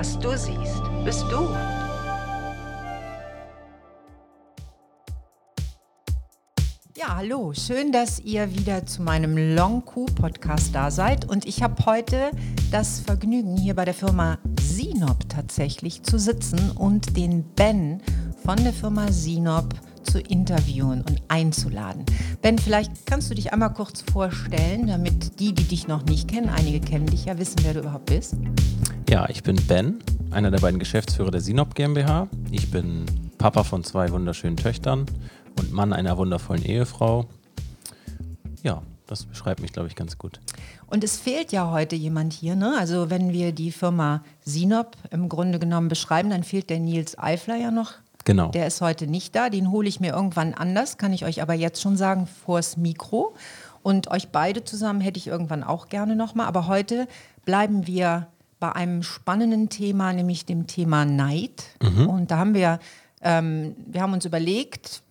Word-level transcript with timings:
Was 0.00 0.18
du 0.18 0.30
siehst, 0.30 0.82
bist 1.04 1.26
du. 1.30 1.46
Ja, 6.96 7.16
hallo. 7.16 7.52
Schön, 7.52 7.92
dass 7.92 8.18
ihr 8.18 8.50
wieder 8.50 8.86
zu 8.86 9.02
meinem 9.02 9.36
Long 9.54 9.84
Q 9.84 10.06
Podcast 10.06 10.74
da 10.74 10.90
seid. 10.90 11.28
Und 11.28 11.44
ich 11.44 11.62
habe 11.62 11.84
heute 11.84 12.30
das 12.70 13.00
Vergnügen, 13.00 13.58
hier 13.58 13.74
bei 13.74 13.84
der 13.84 13.92
Firma 13.92 14.38
Sinop 14.58 15.28
tatsächlich 15.28 16.02
zu 16.02 16.18
sitzen 16.18 16.70
und 16.70 17.18
den 17.18 17.44
Ben 17.54 18.00
von 18.42 18.56
der 18.56 18.72
Firma 18.72 19.12
Sinop 19.12 19.74
zu 20.02 20.20
interviewen 20.20 21.02
und 21.02 21.22
einzuladen. 21.28 22.04
Ben, 22.42 22.58
vielleicht 22.58 23.06
kannst 23.06 23.30
du 23.30 23.34
dich 23.34 23.52
einmal 23.52 23.72
kurz 23.72 24.02
vorstellen, 24.12 24.86
damit 24.86 25.40
die, 25.40 25.52
die 25.52 25.64
dich 25.64 25.88
noch 25.88 26.04
nicht 26.04 26.28
kennen, 26.28 26.48
einige 26.48 26.80
kennen 26.80 27.06
dich 27.06 27.26
ja, 27.26 27.38
wissen, 27.38 27.56
wer 27.62 27.74
du 27.74 27.80
überhaupt 27.80 28.06
bist. 28.06 28.36
Ja, 29.08 29.28
ich 29.28 29.42
bin 29.42 29.56
Ben, 29.66 29.98
einer 30.30 30.50
der 30.50 30.60
beiden 30.60 30.78
Geschäftsführer 30.78 31.30
der 31.30 31.40
Sinop 31.40 31.74
GmbH. 31.74 32.28
Ich 32.50 32.70
bin 32.70 33.06
Papa 33.38 33.64
von 33.64 33.84
zwei 33.84 34.10
wunderschönen 34.10 34.56
Töchtern 34.56 35.06
und 35.58 35.72
Mann 35.72 35.92
einer 35.92 36.16
wundervollen 36.16 36.64
Ehefrau. 36.64 37.26
Ja, 38.62 38.82
das 39.06 39.24
beschreibt 39.24 39.60
mich, 39.60 39.72
glaube 39.72 39.88
ich, 39.88 39.96
ganz 39.96 40.18
gut. 40.18 40.40
Und 40.86 41.02
es 41.02 41.16
fehlt 41.18 41.50
ja 41.50 41.70
heute 41.70 41.96
jemand 41.96 42.32
hier. 42.32 42.54
Ne? 42.54 42.76
Also 42.78 43.10
wenn 43.10 43.32
wir 43.32 43.52
die 43.52 43.72
Firma 43.72 44.22
Sinop 44.44 44.96
im 45.10 45.28
Grunde 45.28 45.58
genommen 45.58 45.88
beschreiben, 45.88 46.30
dann 46.30 46.44
fehlt 46.44 46.70
der 46.70 46.78
Nils 46.78 47.18
Eifler 47.18 47.56
ja 47.56 47.70
noch. 47.70 47.94
Genau. 48.24 48.48
Der 48.48 48.66
ist 48.66 48.80
heute 48.80 49.06
nicht 49.06 49.34
da. 49.34 49.50
Den 49.50 49.70
hole 49.70 49.88
ich 49.88 50.00
mir 50.00 50.12
irgendwann 50.12 50.54
anders, 50.54 50.98
kann 50.98 51.12
ich 51.12 51.24
euch 51.24 51.42
aber 51.42 51.54
jetzt 51.54 51.80
schon 51.80 51.96
sagen, 51.96 52.26
vors 52.26 52.76
Mikro. 52.76 53.34
Und 53.82 54.10
euch 54.10 54.28
beide 54.28 54.64
zusammen 54.64 55.00
hätte 55.00 55.18
ich 55.18 55.26
irgendwann 55.26 55.64
auch 55.64 55.88
gerne 55.88 56.14
nochmal. 56.16 56.46
Aber 56.46 56.66
heute 56.66 57.08
bleiben 57.44 57.86
wir 57.86 58.26
bei 58.58 58.72
einem 58.72 59.02
spannenden 59.02 59.70
Thema, 59.70 60.12
nämlich 60.12 60.44
dem 60.44 60.66
Thema 60.66 61.06
Neid. 61.06 61.64
Mhm. 61.82 62.08
Und 62.08 62.30
da 62.30 62.38
haben 62.38 62.54
wir, 62.54 62.78
ähm, 63.22 63.74
wir 63.86 64.02
haben 64.02 64.12
uns 64.12 64.26
überlegt, 64.26 65.02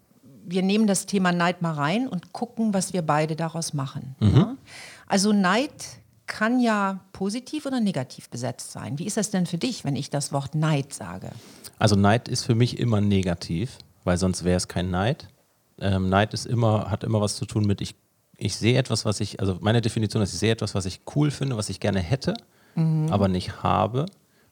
wir 0.45 0.61
nehmen 0.61 0.87
das 0.87 1.07
Thema 1.07 1.31
Neid 1.31 1.61
mal 1.61 1.73
rein 1.73 2.07
und 2.07 2.31
gucken, 2.31 2.73
was 2.73 2.93
wir 2.93 3.01
beide 3.01 3.35
daraus 3.35 3.73
machen. 3.73 4.15
Mhm. 4.19 4.35
Ja? 4.35 4.55
Also 5.07 5.33
Neid 5.33 5.98
kann 6.29 6.61
ja 6.61 7.01
positiv 7.11 7.65
oder 7.65 7.81
negativ 7.81 8.29
besetzt 8.29 8.71
sein. 8.71 8.97
Wie 8.97 9.05
ist 9.05 9.17
das 9.17 9.31
denn 9.31 9.45
für 9.45 9.57
dich, 9.57 9.83
wenn 9.83 9.97
ich 9.97 10.09
das 10.09 10.31
Wort 10.31 10.55
Neid 10.55 10.93
sage? 10.93 11.31
Also 11.77 11.97
Neid 11.97 12.29
ist 12.29 12.43
für 12.43 12.55
mich 12.55 12.79
immer 12.79 13.01
negativ, 13.01 13.77
weil 14.05 14.17
sonst 14.17 14.45
wäre 14.45 14.55
es 14.55 14.69
kein 14.69 14.89
Neid. 14.89 15.27
Ähm, 15.81 16.07
Neid 16.07 16.33
ist 16.33 16.45
immer, 16.45 16.89
hat 16.89 17.03
immer 17.03 17.19
was 17.19 17.35
zu 17.35 17.45
tun 17.45 17.65
mit, 17.65 17.81
ich, 17.81 17.95
ich 18.37 18.55
sehe 18.55 18.77
etwas, 18.77 19.03
was 19.03 19.19
ich, 19.19 19.41
also 19.41 19.57
meine 19.59 19.81
Definition 19.81 20.23
ist, 20.23 20.31
ich 20.31 20.39
sehe 20.39 20.51
etwas, 20.51 20.73
was 20.73 20.85
ich 20.85 21.01
cool 21.15 21.31
finde, 21.31 21.57
was 21.57 21.67
ich 21.69 21.81
gerne 21.81 21.99
hätte 21.99 22.35
mhm. 22.75 23.07
aber 23.11 23.27
nicht 23.27 23.63
habe. 23.63 24.05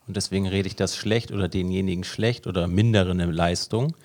Und 0.08 0.16
deswegen 0.16 0.48
rede 0.48 0.68
ich 0.68 0.76
das 0.76 0.96
schlecht 0.96 1.32
oder 1.32 1.48
denjenigen 1.48 2.04
schlecht 2.04 2.48
oder 2.48 2.68
mindere 2.68 3.12
eine 3.12 3.26
Leistung, 3.26 3.96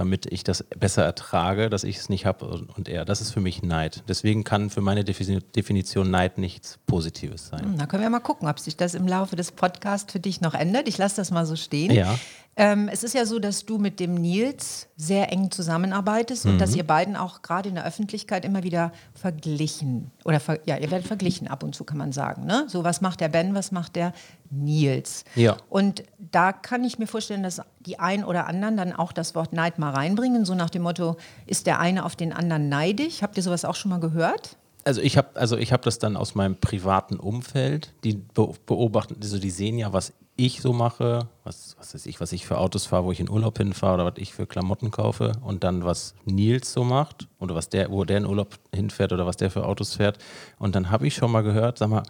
damit 0.00 0.24
ich 0.24 0.44
das 0.44 0.62
besser 0.62 1.04
ertrage, 1.04 1.68
dass 1.68 1.84
ich 1.84 1.98
es 1.98 2.08
nicht 2.08 2.24
habe 2.24 2.46
und 2.74 2.88
er. 2.88 3.04
Das 3.04 3.20
ist 3.20 3.32
für 3.32 3.42
mich 3.42 3.62
Neid. 3.62 4.02
Deswegen 4.08 4.44
kann 4.44 4.70
für 4.70 4.80
meine 4.80 5.04
Definition 5.04 6.10
Neid 6.10 6.38
nichts 6.38 6.78
Positives 6.86 7.48
sein. 7.48 7.74
Da 7.76 7.84
können 7.84 8.02
wir 8.02 8.08
mal 8.08 8.20
gucken, 8.20 8.48
ob 8.48 8.58
sich 8.58 8.78
das 8.78 8.94
im 8.94 9.06
Laufe 9.06 9.36
des 9.36 9.52
Podcasts 9.52 10.10
für 10.10 10.18
dich 10.18 10.40
noch 10.40 10.54
ändert. 10.54 10.88
Ich 10.88 10.96
lasse 10.96 11.16
das 11.16 11.30
mal 11.30 11.44
so 11.44 11.54
stehen. 11.54 11.92
Ja. 11.92 12.18
Ähm, 12.56 12.88
es 12.90 13.04
ist 13.04 13.14
ja 13.14 13.26
so, 13.26 13.38
dass 13.38 13.66
du 13.66 13.76
mit 13.76 14.00
dem 14.00 14.14
Nils 14.14 14.88
sehr 14.96 15.30
eng 15.30 15.50
zusammenarbeitest 15.50 16.46
mhm. 16.46 16.52
und 16.52 16.58
dass 16.60 16.74
ihr 16.74 16.84
beiden 16.84 17.14
auch 17.14 17.42
gerade 17.42 17.68
in 17.68 17.74
der 17.74 17.86
Öffentlichkeit 17.86 18.46
immer 18.46 18.62
wieder 18.62 18.92
verglichen 19.14 20.10
oder 20.24 20.40
ver 20.40 20.58
ja, 20.64 20.76
ihr 20.78 20.90
werdet 20.90 21.06
verglichen 21.06 21.46
ab 21.46 21.62
und 21.62 21.74
zu 21.74 21.84
kann 21.84 21.98
man 21.98 22.12
sagen. 22.12 22.46
Ne? 22.46 22.64
So, 22.68 22.84
was 22.84 23.02
macht 23.02 23.20
der 23.20 23.28
Ben, 23.28 23.54
was 23.54 23.70
macht 23.70 23.96
der 23.96 24.12
Nils? 24.50 25.24
Ja. 25.34 25.56
Und 25.68 26.02
da 26.18 26.52
kann 26.52 26.84
ich 26.84 26.98
mir 26.98 27.06
vorstellen, 27.06 27.42
dass 27.42 27.60
die 27.80 27.98
einen 27.98 28.24
oder 28.24 28.46
anderen 28.46 28.76
dann 28.76 28.92
auch 28.92 29.12
das 29.12 29.34
Wort 29.34 29.52
Neid 29.52 29.78
mal 29.78 29.90
reinbringen, 29.90 30.44
so 30.44 30.54
nach 30.54 30.70
dem 30.70 30.82
Motto, 30.82 31.16
ist 31.46 31.66
der 31.66 31.80
eine 31.80 32.04
auf 32.04 32.16
den 32.16 32.32
anderen 32.32 32.68
neidisch? 32.68 33.22
Habt 33.22 33.36
ihr 33.36 33.42
sowas 33.42 33.64
auch 33.64 33.74
schon 33.74 33.90
mal 33.90 34.00
gehört? 34.00 34.56
Also 34.84 35.02
ich 35.02 35.18
habe 35.18 35.28
also 35.34 35.58
hab 35.58 35.82
das 35.82 35.98
dann 35.98 36.16
aus 36.16 36.34
meinem 36.34 36.56
privaten 36.56 37.16
Umfeld, 37.16 37.92
die 38.02 38.14
beobachten, 38.14 39.16
also 39.20 39.38
die 39.38 39.50
sehen 39.50 39.78
ja, 39.78 39.92
was 39.92 40.14
ich 40.36 40.62
so 40.62 40.72
mache, 40.72 41.28
was, 41.44 41.76
was 41.78 41.92
weiß 41.92 42.06
ich, 42.06 42.20
was 42.20 42.32
ich 42.32 42.46
für 42.46 42.56
Autos 42.56 42.86
fahre, 42.86 43.04
wo 43.04 43.12
ich 43.12 43.20
in 43.20 43.28
Urlaub 43.28 43.58
hinfahre 43.58 43.94
oder 43.94 44.06
was 44.06 44.14
ich 44.16 44.32
für 44.32 44.46
Klamotten 44.46 44.90
kaufe 44.90 45.32
und 45.42 45.64
dann 45.64 45.84
was 45.84 46.14
Nils 46.24 46.72
so 46.72 46.82
macht 46.82 47.28
oder 47.38 47.54
was 47.54 47.68
der, 47.68 47.90
wo 47.90 48.04
der 48.04 48.18
in 48.18 48.26
Urlaub 48.26 48.58
hinfährt 48.74 49.12
oder 49.12 49.26
was 49.26 49.36
der 49.36 49.50
für 49.50 49.66
Autos 49.66 49.96
fährt. 49.96 50.18
Und 50.58 50.74
dann 50.74 50.90
habe 50.90 51.06
ich 51.06 51.14
schon 51.14 51.30
mal 51.30 51.42
gehört, 51.42 51.76
sag 51.76 51.90
mal, 51.90 52.04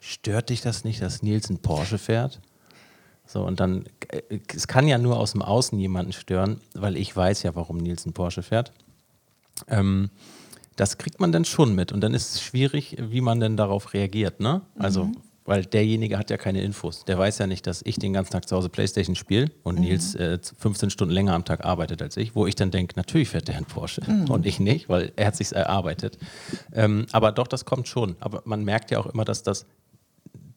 stört 0.00 0.50
dich 0.50 0.62
das 0.62 0.84
nicht, 0.84 1.00
dass 1.02 1.22
Nils 1.22 1.48
einen 1.48 1.60
Porsche 1.60 1.98
fährt? 1.98 2.40
So, 3.26 3.44
und 3.44 3.60
dann, 3.60 3.84
äh, 4.08 4.40
es 4.52 4.66
kann 4.66 4.88
ja 4.88 4.98
nur 4.98 5.18
aus 5.18 5.32
dem 5.32 5.42
Außen 5.42 5.78
jemanden 5.78 6.12
stören, 6.12 6.60
weil 6.74 6.96
ich 6.96 7.14
weiß 7.14 7.44
ja, 7.44 7.54
warum 7.54 7.76
Nils 7.76 8.04
einen 8.04 8.12
Porsche 8.12 8.42
fährt. 8.42 8.72
Ähm, 9.68 10.10
das 10.74 10.98
kriegt 10.98 11.20
man 11.20 11.30
dann 11.30 11.44
schon 11.44 11.74
mit. 11.74 11.92
Und 11.92 12.00
dann 12.00 12.14
ist 12.14 12.34
es 12.34 12.42
schwierig, 12.42 12.96
wie 12.98 13.20
man 13.20 13.38
denn 13.38 13.56
darauf 13.56 13.92
reagiert. 13.94 14.40
Ne? 14.40 14.62
Also, 14.78 15.04
mhm. 15.04 15.16
weil 15.44 15.64
derjenige 15.64 16.18
hat 16.18 16.30
ja 16.30 16.38
keine 16.38 16.62
Infos. 16.62 17.04
Der 17.04 17.18
weiß 17.18 17.38
ja 17.38 17.46
nicht, 17.46 17.66
dass 17.66 17.82
ich 17.84 17.98
den 17.98 18.14
ganzen 18.14 18.32
Tag 18.32 18.48
zu 18.48 18.56
Hause 18.56 18.68
Playstation 18.68 19.14
spiele 19.14 19.50
und 19.62 19.76
mhm. 19.76 19.82
Nils 19.82 20.14
äh, 20.14 20.38
15 20.58 20.90
Stunden 20.90 21.14
länger 21.14 21.34
am 21.34 21.44
Tag 21.44 21.64
arbeitet 21.64 22.02
als 22.02 22.16
ich, 22.16 22.34
wo 22.34 22.46
ich 22.46 22.56
dann 22.56 22.70
denke, 22.70 22.94
natürlich 22.96 23.28
fährt 23.28 23.46
der 23.46 23.58
ein 23.58 23.66
Porsche 23.66 24.00
mhm. 24.06 24.24
und 24.30 24.46
ich 24.46 24.58
nicht, 24.58 24.88
weil 24.88 25.12
er 25.14 25.26
hat 25.26 25.36
sich 25.36 25.52
erarbeitet. 25.52 26.18
Ähm, 26.72 27.06
aber 27.12 27.30
doch, 27.30 27.46
das 27.46 27.64
kommt 27.64 27.86
schon. 27.86 28.16
Aber 28.18 28.42
man 28.44 28.64
merkt 28.64 28.90
ja 28.90 28.98
auch 28.98 29.06
immer, 29.06 29.24
dass 29.24 29.42
das 29.42 29.66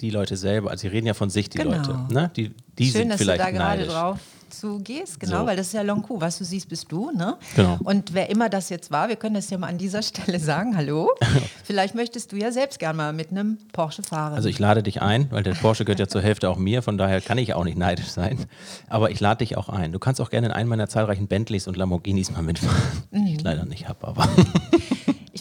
die 0.02 0.10
Leute 0.10 0.38
selber, 0.38 0.72
also 0.72 0.82
sie 0.82 0.88
reden 0.88 1.08
ja 1.08 1.14
von 1.14 1.30
sich, 1.30 1.50
die 1.50 1.60
genau. 1.60 1.78
Leute, 1.78 2.14
ne? 2.14 2.32
die, 2.36 2.54
die 2.78 2.86
Schön, 2.86 3.10
sind 3.10 3.14
vielleicht 3.14 3.40
dass 3.40 3.48
du 3.48 3.58
da 3.58 3.76
gerade 3.76 3.86
drauf 3.86 4.20
zugehst, 4.54 5.20
genau, 5.20 5.42
so. 5.42 5.48
weil 5.48 5.58
das 5.58 5.68
ist 5.68 5.74
ja 5.74 5.82
Lonku, 5.82 6.22
was 6.22 6.38
du 6.38 6.44
siehst, 6.44 6.70
bist 6.70 6.92
du. 6.92 7.12
Ne? 7.12 7.38
Genau. 7.56 7.80
Und 7.84 8.14
wer 8.14 8.30
immer 8.30 8.50
das 8.50 8.70
jetzt 8.70 8.92
war, 8.92 9.10
wir 9.10 9.16
können 9.16 9.36
das 9.36 9.50
ja 9.50 9.58
mal 9.58 9.68
an 9.68 9.78
dieser 9.78 10.02
Stelle 10.04 10.40
sagen, 10.40 10.78
hallo, 10.78 11.10
vielleicht 11.64 11.96
möchtest 11.96 12.32
du 12.32 12.38
ja 12.38 12.52
selbst 12.52 12.80
gerne 12.80 12.98
mal 12.98 13.14
mit 13.14 13.32
einem 13.32 13.58
Porsche 13.72 14.04
fahren. 14.04 14.34
Also 14.34 14.50
ich 14.50 14.60
lade 14.60 14.84
dich 14.84 15.02
ein, 15.02 15.30
weil 15.32 15.44
der 15.44 15.54
Porsche 15.54 15.86
gehört 15.86 16.00
ja 16.00 16.08
zur 16.08 16.22
Hälfte 16.22 16.50
auch 16.50 16.58
mir, 16.58 16.82
von 16.82 16.98
daher 16.98 17.22
kann 17.22 17.38
ich 17.38 17.54
auch 17.54 17.64
nicht 17.64 17.78
neidisch 17.78 18.10
sein, 18.10 18.46
aber 18.88 19.12
ich 19.12 19.20
lade 19.20 19.40
dich 19.40 19.58
auch 19.58 19.70
ein. 19.70 19.92
Du 19.92 20.00
kannst 20.00 20.22
auch 20.22 20.30
gerne 20.30 20.48
in 20.48 20.54
einen 20.54 20.70
meiner 20.70 20.88
zahlreichen 20.88 21.28
Bentleys 21.28 21.68
und 21.68 21.78
Lamborghinis 21.78 22.32
mal 22.32 22.44
mitfahren, 22.44 22.82
mhm. 23.12 23.26
die 23.26 23.36
ich 23.36 23.42
leider 23.42 23.66
nicht 23.66 23.88
habe, 23.88 24.08
aber... 24.08 24.28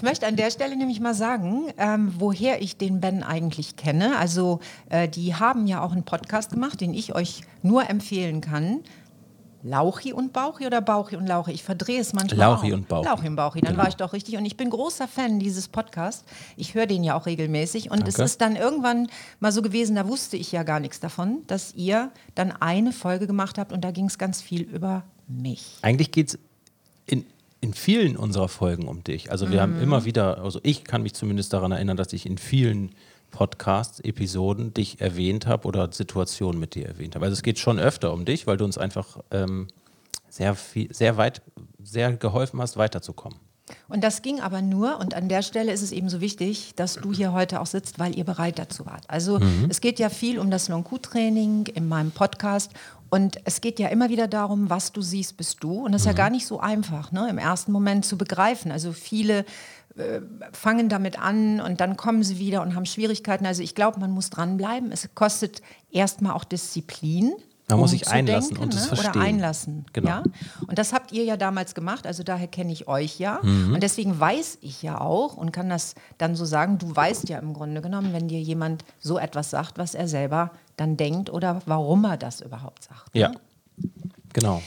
Ich 0.02 0.04
möchte 0.04 0.26
an 0.26 0.34
der 0.34 0.50
Stelle 0.50 0.74
nämlich 0.74 0.98
mal 0.98 1.14
sagen, 1.14 1.72
ähm, 1.78 2.12
woher 2.18 2.60
ich 2.60 2.76
den 2.76 3.00
Ben 3.00 3.22
eigentlich 3.22 3.76
kenne. 3.76 4.18
Also 4.18 4.58
äh, 4.90 5.08
die 5.08 5.36
haben 5.36 5.68
ja 5.68 5.80
auch 5.80 5.92
einen 5.92 6.02
Podcast 6.02 6.50
gemacht, 6.50 6.80
den 6.80 6.92
ich 6.92 7.14
euch 7.14 7.42
nur 7.62 7.88
empfehlen 7.88 8.40
kann. 8.40 8.80
Lauchi 9.62 10.12
und 10.12 10.32
Bauchi 10.32 10.66
oder 10.66 10.80
Bauchi 10.80 11.14
und 11.14 11.28
Lauchi? 11.28 11.52
Ich 11.52 11.62
verdrehe 11.62 12.00
es 12.00 12.14
manchmal. 12.14 12.48
Lauchi 12.48 12.72
auch. 12.72 12.78
und 12.78 12.88
Bauchi. 12.88 13.06
Lauchi 13.06 13.28
und 13.28 13.36
Bauchi, 13.36 13.60
dann 13.60 13.74
genau. 13.74 13.82
war 13.84 13.88
ich 13.90 13.94
doch 13.94 14.12
richtig. 14.12 14.36
Und 14.36 14.44
ich 14.44 14.56
bin 14.56 14.70
großer 14.70 15.06
Fan 15.06 15.38
dieses 15.38 15.68
Podcasts. 15.68 16.24
Ich 16.56 16.74
höre 16.74 16.86
den 16.86 17.04
ja 17.04 17.14
auch 17.14 17.26
regelmäßig. 17.26 17.92
Und 17.92 18.00
Danke. 18.00 18.08
es 18.08 18.18
ist 18.18 18.40
dann 18.40 18.56
irgendwann 18.56 19.06
mal 19.38 19.52
so 19.52 19.62
gewesen, 19.62 19.94
da 19.94 20.08
wusste 20.08 20.36
ich 20.36 20.50
ja 20.50 20.64
gar 20.64 20.80
nichts 20.80 20.98
davon, 20.98 21.44
dass 21.46 21.74
ihr 21.74 22.10
dann 22.34 22.50
eine 22.50 22.90
Folge 22.90 23.28
gemacht 23.28 23.56
habt 23.56 23.72
und 23.72 23.82
da 23.84 23.92
ging 23.92 24.06
es 24.06 24.18
ganz 24.18 24.42
viel 24.42 24.62
über 24.62 25.04
mich. 25.28 25.78
Eigentlich 25.82 26.10
geht 26.10 26.30
es 26.30 26.38
in, 27.06 27.24
in 27.62 27.72
vielen 27.72 28.16
unserer 28.16 28.48
Folgen 28.48 28.88
um 28.88 29.02
dich. 29.04 29.30
Also 29.30 29.50
wir 29.50 29.58
mhm. 29.58 29.60
haben 29.60 29.80
immer 29.80 30.04
wieder, 30.04 30.42
also 30.42 30.60
ich 30.64 30.84
kann 30.84 31.02
mich 31.02 31.14
zumindest 31.14 31.52
daran 31.52 31.72
erinnern, 31.72 31.96
dass 31.96 32.12
ich 32.12 32.26
in 32.26 32.36
vielen 32.36 32.90
Podcasts, 33.30 34.00
Episoden 34.00 34.74
dich 34.74 35.00
erwähnt 35.00 35.46
habe 35.46 35.66
oder 35.66 35.90
Situationen 35.90 36.60
mit 36.60 36.74
dir 36.74 36.86
erwähnt 36.86 37.14
habe. 37.14 37.24
Also 37.24 37.34
es 37.34 37.42
geht 37.42 37.58
schon 37.58 37.78
öfter 37.78 38.12
um 38.12 38.24
dich, 38.24 38.46
weil 38.46 38.58
du 38.58 38.64
uns 38.64 38.76
einfach 38.76 39.18
ähm, 39.30 39.68
sehr 40.28 40.54
viel, 40.54 40.92
sehr 40.94 41.16
weit, 41.16 41.40
sehr 41.82 42.12
geholfen 42.12 42.60
hast, 42.60 42.76
weiterzukommen. 42.76 43.38
Und 43.88 44.02
das 44.02 44.22
ging 44.22 44.40
aber 44.40 44.60
nur, 44.60 44.98
und 44.98 45.14
an 45.14 45.28
der 45.28 45.42
Stelle 45.42 45.72
ist 45.72 45.82
es 45.82 45.92
eben 45.92 46.08
so 46.08 46.20
wichtig, 46.20 46.74
dass 46.74 46.96
du 46.96 47.12
hier 47.12 47.32
heute 47.32 47.60
auch 47.60 47.66
sitzt, 47.66 47.98
weil 47.98 48.16
ihr 48.16 48.24
bereit 48.24 48.58
dazu 48.58 48.86
wart. 48.86 49.04
Also 49.08 49.38
mhm. 49.38 49.66
es 49.70 49.80
geht 49.80 49.98
ja 49.98 50.10
viel 50.10 50.38
um 50.38 50.50
das 50.50 50.68
Long-Q-Training 50.68 51.66
in 51.66 51.88
meinem 51.88 52.10
Podcast 52.10 52.72
und 53.14 53.36
es 53.44 53.60
geht 53.60 53.78
ja 53.78 53.88
immer 53.88 54.08
wieder 54.08 54.26
darum, 54.26 54.70
was 54.70 54.90
du 54.90 55.02
siehst, 55.02 55.36
bist 55.36 55.62
du. 55.62 55.84
Und 55.84 55.92
das 55.92 56.00
ist 56.00 56.06
mhm. 56.06 56.12
ja 56.12 56.16
gar 56.16 56.30
nicht 56.30 56.46
so 56.46 56.60
einfach, 56.60 57.12
ne, 57.12 57.28
im 57.28 57.36
ersten 57.36 57.70
Moment 57.70 58.06
zu 58.06 58.16
begreifen. 58.16 58.72
Also 58.72 58.92
viele 58.92 59.44
äh, 59.98 60.22
fangen 60.52 60.88
damit 60.88 61.18
an 61.18 61.60
und 61.60 61.82
dann 61.82 61.98
kommen 61.98 62.22
sie 62.22 62.38
wieder 62.38 62.62
und 62.62 62.74
haben 62.74 62.86
Schwierigkeiten. 62.86 63.44
Also 63.44 63.62
ich 63.62 63.74
glaube, 63.74 64.00
man 64.00 64.12
muss 64.12 64.30
dranbleiben. 64.30 64.90
Es 64.92 65.14
kostet 65.14 65.60
erstmal 65.90 66.32
auch 66.32 66.44
Disziplin. 66.44 67.34
Man 67.68 67.78
muss 67.78 67.90
sich 67.90 68.08
einlassen 68.08 68.56
und 68.56 68.74
es 68.74 68.82
ne? 68.82 68.88
verstehen. 68.88 69.10
Oder 69.12 69.20
einlassen. 69.22 69.86
Genau. 69.92 70.08
Ja? 70.08 70.22
Und 70.66 70.78
das 70.78 70.92
habt 70.92 71.12
ihr 71.12 71.24
ja 71.24 71.36
damals 71.36 71.74
gemacht, 71.74 72.06
also 72.06 72.22
daher 72.22 72.48
kenne 72.48 72.72
ich 72.72 72.88
euch 72.88 73.18
ja. 73.18 73.40
Mhm. 73.42 73.74
Und 73.74 73.82
deswegen 73.82 74.18
weiß 74.18 74.58
ich 74.60 74.82
ja 74.82 75.00
auch 75.00 75.36
und 75.36 75.52
kann 75.52 75.68
das 75.70 75.94
dann 76.18 76.36
so 76.36 76.44
sagen, 76.44 76.78
du 76.78 76.94
weißt 76.94 77.28
ja 77.28 77.38
im 77.38 77.54
Grunde 77.54 77.80
genommen, 77.80 78.12
wenn 78.12 78.28
dir 78.28 78.40
jemand 78.40 78.84
so 79.00 79.18
etwas 79.18 79.50
sagt, 79.50 79.78
was 79.78 79.94
er 79.94 80.08
selber 80.08 80.50
dann 80.76 80.96
denkt 80.96 81.30
oder 81.30 81.62
warum 81.66 82.04
er 82.04 82.16
das 82.16 82.40
überhaupt 82.40 82.84
sagt. 82.84 83.14
Ja, 83.14 83.30
ne? 83.30 83.36
genau. 84.32 84.62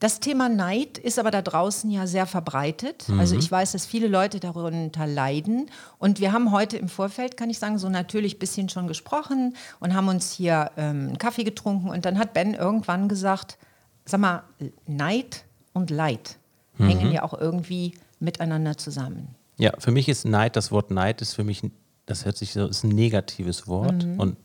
Das 0.00 0.18
Thema 0.18 0.48
Neid 0.48 0.98
ist 0.98 1.18
aber 1.18 1.30
da 1.30 1.42
draußen 1.42 1.90
ja 1.90 2.06
sehr 2.06 2.26
verbreitet. 2.26 3.08
Mhm. 3.08 3.20
Also 3.20 3.36
ich 3.36 3.50
weiß, 3.50 3.72
dass 3.72 3.86
viele 3.86 4.08
Leute 4.08 4.40
darunter 4.40 5.06
leiden. 5.06 5.70
Und 5.98 6.20
wir 6.20 6.32
haben 6.32 6.50
heute 6.50 6.76
im 6.76 6.88
Vorfeld, 6.88 7.36
kann 7.36 7.50
ich 7.50 7.58
sagen, 7.58 7.78
so 7.78 7.88
natürlich 7.88 8.36
ein 8.36 8.38
bisschen 8.40 8.68
schon 8.68 8.88
gesprochen 8.88 9.54
und 9.78 9.94
haben 9.94 10.08
uns 10.08 10.32
hier 10.32 10.72
ähm, 10.76 11.08
einen 11.08 11.18
Kaffee 11.18 11.44
getrunken. 11.44 11.90
Und 11.90 12.04
dann 12.04 12.18
hat 12.18 12.32
Ben 12.32 12.54
irgendwann 12.54 13.08
gesagt, 13.08 13.58
sag 14.04 14.20
mal, 14.20 14.42
Neid 14.86 15.44
und 15.72 15.90
Leid 15.90 16.36
Mhm. 16.80 16.88
hängen 16.88 17.12
ja 17.12 17.22
auch 17.22 17.34
irgendwie 17.34 17.94
miteinander 18.18 18.76
zusammen. 18.76 19.34
Ja, 19.58 19.72
für 19.78 19.90
mich 19.90 20.08
ist 20.08 20.24
Neid, 20.24 20.56
das 20.56 20.72
Wort 20.72 20.90
Neid 20.90 21.20
ist 21.20 21.34
für 21.34 21.44
mich, 21.44 21.62
das 22.06 22.24
hört 22.24 22.36
sich 22.36 22.52
so, 22.52 22.66
ist 22.66 22.84
ein 22.84 22.90
negatives 22.90 23.68
Wort. 23.68 24.04
Mhm. 24.04 24.18
Und 24.18 24.36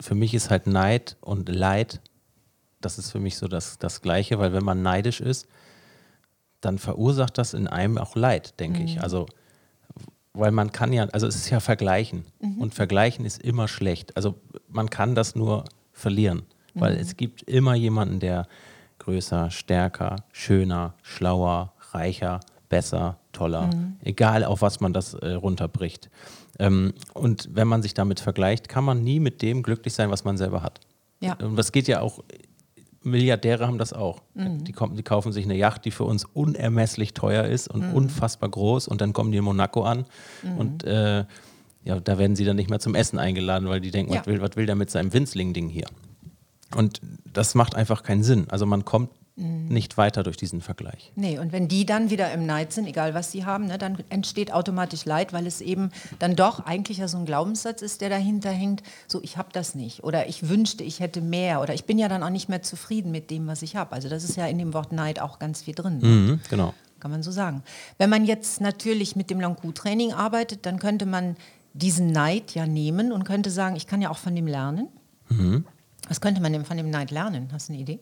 für 0.00 0.14
mich 0.14 0.34
ist 0.34 0.50
halt 0.50 0.66
Neid 0.66 1.16
und 1.20 1.48
Leid, 1.48 2.00
das 2.80 2.98
ist 2.98 3.10
für 3.10 3.20
mich 3.20 3.36
so 3.36 3.48
das, 3.48 3.78
das 3.78 4.00
Gleiche, 4.02 4.38
weil 4.38 4.52
wenn 4.52 4.64
man 4.64 4.82
neidisch 4.82 5.20
ist, 5.20 5.46
dann 6.60 6.78
verursacht 6.78 7.38
das 7.38 7.54
in 7.54 7.66
einem 7.68 7.98
auch 7.98 8.16
Leid, 8.16 8.58
denke 8.60 8.80
Mhm. 8.80 8.84
ich. 8.86 9.02
Also, 9.02 9.26
weil 10.32 10.50
man 10.52 10.72
kann 10.72 10.92
ja, 10.92 11.04
also 11.06 11.26
es 11.26 11.36
ist 11.36 11.50
ja 11.50 11.60
Vergleichen. 11.60 12.24
Mhm. 12.40 12.58
Und 12.58 12.74
Vergleichen 12.74 13.24
ist 13.24 13.42
immer 13.42 13.68
schlecht. 13.68 14.16
Also 14.16 14.36
man 14.68 14.90
kann 14.90 15.14
das 15.14 15.34
nur 15.34 15.64
verlieren, 15.92 16.42
weil 16.74 16.94
Mhm. 16.94 17.00
es 17.00 17.16
gibt 17.16 17.42
immer 17.42 17.74
jemanden, 17.74 18.20
der 18.20 18.46
größer, 18.98 19.50
stärker, 19.50 20.16
schöner, 20.32 20.94
schlauer, 21.02 21.72
reicher, 21.92 22.40
besser, 22.68 23.18
toller, 23.32 23.68
Mhm. 23.68 23.96
egal 24.02 24.44
auf 24.44 24.60
was 24.62 24.80
man 24.80 24.92
das 24.92 25.14
äh, 25.14 25.32
runterbricht. 25.32 26.10
Ähm, 26.58 26.92
und 27.14 27.48
wenn 27.52 27.66
man 27.68 27.82
sich 27.82 27.94
damit 27.94 28.20
vergleicht, 28.20 28.68
kann 28.68 28.84
man 28.84 29.02
nie 29.02 29.20
mit 29.20 29.42
dem 29.42 29.62
glücklich 29.62 29.94
sein, 29.94 30.10
was 30.10 30.24
man 30.24 30.36
selber 30.36 30.62
hat. 30.62 30.80
Ja. 31.20 31.34
Und 31.34 31.56
das 31.56 31.72
geht 31.72 31.88
ja 31.88 32.00
auch, 32.00 32.22
Milliardäre 33.08 33.66
haben 33.66 33.78
das 33.78 33.92
auch. 33.92 34.22
Mhm. 34.34 34.64
Die, 34.64 34.72
kommen, 34.72 34.96
die 34.96 35.02
kaufen 35.02 35.32
sich 35.32 35.44
eine 35.44 35.56
Yacht, 35.56 35.84
die 35.84 35.90
für 35.90 36.04
uns 36.04 36.24
unermesslich 36.24 37.14
teuer 37.14 37.44
ist 37.44 37.74
Mhm. 37.74 37.82
und 37.82 37.92
unfassbar 37.94 38.48
groß 38.48 38.86
und 38.88 39.00
dann 39.00 39.12
kommen 39.12 39.32
die 39.32 39.38
in 39.38 39.44
Monaco 39.44 39.82
an 39.82 40.04
und 40.56 40.84
äh, 40.84 41.24
ja, 41.84 42.00
da 42.00 42.18
werden 42.18 42.36
sie 42.36 42.44
dann 42.44 42.56
nicht 42.56 42.68
mehr 42.70 42.80
zum 42.80 42.94
Essen 42.94 43.18
eingeladen, 43.18 43.68
weil 43.68 43.80
die 43.80 43.90
denken, 43.90 44.12
Ja. 44.12 44.20
was, 44.20 44.26
will, 44.26 44.40
was 44.42 44.56
will 44.56 44.66
der 44.66 44.74
mit 44.74 44.90
seinem 44.90 45.12
Winzling-Ding 45.12 45.68
hier? 45.68 45.86
Und 46.76 47.00
das 47.32 47.54
macht 47.54 47.74
einfach 47.74 48.02
keinen 48.02 48.22
Sinn. 48.22 48.46
Also 48.50 48.66
man 48.66 48.84
kommt 48.84 49.10
Mhm. 49.38 49.68
nicht 49.68 49.96
weiter 49.96 50.24
durch 50.24 50.36
diesen 50.36 50.60
Vergleich. 50.60 51.12
Nee, 51.14 51.38
und 51.38 51.52
wenn 51.52 51.68
die 51.68 51.86
dann 51.86 52.10
wieder 52.10 52.32
im 52.32 52.44
Neid 52.44 52.72
sind, 52.72 52.86
egal 52.86 53.14
was 53.14 53.30
sie 53.30 53.44
haben, 53.44 53.66
ne, 53.66 53.78
dann 53.78 53.98
entsteht 54.08 54.52
automatisch 54.52 55.04
Leid, 55.04 55.32
weil 55.32 55.46
es 55.46 55.60
eben 55.60 55.90
dann 56.18 56.34
doch 56.34 56.66
eigentlich 56.66 56.98
ja 56.98 57.06
so 57.06 57.18
ein 57.18 57.24
Glaubenssatz 57.24 57.80
ist, 57.80 58.00
der 58.00 58.10
dahinter 58.10 58.50
hängt, 58.50 58.82
so 59.06 59.22
ich 59.22 59.36
habe 59.36 59.50
das 59.52 59.76
nicht 59.76 60.02
oder 60.02 60.28
ich 60.28 60.48
wünschte, 60.48 60.82
ich 60.82 60.98
hätte 60.98 61.20
mehr 61.20 61.60
oder 61.60 61.72
ich 61.72 61.84
bin 61.84 61.98
ja 61.98 62.08
dann 62.08 62.22
auch 62.24 62.30
nicht 62.30 62.48
mehr 62.48 62.62
zufrieden 62.62 63.12
mit 63.12 63.30
dem, 63.30 63.46
was 63.46 63.62
ich 63.62 63.76
habe. 63.76 63.92
Also 63.92 64.08
das 64.08 64.24
ist 64.24 64.36
ja 64.36 64.46
in 64.46 64.58
dem 64.58 64.74
Wort 64.74 64.92
Neid 64.92 65.20
auch 65.20 65.38
ganz 65.38 65.62
viel 65.62 65.74
drin. 65.74 65.98
ne? 65.98 66.06
Mhm, 66.06 66.40
genau. 66.50 66.74
Kann 66.98 67.12
man 67.12 67.22
so 67.22 67.30
sagen. 67.30 67.62
Wenn 67.96 68.10
man 68.10 68.24
jetzt 68.24 68.60
natürlich 68.60 69.14
mit 69.14 69.30
dem 69.30 69.40
Langku-Training 69.40 70.14
arbeitet, 70.14 70.66
dann 70.66 70.80
könnte 70.80 71.06
man 71.06 71.36
diesen 71.74 72.10
Neid 72.10 72.56
ja 72.56 72.66
nehmen 72.66 73.12
und 73.12 73.22
könnte 73.22 73.50
sagen, 73.50 73.76
ich 73.76 73.86
kann 73.86 74.02
ja 74.02 74.10
auch 74.10 74.18
von 74.18 74.34
dem 74.34 74.48
lernen. 74.48 74.88
Was 76.08 76.20
könnte 76.20 76.40
man 76.40 76.52
denn 76.52 76.64
von 76.64 76.76
dem 76.76 76.90
Neid 76.90 77.12
lernen? 77.12 77.50
Hast 77.52 77.68
du 77.68 77.74
eine 77.74 77.82
Idee? 77.82 78.00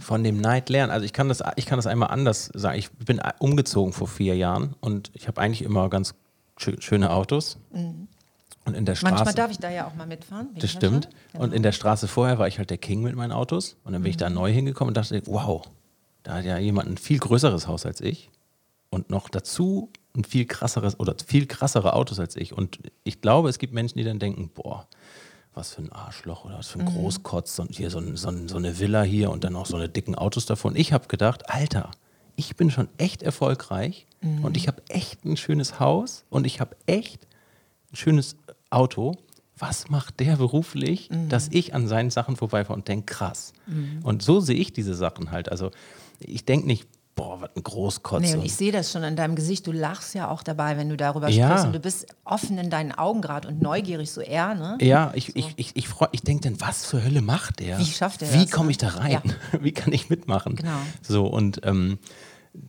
Von 0.00 0.24
dem 0.24 0.40
Neid 0.40 0.68
lernen. 0.68 0.90
Also 0.90 1.04
ich 1.04 1.12
kann 1.12 1.28
das, 1.28 1.42
ich 1.56 1.66
kann 1.66 1.78
das 1.78 1.86
einmal 1.86 2.10
anders 2.10 2.50
sagen. 2.54 2.78
Ich 2.78 2.90
bin 2.90 3.20
umgezogen 3.38 3.92
vor 3.92 4.08
vier 4.08 4.36
Jahren 4.36 4.74
und 4.80 5.10
ich 5.14 5.28
habe 5.28 5.40
eigentlich 5.40 5.62
immer 5.62 5.88
ganz 5.88 6.14
schö 6.56 6.74
schöne 6.80 7.10
Autos. 7.10 7.58
Und 8.68 8.74
in 8.74 8.84
der 8.84 8.96
Straße. 8.96 9.12
Mhm. 9.12 9.18
Manchmal 9.18 9.34
darf 9.34 9.50
ich 9.50 9.58
da 9.58 9.70
ja 9.70 9.86
auch 9.86 9.94
mal 9.94 10.06
mitfahren. 10.06 10.48
Das 10.58 10.70
stimmt. 10.70 11.08
Genau. 11.32 11.44
Und 11.44 11.54
in 11.54 11.62
der 11.62 11.72
Straße 11.72 12.08
vorher 12.08 12.38
war 12.38 12.48
ich 12.48 12.58
halt 12.58 12.70
der 12.70 12.78
King 12.78 13.02
mit 13.02 13.16
meinen 13.16 13.32
Autos. 13.32 13.76
Und 13.84 13.92
dann 13.92 14.02
bin 14.02 14.10
ich 14.10 14.16
da 14.16 14.28
neu 14.28 14.52
hingekommen 14.52 14.90
und 14.90 14.96
dachte, 14.96 15.22
wow, 15.26 15.64
da 16.22 16.34
hat 16.34 16.44
ja 16.44 16.58
jemand 16.58 16.88
ein 16.88 16.98
viel 16.98 17.18
größeres 17.18 17.66
Haus 17.66 17.86
als 17.86 18.00
ich. 18.00 18.30
Und 18.90 19.10
noch 19.10 19.28
dazu 19.28 19.90
ein 20.16 20.24
viel 20.24 20.46
krasseres 20.46 20.98
oder 20.98 21.14
viel 21.24 21.46
krassere 21.46 21.92
Autos 21.92 22.18
als 22.18 22.36
ich. 22.36 22.52
Und 22.52 22.78
ich 23.04 23.20
glaube, 23.20 23.48
es 23.48 23.58
gibt 23.58 23.72
Menschen, 23.72 23.98
die 23.98 24.04
dann 24.04 24.18
denken, 24.18 24.50
boah, 24.54 24.86
was 25.58 25.74
für 25.74 25.82
ein 25.82 25.92
Arschloch 25.92 26.44
oder 26.44 26.58
was 26.58 26.68
für 26.68 26.78
ein 26.78 26.84
Mhm. 26.86 26.90
Großkotz 26.90 27.58
und 27.58 27.74
hier 27.76 27.90
so, 27.90 28.00
so, 28.16 28.32
so 28.46 28.56
eine 28.56 28.78
Villa 28.78 29.02
hier 29.02 29.30
und 29.30 29.44
dann 29.44 29.52
noch 29.52 29.66
so 29.66 29.76
eine 29.76 29.88
dicken 29.88 30.14
Autos 30.14 30.46
davon. 30.46 30.74
Ich 30.76 30.92
habe 30.92 31.08
gedacht, 31.08 31.50
Alter, 31.50 31.90
ich 32.36 32.56
bin 32.56 32.70
schon 32.70 32.88
echt 32.96 33.22
erfolgreich 33.22 34.06
Mhm. 34.22 34.44
und 34.44 34.56
ich 34.56 34.68
habe 34.68 34.82
echt 34.88 35.24
ein 35.24 35.36
schönes 35.36 35.78
Haus 35.80 36.24
und 36.30 36.46
ich 36.46 36.60
habe 36.60 36.76
echt 36.86 37.26
ein 37.92 37.96
schönes 37.96 38.36
Auto. 38.70 39.16
Was 39.60 39.88
macht 39.90 40.20
der 40.20 40.36
beruflich, 40.36 41.10
Mhm. 41.10 41.28
dass 41.28 41.48
ich 41.48 41.74
an 41.74 41.88
seinen 41.88 42.10
Sachen 42.10 42.36
vorbeifahre 42.36 42.74
und 42.74 42.86
denke, 42.86 43.06
krass. 43.12 43.52
Und 44.04 44.22
so 44.22 44.38
sehe 44.40 44.54
ich 44.56 44.72
diese 44.72 44.94
Sachen 44.94 45.32
halt. 45.32 45.50
Also 45.50 45.72
ich 46.20 46.44
denke 46.44 46.66
nicht, 46.68 46.86
boah, 47.18 47.40
was 47.42 47.50
ein 47.56 47.62
Großkotz. 47.62 48.22
Nee, 48.22 48.34
und 48.34 48.44
ich 48.44 48.54
sehe 48.54 48.72
das 48.72 48.90
schon 48.92 49.02
an 49.04 49.16
deinem 49.16 49.34
Gesicht. 49.34 49.66
Du 49.66 49.72
lachst 49.72 50.14
ja 50.14 50.30
auch 50.30 50.42
dabei, 50.42 50.76
wenn 50.78 50.88
du 50.88 50.96
darüber 50.96 51.28
Ja. 51.28 51.48
sprichst. 51.48 51.66
Und 51.66 51.72
du 51.74 51.80
bist 51.80 52.06
offen 52.24 52.56
in 52.58 52.70
deinen 52.70 52.92
Augen 52.92 53.20
gerade 53.20 53.48
und 53.48 53.60
neugierig, 53.60 54.10
so 54.10 54.20
eher, 54.20 54.54
ne? 54.54 54.78
Ja, 54.80 55.10
ich, 55.14 55.34
ich, 55.36 55.52
ich, 55.56 55.72
ich, 55.74 55.88
freu- 55.88 56.08
ich 56.12 56.22
denke 56.22 56.48
dann, 56.48 56.60
was 56.60 56.86
für 56.86 57.02
Hölle 57.04 57.20
macht 57.20 57.60
der? 57.60 57.78
Wie 57.78 57.84
schafft 57.84 58.22
er 58.22 58.32
Wie 58.32 58.46
komme 58.48 58.66
ne? 58.66 58.70
ich 58.70 58.78
da 58.78 58.88
rein? 58.88 59.10
Ja. 59.10 59.22
Wie 59.60 59.72
kann 59.72 59.92
ich 59.92 60.08
mitmachen? 60.08 60.56
Genau. 60.56 60.78
So 61.02 61.26
und 61.26 61.60
ähm, 61.64 61.98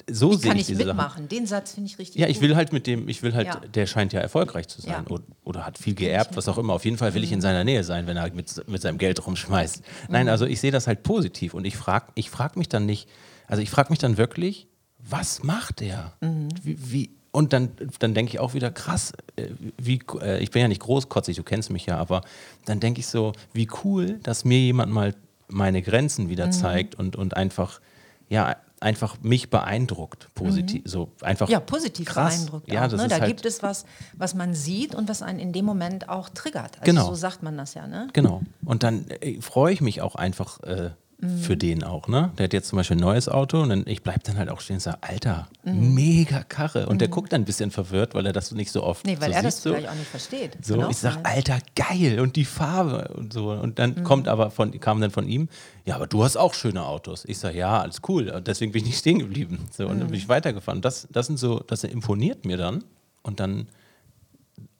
so 0.09 0.31
Wie 0.31 0.35
sehe 0.37 0.47
kann 0.49 0.57
ich 0.57 0.61
ich 0.61 0.67
diese 0.67 0.79
Sachen. 0.83 0.87
mitmachen? 0.97 1.27
Den 1.29 1.45
Satz 1.47 1.73
finde 1.73 1.89
ich 1.89 1.97
richtig 1.99 2.19
Ja, 2.21 2.27
ich 2.27 2.39
gut. 2.39 2.49
will 2.49 2.55
halt 2.55 2.73
mit 2.73 2.85
dem, 2.85 3.07
ich 3.07 3.23
will 3.23 3.33
halt, 3.33 3.47
Ja. 3.47 3.55
der 3.59 3.85
scheint 3.85 4.13
ja 4.13 4.19
erfolgreich 4.19 4.67
zu 4.67 4.81
sein 4.81 4.91
Ja. 4.91 4.99
Mhm. 5.01 5.07
oder, 5.11 5.23
oder 5.45 5.65
hat 5.65 5.77
viel 5.77 5.95
geerbt, 5.95 6.35
was 6.35 6.47
auch 6.47 6.57
immer. 6.57 6.73
Auf 6.73 6.85
jeden 6.85 6.97
Fall 6.97 7.13
will 7.13 7.23
ich 7.23 7.31
in 7.31 7.41
seiner 7.41 7.63
Nähe 7.63 7.83
sein, 7.83 8.05
wenn 8.07 8.17
er 8.17 8.31
mit, 8.33 8.67
mit 8.67 8.81
seinem 8.81 8.97
Geld 8.97 9.25
rumschmeißt. 9.25 9.81
Nein, 10.09 10.25
Mhm. 10.25 10.31
also 10.31 10.45
ich 10.45 10.59
sehe 10.59 10.71
das 10.71 10.87
halt 10.87 11.03
positiv 11.03 11.53
und 11.53 11.65
ich 11.65 11.77
frage 11.77 12.07
ich 12.15 12.29
frag 12.29 12.57
mich 12.57 12.67
dann 12.69 12.85
nicht, 12.85 13.07
also 13.49 13.61
ich 13.61 13.69
frage 13.69 13.89
mich 13.89 13.99
dann 13.99 14.15
wirklich, 14.17 14.67
was 14.97 15.43
macht 15.43 15.81
er? 15.81 16.13
Mhm. 16.21 16.47
Wie, 16.63 16.91
wie, 16.91 17.09
und 17.31 17.51
dann, 17.53 17.69
dann 17.99 18.13
denke 18.13 18.31
ich 18.33 18.39
auch 18.39 18.53
wieder, 18.53 18.71
krass, 18.71 19.11
äh, 19.35 19.47
wie, 19.77 19.99
äh, 20.21 20.39
ich 20.41 20.51
bin 20.51 20.61
ja 20.61 20.67
nicht 20.67 20.81
großkotzig, 20.81 21.35
du 21.37 21.43
kennst 21.43 21.69
mich 21.69 21.85
ja, 21.85 21.97
aber 21.97 22.21
dann 22.65 22.79
denke 22.79 22.99
ich 23.01 23.07
so, 23.07 23.33
wie 23.53 23.67
cool, 23.83 24.19
dass 24.23 24.45
mir 24.45 24.59
jemand 24.59 24.91
mal 24.91 25.13
meine 25.47 25.81
Grenzen 25.81 26.29
wieder 26.29 26.47
Mhm. 26.47 26.51
zeigt 26.51 26.95
und, 26.95 27.15
und 27.15 27.35
einfach, 27.35 27.81
ja, 28.29 28.55
einfach 28.81 29.17
mich 29.21 29.49
beeindruckt, 29.49 30.29
positiv, 30.35 30.83
so 30.85 31.11
einfach 31.21 31.47
Mhm. 31.47 31.51
ja, 31.53 31.59
positiv 31.59 32.07
krass. 32.07 32.37
beeindruckt. 32.37 32.71
Ja, 32.71 32.85
auch, 32.87 32.91
ne? 32.91 33.07
Da 33.09 33.17
halt, 33.19 33.25
gibt 33.27 33.45
es 33.45 33.61
was, 33.61 33.85
was 34.15 34.35
man 34.35 34.53
sieht 34.53 34.95
und 34.95 35.09
was 35.09 35.21
einen 35.21 35.39
in 35.39 35.51
dem 35.53 35.65
Moment 35.65 36.07
auch 36.07 36.29
triggert. 36.29 36.79
Also 36.79 36.85
Genau. 36.85 37.07
so 37.07 37.15
sagt 37.15 37.43
man 37.43 37.57
das 37.57 37.73
ja, 37.73 37.87
ne? 37.87 38.07
Genau. 38.13 38.41
Und 38.63 38.83
dann 38.83 39.05
äh, 39.21 39.41
freue 39.41 39.73
ich 39.73 39.81
mich 39.81 40.01
auch 40.01 40.15
einfach 40.15 40.61
äh, 40.63 40.91
Mhm. 41.21 41.37
für 41.39 41.57
den 41.57 41.83
auch, 41.83 42.07
ne? 42.07 42.31
Der 42.37 42.45
hat 42.45 42.53
jetzt 42.53 42.69
zum 42.69 42.77
Beispiel 42.77 42.95
ein 42.95 43.01
neues 43.01 43.27
Auto 43.27 43.61
und 43.61 43.67
dann, 43.69 43.83
ich 43.87 44.03
bleibe 44.03 44.21
dann 44.23 44.37
halt 44.37 44.47
auch 44.49 44.61
stehen 44.61 44.75
und 44.77 44.79
sage, 44.79 44.99
Alter, 45.01 45.49
Mhm. 45.63 45.93
mega 45.93 46.43
Karre. 46.43 46.85
Und 46.87 47.01
der 47.01 47.09
guckt 47.09 47.33
dann 47.33 47.41
ein 47.41 47.45
bisschen 47.45 47.71
verwirrt, 47.71 48.13
weil 48.15 48.25
er 48.25 48.31
das 48.31 48.51
nicht 48.53 48.71
so 48.71 48.83
oft 48.83 49.05
Nee, 49.05 49.17
weil 49.19 49.31
so 49.31 49.35
er 49.35 49.43
das 49.43 49.55
sieht, 49.57 49.63
so. 49.63 49.69
vielleicht 49.71 49.89
auch 49.89 49.95
nicht 49.95 50.07
versteht. 50.07 50.57
So, 50.65 50.81
auch 50.81 50.89
ich 50.89 50.95
sag, 50.97 51.15
sein. 51.15 51.25
Alter, 51.25 51.59
geil 51.75 52.21
und 52.21 52.37
die 52.37 52.45
Farbe 52.45 53.13
und 53.15 53.33
so. 53.33 53.51
Und 53.51 53.71
Mhm. 53.71 53.75
dann 53.75 54.03
kommt 54.05 54.29
aber 54.29 54.49
von, 54.49 54.71
kam 54.79 55.01
dann 55.01 55.11
von 55.11 55.27
ihm, 55.27 55.49
ja, 55.85 55.95
aber 55.95 56.07
du 56.07 56.23
hast 56.23 56.37
auch 56.37 56.53
schöne 56.53 56.85
Autos. 56.85 57.25
Ich 57.25 57.37
sag, 57.37 57.53
ja, 57.53 57.81
alles 57.81 57.99
cool. 58.07 58.29
Und 58.29 58.47
deswegen 58.47 58.71
bin 58.71 58.83
ich 58.83 58.87
nicht 58.87 58.99
stehen 58.99 59.19
geblieben. 59.19 59.59
So, 59.71 59.83
und 59.83 59.89
dann 59.99 59.99
bin 59.99 60.07
Mhm. 60.09 60.13
ich 60.13 60.29
weitergefahren. 60.29 60.81
Das, 60.81 61.05
das 61.11 61.27
sind 61.27 61.37
so, 61.37 61.59
das 61.59 61.83
imponiert 61.83 62.45
mir 62.45 62.55
dann. 62.55 62.85
Und 63.23 63.41
dann, 63.41 63.67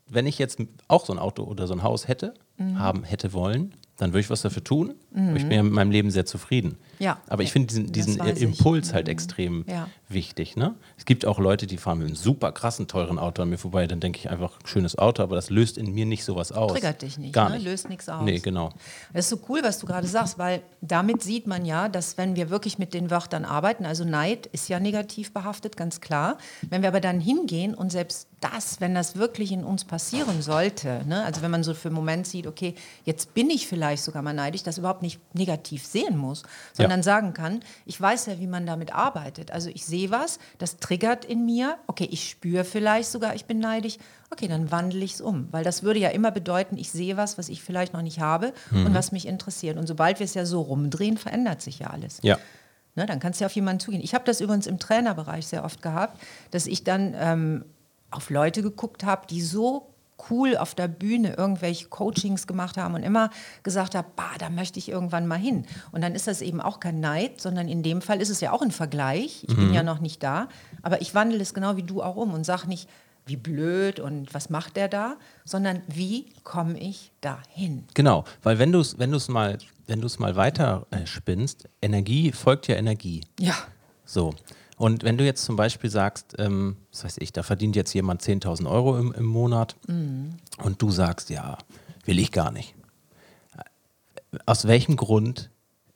wenn 0.08 0.26
ich 0.26 0.40
jetzt 0.40 0.60
auch 0.88 1.06
so 1.06 1.12
ein 1.14 1.20
Auto 1.20 1.44
oder 1.44 1.68
so 1.68 1.74
ein 1.74 1.84
Haus 1.84 2.08
hätte, 2.08 2.34
Mhm. 2.58 2.80
haben 2.80 3.04
hätte 3.04 3.34
wollen, 3.34 3.74
dann 3.98 4.12
würde 4.12 4.22
ich 4.22 4.30
was 4.30 4.42
dafür 4.42 4.64
tun. 4.64 4.94
Aber 5.16 5.36
ich 5.38 5.44
bin 5.44 5.52
ja 5.52 5.64
mit 5.64 5.74
meinem 5.74 5.92
Leben 5.92 6.12
sehr 6.12 6.26
zufrieden. 6.26 6.78
Ja. 7.00 7.18
Aber 7.28 7.42
ich 7.44 7.52
finde 7.52 7.68
diesen, 7.68 7.92
diesen 7.92 8.20
weiß 8.20 8.38
ich. 8.38 8.44
Impuls 8.44 8.94
halt 8.94 9.08
extrem 9.10 9.66
Ja. 9.68 9.88
wichtig. 10.08 10.56
Ne? 10.56 10.76
Es 10.98 11.06
gibt 11.06 11.26
auch 11.26 11.40
Leute, 11.40 11.66
die 11.66 11.78
fahren 11.78 11.98
mit 12.00 12.08
einem 12.08 12.16
super 12.16 12.52
krassen, 12.52 12.88
teuren 12.88 13.18
Auto 13.18 13.42
an 13.42 13.50
mir 13.50 13.58
vorbei. 13.58 13.88
Dann 13.88 14.00
denke 14.02 14.20
ich 14.20 14.30
einfach, 14.30 14.60
schönes 14.66 14.98
Auto, 15.00 15.24
aber 15.24 15.36
das 15.36 15.50
löst 15.50 15.78
in 15.78 15.94
mir 15.94 16.06
nicht 16.06 16.24
sowas 16.26 16.52
aus. 16.52 16.74
Triggert 16.74 17.02
dich 17.02 17.18
nicht, 17.18 17.34
Gar 17.34 17.50
ne? 17.50 17.56
nicht. 17.56 17.66
löst 17.66 17.90
nichts 17.90 18.08
aus. 18.10 18.24
Nee, 18.24 18.40
genau. 18.40 18.72
Das 19.14 19.26
ist 19.26 19.30
so 19.30 19.40
cool, 19.50 19.62
was 19.64 19.80
du 19.80 19.88
gerade 19.88 20.06
sagst, 20.08 20.38
weil 20.38 20.62
damit 20.82 21.24
sieht 21.24 21.48
man 21.48 21.66
ja, 21.66 21.90
dass 21.90 22.18
wenn 22.18 22.36
wir 22.36 22.50
wirklich 22.50 22.78
mit 22.78 22.94
den 22.94 23.10
Wörtern 23.10 23.46
arbeiten, 23.46 23.86
also 23.86 24.04
Neid 24.04 24.46
ist 24.48 24.70
ja 24.70 24.80
negativ 24.80 25.34
behaftet, 25.34 25.76
ganz 25.78 26.02
klar. 26.02 26.38
Wenn 26.70 26.82
wir 26.82 26.90
aber 26.90 27.02
dann 27.02 27.20
hingehen 27.20 27.74
und 27.74 27.92
selbst 27.92 28.28
das, 28.42 28.80
wenn 28.80 28.94
das 28.96 29.16
wirklich 29.18 29.52
in 29.52 29.64
uns 29.66 29.84
passieren 29.86 30.42
sollte, 30.42 31.02
ne, 31.06 31.24
also 31.26 31.42
wenn 31.42 31.52
man 31.52 31.64
so 31.64 31.74
für 31.74 31.90
einen 31.90 31.96
Moment 31.96 32.26
sieht, 32.28 32.48
okay, 32.48 32.74
jetzt 33.04 33.34
bin 33.34 33.50
ich 33.50 33.68
vielleicht 33.68 34.04
sogar 34.04 34.22
mal 34.22 34.34
neidisch, 34.34 34.64
das 34.64 34.78
überhaupt 34.78 34.99
nicht 35.02 35.20
negativ 35.36 35.86
sehen 35.86 36.18
muss, 36.18 36.44
sondern 36.74 37.00
Ja. 37.00 37.04
sagen 37.04 37.34
kann, 37.34 37.62
ich 37.86 38.00
weiß 38.00 38.28
ja, 38.28 38.40
wie 38.40 38.48
man 38.48 38.66
damit 38.66 38.94
arbeitet. 38.94 39.52
Also 39.52 39.70
ich 39.70 39.86
sehe 39.86 40.12
was, 40.12 40.40
das 40.58 40.78
triggert 40.78 41.26
in 41.26 41.46
mir, 41.46 41.78
okay, 41.88 42.08
ich 42.12 42.30
spüre 42.30 42.64
vielleicht 42.64 43.10
sogar, 43.10 43.36
ich 43.36 43.46
bin 43.46 43.60
neidisch, 43.60 43.98
okay, 44.32 44.48
dann 44.48 44.72
wandle 44.72 45.04
ich 45.04 45.14
es 45.16 45.22
um, 45.22 45.48
weil 45.52 45.64
das 45.64 45.84
würde 45.84 46.00
ja 46.00 46.10
immer 46.10 46.32
bedeuten, 46.32 46.78
ich 46.78 46.92
sehe 46.92 47.18
was, 47.18 47.38
was 47.38 47.50
ich 47.50 47.62
vielleicht 47.64 47.94
noch 47.94 48.02
nicht 48.02 48.20
habe 48.20 48.54
Mhm. 48.72 48.88
und 48.88 48.94
was 48.94 49.12
mich 49.12 49.28
interessiert. 49.28 49.78
Und 49.78 49.88
sobald 49.88 50.20
wir 50.20 50.26
es 50.26 50.34
ja 50.34 50.46
so 50.46 50.62
rumdrehen, 50.62 51.18
verändert 51.18 51.62
sich 51.62 51.80
ja 51.80 51.88
alles. 51.88 52.20
Ja. 52.22 52.38
Ne, 52.96 53.06
dann 53.06 53.20
kannst 53.20 53.40
du 53.40 53.44
ja 53.44 53.48
auf 53.48 53.54
jemanden 53.56 53.80
zugehen. 53.80 54.02
Ich 54.04 54.14
habe 54.14 54.26
das 54.26 54.42
übrigens 54.42 54.68
im 54.68 54.80
Trainerbereich 54.80 55.48
sehr 55.48 55.64
oft 55.64 55.82
gehabt, 55.82 56.20
dass 56.52 56.66
ich 56.68 56.84
dann 56.84 57.14
ähm, 57.18 57.66
auf 58.12 58.30
Leute 58.32 58.62
geguckt 58.64 59.04
habe, 59.04 59.28
die 59.28 59.42
so 59.42 59.89
cool 60.30 60.58
auf 60.58 60.76
der 60.76 60.88
Bühne 60.88 61.34
irgendwelche 61.34 61.88
Coachings 61.88 62.48
gemacht 62.48 62.78
haben 62.78 62.96
und 62.96 63.04
immer 63.04 63.30
gesagt 63.64 63.96
habe, 63.96 64.08
bah, 64.16 64.32
da 64.38 64.50
möchte 64.50 64.80
ich 64.80 64.90
irgendwann 64.90 65.28
mal 65.28 65.40
hin. 65.40 65.66
Und 65.92 66.02
dann 66.02 66.16
ist 66.16 66.28
das 66.28 66.42
eben 66.42 66.62
auch 66.62 66.80
kein 66.80 67.00
Neid, 67.00 67.42
sondern 67.42 67.68
in 67.68 67.84
dem 67.84 68.02
Fall 68.02 68.22
ist 68.22 68.30
es 68.30 68.42
ja 68.42 68.52
auch 68.52 68.62
ein 68.62 68.72
Vergleich. 68.72 69.46
Ich 69.48 69.56
mhm. 69.56 69.68
bin 69.68 69.74
ja 69.74 69.84
noch 69.84 70.00
nicht 70.00 70.24
da, 70.24 70.50
aber 70.82 71.02
ich 71.02 71.16
wandle 71.16 71.42
es 71.42 71.54
genau 71.54 71.78
wie 71.78 71.84
du 71.84 72.02
auch 72.02 72.16
um 72.16 72.34
und 72.34 72.46
sage 72.46 72.68
nicht, 72.68 72.90
wie 73.30 73.38
blöd 73.38 74.00
und 74.00 74.34
was 74.34 74.50
macht 74.50 74.76
der 74.76 74.88
da, 74.88 75.18
sondern 75.46 75.82
wie 75.88 76.26
komme 76.44 76.80
ich 76.80 77.12
dahin? 77.22 77.86
Genau, 77.94 78.26
weil 78.44 78.60
wenn 78.60 78.72
du 78.72 78.80
es 78.80 78.98
wenn 78.98 79.12
mal, 79.30 79.58
mal 80.18 80.36
weiter 80.36 80.88
äh, 80.92 81.06
spinnst, 81.06 81.70
Energie 81.82 82.32
folgt 82.32 82.68
ja 82.68 82.76
Energie. 82.76 83.22
Ja. 83.40 83.56
So. 84.06 84.34
Und 84.80 85.04
wenn 85.04 85.18
du 85.18 85.26
jetzt 85.26 85.44
zum 85.44 85.58
Beispiel 85.58 85.90
sagst, 85.90 86.36
ähm, 86.38 86.78
was 86.94 87.04
weiß 87.04 87.18
ich, 87.20 87.34
da 87.34 87.44
verdient 87.44 87.76
jetzt 87.76 87.94
jemand 87.94 88.22
10.000 88.22 88.66
Euro 88.66 88.98
im, 88.98 89.12
im 89.12 89.26
Monat 89.26 89.76
mhm. 89.88 90.36
und 90.64 90.82
du 90.82 90.90
sagst, 90.90 91.30
ja, 91.30 91.58
will 92.06 92.18
ich 92.18 92.32
gar 92.32 92.50
nicht. 92.50 92.76
Aus 94.46 94.68
welchem 94.68 94.96
Grund 94.96 95.50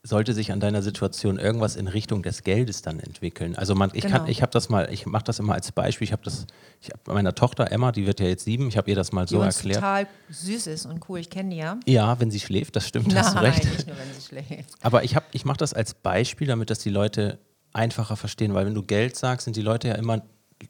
sollte 0.03 0.33
sich 0.33 0.51
an 0.51 0.59
deiner 0.59 0.81
Situation 0.81 1.39
irgendwas 1.39 1.77
in 1.77 1.87
Richtung 1.87 2.23
des 2.23 2.43
Geldes 2.43 2.81
dann 2.81 2.99
entwickeln? 2.99 3.55
Also 3.55 3.73
man, 3.73 3.89
ich 3.93 4.03
genau. 4.03 4.25
ich 4.25 4.41
habe 4.41 4.51
das 4.51 4.67
mal, 4.67 4.91
ich 4.91 5.05
mache 5.05 5.23
das 5.23 5.39
immer 5.39 5.53
als 5.53 5.71
Beispiel. 5.71 6.03
Ich 6.03 6.11
habe 6.11 6.23
das, 6.23 6.45
ich 6.81 6.89
habe 6.89 7.13
meiner 7.13 7.33
Tochter 7.33 7.71
Emma, 7.71 7.93
die 7.93 8.05
wird 8.05 8.19
ja 8.19 8.25
jetzt 8.25 8.43
sieben, 8.43 8.67
ich 8.67 8.75
habe 8.75 8.89
ihr 8.89 8.97
das 8.97 9.13
mal 9.13 9.25
die 9.25 9.35
so 9.35 9.39
erklärt. 9.39 9.75
total 9.79 10.07
süß 10.29 10.67
ist 10.67 10.87
und 10.87 11.07
cool, 11.07 11.19
ich 11.19 11.29
kenne 11.29 11.51
die 11.51 11.55
ja. 11.55 11.79
Ja, 11.85 12.19
wenn 12.19 12.31
sie 12.31 12.41
schläft, 12.41 12.75
das 12.75 12.85
stimmt, 12.85 13.07
Nein, 13.07 13.17
hast 13.23 13.33
du 13.33 13.39
recht. 13.39 13.63
nicht 13.63 13.87
nur 13.87 13.95
wenn 13.97 14.13
sie 14.13 14.27
schläft. 14.27 14.73
Aber 14.81 15.05
ich 15.05 15.15
ich 15.31 15.45
mache 15.45 15.59
das 15.59 15.73
als 15.73 15.93
Beispiel, 15.93 16.47
damit 16.47 16.69
das 16.69 16.79
die 16.79 16.89
Leute 16.89 17.39
einfacher 17.73 18.15
verstehen, 18.15 18.53
weil 18.53 18.65
wenn 18.65 18.75
du 18.75 18.83
Geld 18.83 19.15
sagst, 19.15 19.45
sind 19.45 19.55
die 19.55 19.61
Leute 19.61 19.89
ja 19.89 19.95
immer 19.95 20.21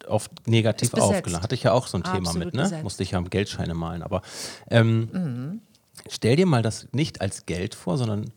oft 0.07 0.47
negativ 0.47 0.93
aufgeladen. 0.93 1.43
Hatte 1.43 1.55
ich 1.55 1.63
ja 1.63 1.73
auch 1.73 1.87
so 1.87 1.97
ein 1.97 2.03
Absolut 2.03 2.25
Thema 2.25 2.45
mit, 2.45 2.53
ne? 2.53 2.63
Besetzt. 2.63 2.83
Musste 2.83 3.03
ich 3.03 3.11
ja 3.11 3.21
Geldscheine 3.21 3.73
malen. 3.73 4.01
Aber 4.01 4.21
ähm, 4.69 5.09
mhm. 5.11 5.61
stell 6.09 6.35
dir 6.35 6.45
mal 6.45 6.61
das 6.61 6.87
nicht 6.91 7.21
als 7.21 7.45
Geld 7.45 7.75
vor, 7.75 7.97
sondern 7.97 8.31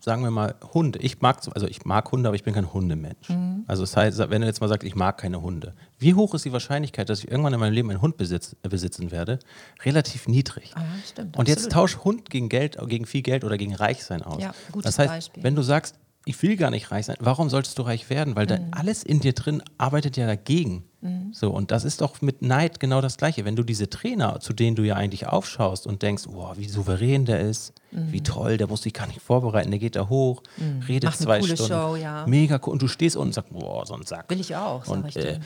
sagen 0.00 0.22
wir 0.22 0.30
mal 0.30 0.54
Hunde. 0.72 0.98
Ich 1.00 1.20
mag, 1.20 1.40
also 1.54 1.66
ich 1.66 1.84
mag 1.84 2.10
Hunde, 2.10 2.28
aber 2.28 2.36
ich 2.36 2.44
bin 2.44 2.54
kein 2.54 2.72
Hundemensch. 2.72 3.28
Mhm. 3.28 3.64
Also 3.66 3.82
das 3.82 3.96
heißt, 3.96 4.18
wenn 4.30 4.40
du 4.40 4.46
jetzt 4.46 4.60
mal 4.60 4.68
sagst, 4.68 4.86
ich 4.86 4.94
mag 4.94 5.18
keine 5.18 5.42
Hunde, 5.42 5.74
wie 5.98 6.14
hoch 6.14 6.34
ist 6.34 6.44
die 6.44 6.52
Wahrscheinlichkeit, 6.52 7.08
dass 7.08 7.18
ich 7.20 7.30
irgendwann 7.30 7.52
in 7.52 7.60
meinem 7.60 7.72
Leben 7.72 7.90
einen 7.90 8.00
Hund 8.00 8.16
besitz, 8.16 8.56
äh, 8.62 8.68
besitzen 8.68 9.10
werde? 9.10 9.38
Relativ 9.84 10.28
niedrig. 10.28 10.72
Ah, 10.74 10.84
stimmt, 11.06 11.36
Und 11.36 11.48
jetzt 11.48 11.70
tausch 11.72 11.98
Hund 11.98 12.30
gegen 12.30 12.48
Geld, 12.48 12.78
gegen 12.86 13.06
viel 13.06 13.22
Geld 13.22 13.44
oder 13.44 13.58
gegen 13.58 13.74
Reichsein 13.74 14.22
aus. 14.22 14.40
Ja, 14.42 14.54
gutes 14.72 14.84
das 14.84 14.98
heißt, 14.98 15.12
Beispiel. 15.12 15.42
wenn 15.42 15.56
du 15.56 15.62
sagst, 15.62 15.96
ich 16.28 16.42
will 16.42 16.56
gar 16.56 16.70
nicht 16.70 16.90
reich 16.90 17.06
sein. 17.06 17.16
Warum 17.20 17.48
solltest 17.48 17.78
du 17.78 17.82
reich 17.82 18.10
werden? 18.10 18.36
Weil 18.36 18.46
mhm. 18.46 18.68
alles 18.72 19.02
in 19.02 19.20
dir 19.20 19.32
drin 19.32 19.62
arbeitet 19.78 20.18
ja 20.18 20.26
dagegen. 20.26 20.84
Mhm. 21.00 21.32
So, 21.32 21.50
und 21.50 21.70
das 21.70 21.84
ist 21.84 22.00
doch 22.00 22.20
mit 22.22 22.42
Neid 22.42 22.80
genau 22.80 23.00
das 23.00 23.16
Gleiche. 23.16 23.44
Wenn 23.44 23.54
du 23.54 23.62
diese 23.62 23.88
Trainer, 23.88 24.40
zu 24.40 24.52
denen 24.52 24.74
du 24.74 24.82
ja 24.82 24.96
eigentlich 24.96 25.26
aufschaust 25.26 25.86
und 25.86 26.02
denkst, 26.02 26.24
oh, 26.26 26.52
wie 26.56 26.68
souverän 26.68 27.24
der 27.24 27.40
ist, 27.40 27.72
mhm. 27.92 28.10
wie 28.10 28.20
toll, 28.20 28.56
der 28.56 28.66
muss 28.66 28.82
sich 28.82 28.92
gar 28.92 29.06
nicht 29.06 29.20
vorbereiten, 29.20 29.70
der 29.70 29.78
geht 29.78 29.94
da 29.94 30.08
hoch, 30.08 30.42
mhm. 30.56 30.82
redet 30.88 31.10
Macht 31.10 31.18
zwei 31.18 31.40
Stunden. 31.40 31.66
Show, 31.66 31.94
ja. 31.94 32.26
Mega 32.26 32.60
cool. 32.66 32.72
Und 32.72 32.82
du 32.82 32.88
stehst 32.88 33.16
unten 33.16 33.28
und 33.28 33.34
sagst, 33.34 33.52
boah, 33.52 33.86
so 33.86 33.94
ein 33.94 34.02
Sack. 34.02 34.28
Will 34.28 34.40
ich 34.40 34.56
auch, 34.56 34.88
und, 34.88 35.06
ich 35.06 35.16
äh, 35.16 35.38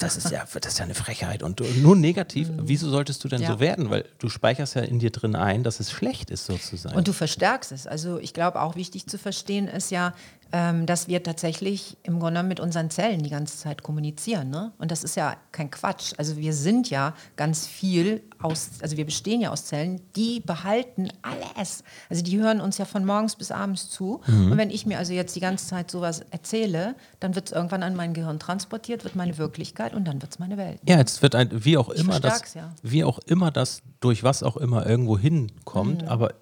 das, 0.00 0.16
ist 0.16 0.30
ja, 0.30 0.44
das 0.60 0.72
ist 0.72 0.78
ja 0.78 0.84
eine 0.84 0.94
Frechheit. 0.94 1.44
Und 1.44 1.62
nur 1.80 1.94
negativ, 1.94 2.50
mhm. 2.50 2.62
wieso 2.64 2.90
solltest 2.90 3.22
du 3.22 3.28
denn 3.28 3.42
ja. 3.42 3.52
so 3.52 3.60
werden? 3.60 3.90
Weil 3.90 4.04
du 4.18 4.28
speicherst 4.28 4.74
ja 4.74 4.82
in 4.82 4.98
dir 4.98 5.10
drin 5.10 5.36
ein, 5.36 5.62
dass 5.62 5.78
es 5.78 5.92
schlecht 5.92 6.30
ist, 6.30 6.46
sozusagen. 6.46 6.96
Und 6.96 7.06
du 7.06 7.12
verstärkst 7.12 7.70
es. 7.70 7.86
Also 7.86 8.18
ich 8.18 8.34
glaube 8.34 8.60
auch 8.60 8.74
wichtig 8.74 9.06
zu 9.06 9.16
verstehen 9.16 9.68
ist 9.68 9.92
ja, 9.92 10.12
ähm, 10.52 10.86
dass 10.86 11.08
wir 11.08 11.22
tatsächlich 11.22 11.96
im 12.02 12.20
Grunde 12.20 12.42
mit 12.42 12.58
unseren 12.60 12.90
Zellen 12.90 13.22
die 13.22 13.30
ganze 13.30 13.58
Zeit 13.58 13.82
kommunizieren. 13.82 14.48
Ne? 14.50 14.72
Und 14.78 14.90
das 14.90 15.04
ist 15.04 15.14
ja 15.14 15.36
kein 15.52 15.70
Quatsch. 15.70 16.12
Also 16.16 16.36
wir 16.38 16.54
sind 16.54 16.88
ja 16.88 17.14
ganz 17.36 17.66
viel 17.66 18.22
aus, 18.40 18.70
also 18.80 18.96
wir 18.96 19.04
bestehen 19.04 19.40
ja 19.40 19.50
aus 19.50 19.66
Zellen, 19.66 20.00
die 20.16 20.40
behalten 20.40 21.08
alles. 21.22 21.84
Also 22.08 22.22
die 22.22 22.38
hören 22.38 22.60
uns 22.60 22.78
ja 22.78 22.86
von 22.86 23.04
morgens 23.04 23.36
bis 23.36 23.50
abends 23.50 23.90
zu. 23.90 24.20
Mhm. 24.26 24.52
Und 24.52 24.58
wenn 24.58 24.70
ich 24.70 24.86
mir 24.86 24.98
also 24.98 25.12
jetzt 25.12 25.36
die 25.36 25.40
ganze 25.40 25.66
Zeit 25.66 25.90
sowas 25.90 26.22
erzähle, 26.30 26.94
dann 27.20 27.34
wird 27.34 27.46
es 27.46 27.52
irgendwann 27.52 27.82
an 27.82 27.94
mein 27.94 28.14
Gehirn 28.14 28.38
transportiert, 28.38 29.04
wird 29.04 29.16
meine 29.16 29.36
Wirklichkeit 29.36 29.94
und 29.94 30.06
dann 30.06 30.22
wird 30.22 30.32
es 30.32 30.38
meine 30.38 30.56
Welt. 30.56 30.80
Ja, 30.88 31.00
es 31.00 31.20
wird 31.20 31.34
ein, 31.34 31.50
wie 31.52 31.76
auch 31.76 31.90
immer 31.90 32.20
das, 32.20 32.54
ja. 32.54 32.72
wie 32.82 33.04
auch 33.04 33.18
immer 33.20 33.50
das, 33.50 33.82
durch 34.00 34.22
was 34.22 34.42
auch 34.42 34.56
immer 34.56 34.86
irgendwo 34.86 35.18
hinkommt, 35.18 36.02
mhm. 36.02 36.08
aber 36.08 36.32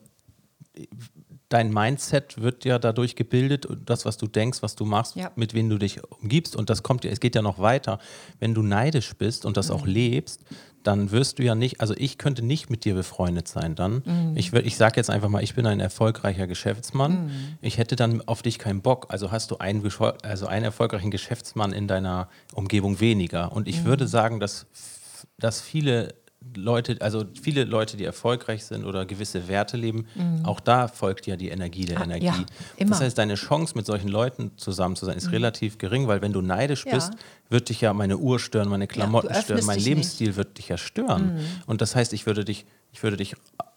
dein 1.49 1.73
Mindset 1.73 2.41
wird 2.41 2.65
ja 2.65 2.79
dadurch 2.79 3.15
gebildet 3.15 3.67
und 3.67 3.88
das, 3.88 4.05
was 4.05 4.17
du 4.17 4.26
denkst, 4.26 4.62
was 4.62 4.75
du 4.75 4.85
machst, 4.85 5.17
ja. 5.17 5.31
mit 5.37 5.55
wem 5.55 5.69
du 5.69 5.79
dich 5.79 6.03
umgibst. 6.05 6.57
Und 6.57 6.71
das 6.71 6.83
kommt 6.83 7.05
ja, 7.05 7.11
es 7.11 7.21
geht 7.21 7.35
ja 7.35 7.43
noch 7.43 7.59
weiter. 7.59 7.99
Wenn 8.41 8.55
du 8.55 8.62
neidisch 8.62 9.15
bist 9.17 9.47
und 9.47 9.57
das 9.57 9.69
mhm. 9.69 9.75
auch 9.75 9.87
lebst, 9.87 10.45
dann 10.83 11.11
wirst 11.11 11.38
du 11.38 11.43
ja 11.43 11.55
nicht, 11.55 11.81
also 11.81 11.95
ich 11.97 12.17
könnte 12.17 12.43
nicht 12.43 12.71
mit 12.71 12.85
dir 12.85 12.95
befreundet 12.95 13.49
sein 13.49 13.75
dann. 13.75 14.03
Mhm. 14.05 14.37
Ich, 14.37 14.53
ich 14.53 14.76
sage 14.76 14.97
jetzt 14.97 15.11
einfach 15.11 15.29
mal, 15.29 15.43
ich 15.43 15.55
bin 15.55 15.67
ein 15.67 15.81
erfolgreicher 15.81 16.47
Geschäftsmann. 16.47 17.26
Mhm. 17.26 17.59
Ich 17.61 17.79
hätte 17.79 17.97
dann 17.97 18.23
auf 18.26 18.43
dich 18.43 18.59
keinen 18.59 18.83
Bock. 18.83 19.07
Also 19.09 19.31
hast 19.31 19.50
du 19.50 19.59
einen, 19.59 19.88
also 20.23 20.47
einen 20.47 20.65
erfolgreichen 20.65 21.11
Geschäftsmann 21.11 21.73
in 21.73 21.88
deiner 21.88 22.29
Umgebung 22.55 23.00
weniger. 23.00 23.53
Und 23.53 23.69
ich 23.69 23.81
mhm. 23.81 23.87
würde 23.87 24.07
sagen, 24.07 24.41
dass, 24.41 24.67
dass 25.38 25.61
viele 25.61 26.15
Leute, 26.55 26.97
also 27.00 27.25
viele 27.41 27.65
Leute, 27.65 27.97
die 27.97 28.05
erfolgreich 28.05 28.65
sind 28.65 28.85
oder 28.85 29.07
gewisse 29.07 29.49
Werte 29.49 29.76
leben, 29.76 30.07
mhm. 30.15 30.45
auch 30.45 30.61
da 30.61 30.88
folgt 30.88 31.26
ja 31.26 31.37
die 31.37 31.49
Energie 31.49 31.85
der 31.85 32.00
ah, 32.00 32.05
Energie. 32.05 32.26
Ja, 32.26 32.87
das 32.87 33.00
heißt, 33.00 33.19
deine 33.19 33.35
Chance, 33.35 33.75
mit 33.76 33.87
solchen 33.87 34.09
Leuten 34.09 34.53
zusammen 34.57 34.97
zu 34.97 35.07
sein, 35.07 35.17
ist 35.17 35.26
mhm. 35.26 35.33
relativ 35.33 35.79
gering, 35.79 36.09
weil 36.09 36.23
wenn 36.23 36.33
du 36.33 36.41
neidisch 36.41 36.87
ja. 36.87 36.95
bist, 36.95 37.12
wird 37.49 37.69
dich 37.69 37.81
ja 37.81 37.93
meine 37.93 38.19
Uhr 38.19 38.38
stören, 38.38 38.69
meine 38.69 38.87
Klamotten 38.87 39.29
ja, 39.33 39.43
stören, 39.43 39.65
mein 39.67 39.81
Lebensstil 39.81 40.29
nicht. 40.29 40.37
wird 40.37 40.59
dich 40.59 40.69
ja 40.69 40.79
stören. 40.79 41.35
Mhm. 41.35 41.41
Und 41.67 41.81
das 41.81 41.97
heißt, 41.97 42.12
ich 42.12 42.26
würde 42.26 42.45
dich, 42.45 42.67
ich 42.93 43.03
würde 43.03 43.17
dich 43.17 43.35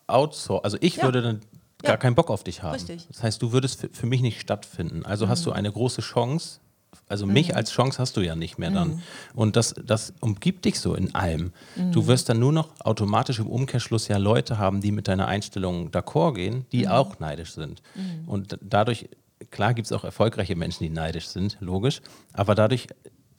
outsourcen, 0.07 0.63
also 0.63 0.77
ich 0.81 1.01
würde 1.01 1.21
dann 1.21 1.41
gar 1.83 1.97
keinen 1.97 2.15
Bock 2.15 2.29
auf 2.29 2.43
dich 2.43 2.63
haben. 2.63 2.73
Richtig. 2.73 3.07
Das 3.07 3.23
heißt, 3.23 3.41
du 3.41 3.51
würdest 3.51 3.79
für, 3.79 3.89
für 3.89 4.05
mich 4.05 4.21
nicht 4.21 4.41
stattfinden. 4.41 5.05
Also 5.05 5.29
hast 5.29 5.45
du 5.45 5.51
mhm. 5.51 5.55
eine 5.55 5.71
große 5.71 6.01
Chance, 6.01 6.59
also 7.07 7.25
mhm. 7.25 7.33
mich 7.33 7.55
als 7.55 7.71
Chance 7.71 7.99
hast 7.99 8.15
du 8.17 8.21
ja 8.21 8.35
nicht 8.35 8.57
mehr 8.59 8.71
dann. 8.71 8.89
Mhm. 8.89 9.01
Und 9.33 9.55
das, 9.55 9.73
das 9.83 10.13
umgibt 10.19 10.65
dich 10.65 10.79
so 10.79 10.93
in 10.93 11.15
allem. 11.15 11.51
Mhm. 11.75 11.91
Du 11.91 12.07
wirst 12.07 12.29
dann 12.29 12.39
nur 12.39 12.51
noch 12.51 12.69
automatisch 12.81 13.39
im 13.39 13.47
Umkehrschluss 13.47 14.07
ja 14.07 14.17
Leute 14.17 14.57
haben, 14.57 14.81
die 14.81 14.91
mit 14.91 15.07
deiner 15.07 15.27
Einstellung 15.27 15.89
d'accord 15.89 16.35
gehen, 16.35 16.65
die 16.71 16.85
mhm. 16.85 16.91
auch 16.91 17.19
neidisch 17.19 17.53
sind. 17.53 17.81
Mhm. 17.95 18.27
Und 18.27 18.57
dadurch, 18.61 19.09
klar 19.49 19.73
gibt 19.73 19.87
es 19.87 19.91
auch 19.91 20.03
erfolgreiche 20.03 20.55
Menschen, 20.55 20.83
die 20.83 20.89
neidisch 20.89 21.27
sind, 21.27 21.57
logisch, 21.59 22.01
aber 22.33 22.55
dadurch 22.55 22.87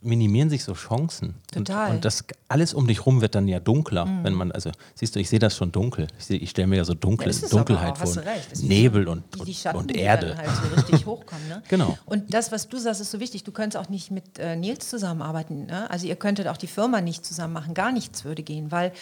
minimieren 0.02 0.49
sich 0.49 0.64
so 0.64 0.73
Chancen. 0.73 1.35
Total. 1.52 1.90
Und, 1.90 1.97
und, 1.97 2.04
das 2.04 2.25
alles 2.49 2.75
um 2.75 2.87
dich 2.87 3.04
rum 3.04 3.21
wird 3.21 3.35
dann 3.35 3.49
ja 3.49 3.61
dunkler, 3.61 4.07
mhm. 4.07 4.25
wenn 4.25 4.35
man, 4.35 4.52
also 4.52 4.71
siehst 4.95 5.14
du, 5.14 5.21
ich 5.21 5.28
sehe 5.28 5.38
das 5.38 5.57
schon 5.57 5.73
dunkel. 5.73 6.07
Ich, 6.19 6.30
ich 6.30 6.50
stelle 6.50 6.69
mir 6.69 6.76
ja 6.76 6.85
so 6.85 6.95
dunkel, 6.95 7.35
Dunkelheit 7.50 7.99
vor. 7.99 8.23
Nebel 8.62 9.09
und, 9.09 9.25
die, 9.35 9.52
die 9.52 9.69
und 9.75 9.95
Erde. 9.95 10.33
Die 10.33 10.37
halt 10.37 10.50
so 10.50 10.75
richtig 10.75 11.07
hochkommen. 11.07 11.49
Ne? 11.49 11.62
Genau. 11.69 11.97
Und 12.07 12.35
das, 12.35 12.50
was 12.50 12.69
du 12.69 12.78
sagst, 12.78 13.00
ist 13.00 13.11
so 13.11 13.21
wichtig. 13.21 13.45
Du 13.45 13.52
könntest 13.52 13.83
auch 13.83 13.88
nicht 13.88 14.11
mit 14.11 14.38
äh, 14.38 14.57
Nils 14.57 14.88
zusammenarbeiten. 14.88 15.66
Ne? 15.66 15.88
Also 15.90 16.07
ihr 16.07 16.16
könntet 16.16 16.49
auch 16.49 16.57
die 16.57 16.66
Firma 16.66 17.00
nicht 17.00 17.25
zusammen 17.25 17.52
machen. 17.52 17.75
Gar 17.75 17.92
nichts 17.92 18.25
würde 18.25 18.42
gehen, 18.42 18.73
weil 18.73 18.92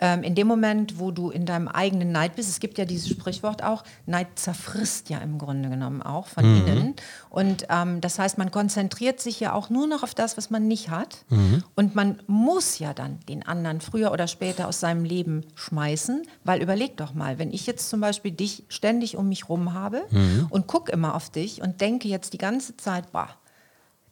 ähm, 0.00 0.22
in 0.22 0.34
dem 0.34 0.46
Moment, 0.46 0.98
wo 0.98 1.10
du 1.10 1.30
in 1.30 1.46
deinem 1.46 1.68
eigenen 1.68 2.12
Neid 2.12 2.36
bist, 2.36 2.48
es 2.48 2.60
gibt 2.60 2.78
ja 2.78 2.84
dieses 2.84 3.08
Sprichwort 3.08 3.62
auch, 3.62 3.84
Neid 4.06 4.28
zerfrisst 4.36 5.10
ja 5.10 5.18
im 5.18 5.38
Grunde 5.38 5.68
genommen 5.68 6.02
auch 6.02 6.28
von 6.28 6.44
mhm. 6.44 6.66
innen. 6.66 6.94
Und 7.30 7.66
ähm, 7.68 8.00
das 8.00 8.18
heißt, 8.18 8.38
man 8.38 8.50
konzentriert 8.50 9.20
sich 9.20 9.40
ja 9.40 9.52
auch 9.52 9.70
nur 9.70 9.86
noch 9.86 10.02
auf 10.02 10.14
das, 10.14 10.36
was 10.36 10.50
man 10.50 10.68
nicht 10.68 10.90
hat. 10.90 11.24
Mhm. 11.28 11.62
Und 11.74 11.94
man 11.94 12.20
muss 12.26 12.78
ja 12.78 12.94
dann 12.94 13.18
den 13.28 13.46
anderen 13.46 13.80
früher 13.80 14.12
oder 14.12 14.26
später 14.26 14.68
aus 14.68 14.80
seinem 14.80 15.04
Leben 15.04 15.44
schmeißen, 15.54 16.22
weil 16.44 16.62
überleg 16.62 16.96
doch 16.96 17.14
mal, 17.14 17.38
wenn 17.38 17.52
ich 17.52 17.66
jetzt 17.66 17.88
zum 17.88 18.00
Beispiel 18.00 18.32
dich 18.32 18.64
ständig 18.68 19.16
um 19.16 19.28
mich 19.28 19.48
rum 19.48 19.74
habe 19.74 20.02
mhm. 20.10 20.46
und 20.50 20.66
gucke 20.66 20.92
immer 20.92 21.14
auf 21.14 21.30
dich 21.30 21.62
und 21.62 21.80
denke 21.80 22.08
jetzt 22.08 22.32
die 22.32 22.38
ganze 22.38 22.76
Zeit, 22.76 23.12
bah, 23.12 23.36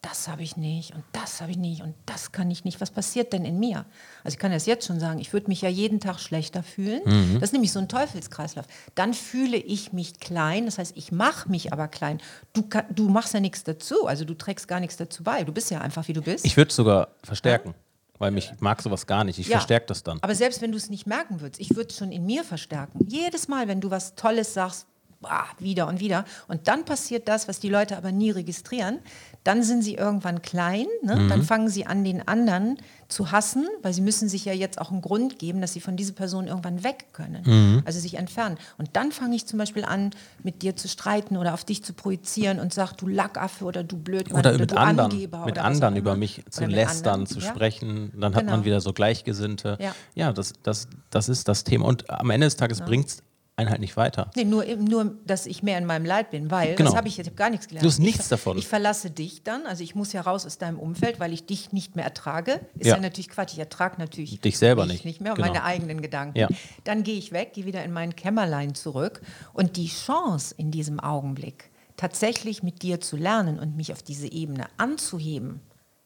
das 0.02 0.28
habe 0.28 0.42
ich 0.42 0.56
nicht 0.56 0.94
und 0.94 1.02
das 1.12 1.40
habe 1.40 1.50
ich 1.50 1.56
nicht 1.56 1.82
und 1.82 1.94
das 2.06 2.32
kann 2.32 2.50
ich 2.50 2.64
nicht. 2.64 2.80
Was 2.80 2.90
passiert 2.90 3.32
denn 3.32 3.44
in 3.44 3.58
mir? 3.58 3.84
Also 4.24 4.34
ich 4.34 4.38
kann 4.38 4.52
das 4.52 4.66
jetzt 4.66 4.86
schon 4.86 5.00
sagen, 5.00 5.18
ich 5.18 5.32
würde 5.32 5.48
mich 5.48 5.62
ja 5.62 5.68
jeden 5.68 6.00
Tag 6.00 6.20
schlechter 6.20 6.62
fühlen. 6.62 7.02
Mhm. 7.04 7.34
Das 7.34 7.50
ist 7.50 7.52
nämlich 7.52 7.72
so 7.72 7.78
ein 7.78 7.88
Teufelskreislauf. 7.88 8.66
Dann 8.94 9.14
fühle 9.14 9.56
ich 9.56 9.92
mich 9.92 10.20
klein, 10.20 10.66
das 10.66 10.78
heißt, 10.78 10.96
ich 10.96 11.12
mache 11.12 11.48
mich 11.48 11.72
aber 11.72 11.88
klein. 11.88 12.20
Du, 12.52 12.68
du 12.90 13.08
machst 13.08 13.34
ja 13.34 13.40
nichts 13.40 13.64
dazu, 13.64 14.06
also 14.06 14.24
du 14.24 14.34
trägst 14.34 14.68
gar 14.68 14.80
nichts 14.80 14.96
dazu 14.96 15.24
bei. 15.24 15.44
Du 15.44 15.52
bist 15.52 15.70
ja 15.70 15.80
einfach, 15.80 16.06
wie 16.08 16.12
du 16.12 16.22
bist. 16.22 16.44
Ich 16.44 16.56
würde 16.56 16.70
es 16.70 16.76
sogar 16.76 17.08
verstärken. 17.22 17.70
Ja? 17.70 17.74
Weil 18.18 18.30
mich 18.30 18.52
mag 18.60 18.80
sowas 18.80 19.06
gar 19.06 19.24
nicht. 19.24 19.38
Ich 19.38 19.48
ja, 19.48 19.58
verstärke 19.58 19.86
das 19.86 20.02
dann. 20.02 20.18
Aber 20.22 20.34
selbst 20.34 20.62
wenn 20.62 20.72
du 20.72 20.78
es 20.78 20.88
nicht 20.88 21.06
merken 21.06 21.40
würdest, 21.40 21.60
ich 21.60 21.76
würde 21.76 21.90
es 21.90 21.98
schon 21.98 22.12
in 22.12 22.24
mir 22.24 22.44
verstärken. 22.44 23.06
Jedes 23.06 23.48
Mal, 23.48 23.68
wenn 23.68 23.80
du 23.80 23.90
was 23.90 24.14
Tolles 24.14 24.54
sagst, 24.54 24.86
bah, 25.28 25.47
wieder 25.59 25.87
und 25.88 26.00
wieder. 26.00 26.25
Und 26.49 26.68
dann 26.68 26.85
passiert 26.85 27.28
das, 27.28 27.49
was 27.49 27.61
die 27.61 27.68
Leute 27.68 27.97
aber 27.97 28.12
nie 28.12 28.30
registrieren. 28.30 28.99
Dann 29.45 29.62
sind 29.62 29.83
sie 29.83 29.95
irgendwann 29.95 30.42
klein, 30.42 30.87
ne? 31.02 31.16
Mhm. 31.16 31.28
dann 31.28 31.42
fangen 31.42 31.68
sie 31.68 31.87
an, 31.87 32.02
den 32.04 32.26
anderen 32.26 32.78
zu 33.09 33.30
hassen, 33.30 33.64
weil 33.83 33.92
sie 33.92 34.00
müssen 34.00 34.28
sich 34.28 34.45
ja 34.45 34.52
jetzt 34.52 34.80
auch 34.80 34.90
einen 34.90 35.00
Grund 35.00 35.38
geben, 35.38 35.61
dass 35.61 35.73
sie 35.73 35.80
von 35.80 35.97
dieser 35.97 36.12
Person 36.14 36.49
irgendwann 36.49 36.83
weg 36.83 37.06
können, 37.12 37.42
Mhm. 37.47 37.83
also 37.85 38.00
sich 38.00 38.14
entfernen. 38.14 38.59
Und 38.78 38.90
dann 38.97 39.12
fange 39.12 39.37
ich 39.37 39.47
zum 39.47 39.61
Beispiel 39.61 39.85
an, 39.85 40.11
mit 40.42 40.62
dir 40.62 40.75
zu 40.75 40.88
streiten 40.88 41.37
oder 41.37 41.54
auf 41.54 41.62
dich 41.64 41.85
zu 41.85 41.92
projizieren 41.92 42.59
und 42.59 42.75
sag, 42.75 42.95
du 42.95 43.06
Lackaffe 43.06 43.64
oder 43.64 43.85
du 43.85 43.97
Blödmann 43.97 44.40
Oder, 44.40 44.50
oder, 44.50 44.59
mit 44.59 44.71
du 44.73 44.76
anderen, 44.76 45.12
Angeber 45.12 45.45
mit 45.47 45.59
anderen 45.59 45.95
über 45.97 46.16
mich 46.16 46.42
zu 46.50 46.64
Oder 46.64 46.73
lästern, 46.73 47.14
anderen, 47.21 47.26
zu 47.26 47.38
ja. 47.38 47.49
sprechen. 47.54 48.12
Dann 48.18 48.35
hat 48.35 48.40
Genau. 48.42 48.56
man 48.56 48.64
wieder 48.64 48.80
so 48.80 48.92
Gleichgesinnte. 48.92 49.78
Ja. 49.80 49.95
Ja, 50.16 50.33
das, 50.33 50.54
das, 50.64 50.88
das 51.11 51.28
ist 51.28 51.47
das 51.47 51.62
Thema. 51.62 51.87
Und 51.87 52.11
am 52.11 52.30
Ende 52.30 52.49
des 52.49 52.56
Tages 52.56 52.80
bringt 52.80 53.06
es 53.06 53.23
einen 53.58 53.70
halt 53.70 53.80
nicht 53.80 53.96
weiter. 53.96 54.30
Nee, 54.36 54.44
nur, 54.44 54.64
nur, 54.76 55.16
dass 55.25 55.46
ich 55.46 55.62
mehr 55.62 55.78
in 55.78 55.86
meinem 55.86 56.04
Leid 56.04 56.30
bin, 56.30 56.50
weil, 56.50 56.75
Genau. 56.75 56.90
das 56.90 56.96
habe 56.96 57.08
ich 57.08 57.16
jetzt 57.16 57.26
hab 57.28 57.36
gar 57.36 57.48
nichts 57.48 57.68
gelernt. 57.68 57.84
Du 57.84 57.88
hast 57.88 57.98
nichts 57.98 58.25
ich, 58.25 58.28
davon. 58.28 58.58
Ich 58.58 58.68
verlasse 58.68 59.10
dich 59.10 59.42
dann, 59.44 59.66
also 59.66 59.82
ich 59.82 59.94
muss 59.94 60.12
ja 60.12 60.20
raus 60.20 60.44
aus 60.44 60.58
deinem 60.58 60.78
Umfeld, 60.78 61.18
weil 61.20 61.32
ich 61.32 61.46
dich 61.46 61.72
nicht 61.72 61.96
mehr 61.96 62.04
ertrage. 62.04 62.60
Ist 62.78 62.86
Ja. 62.88 62.96
ja, 62.96 63.00
natürlich 63.00 63.30
Quatsch, 63.30 63.54
ich 63.54 63.58
ertrage 63.58 63.96
natürlich 63.98 64.40
Dich 64.40 64.58
selber 64.58 64.84
nicht. 64.84 65.06
nicht 65.06 65.22
mehr 65.22 65.32
und 65.32 65.36
Genau. 65.38 65.48
meine 65.48 65.64
eigenen 65.64 66.02
Gedanken. 66.02 66.38
Ja. 66.38 66.48
Dann 66.84 67.02
gehe 67.02 67.16
ich 67.16 67.32
weg, 67.32 67.54
gehe 67.54 67.64
wieder 67.64 67.82
in 67.82 67.92
mein 67.92 68.14
Kämmerlein 68.14 68.75
zurück 68.75 69.22
und 69.54 69.76
die 69.78 69.88
Chance 69.88 70.54
in 70.58 70.70
diesem 70.70 71.00
Augenblick, 71.00 71.70
tatsächlich 71.96 72.62
mit 72.62 72.82
dir 72.82 73.00
zu 73.00 73.16
lernen 73.16 73.58
und 73.58 73.75
mich 73.75 73.90
auf 73.92 74.02
diese 74.02 74.30
Ebene 74.30 74.66
anzuheben, 74.76 75.60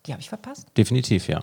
die 0.06 0.12
habe 0.12 0.22
ich 0.22 0.28
verpasst. 0.28 0.68
Definitiv, 0.76 1.26
ja. 1.26 1.42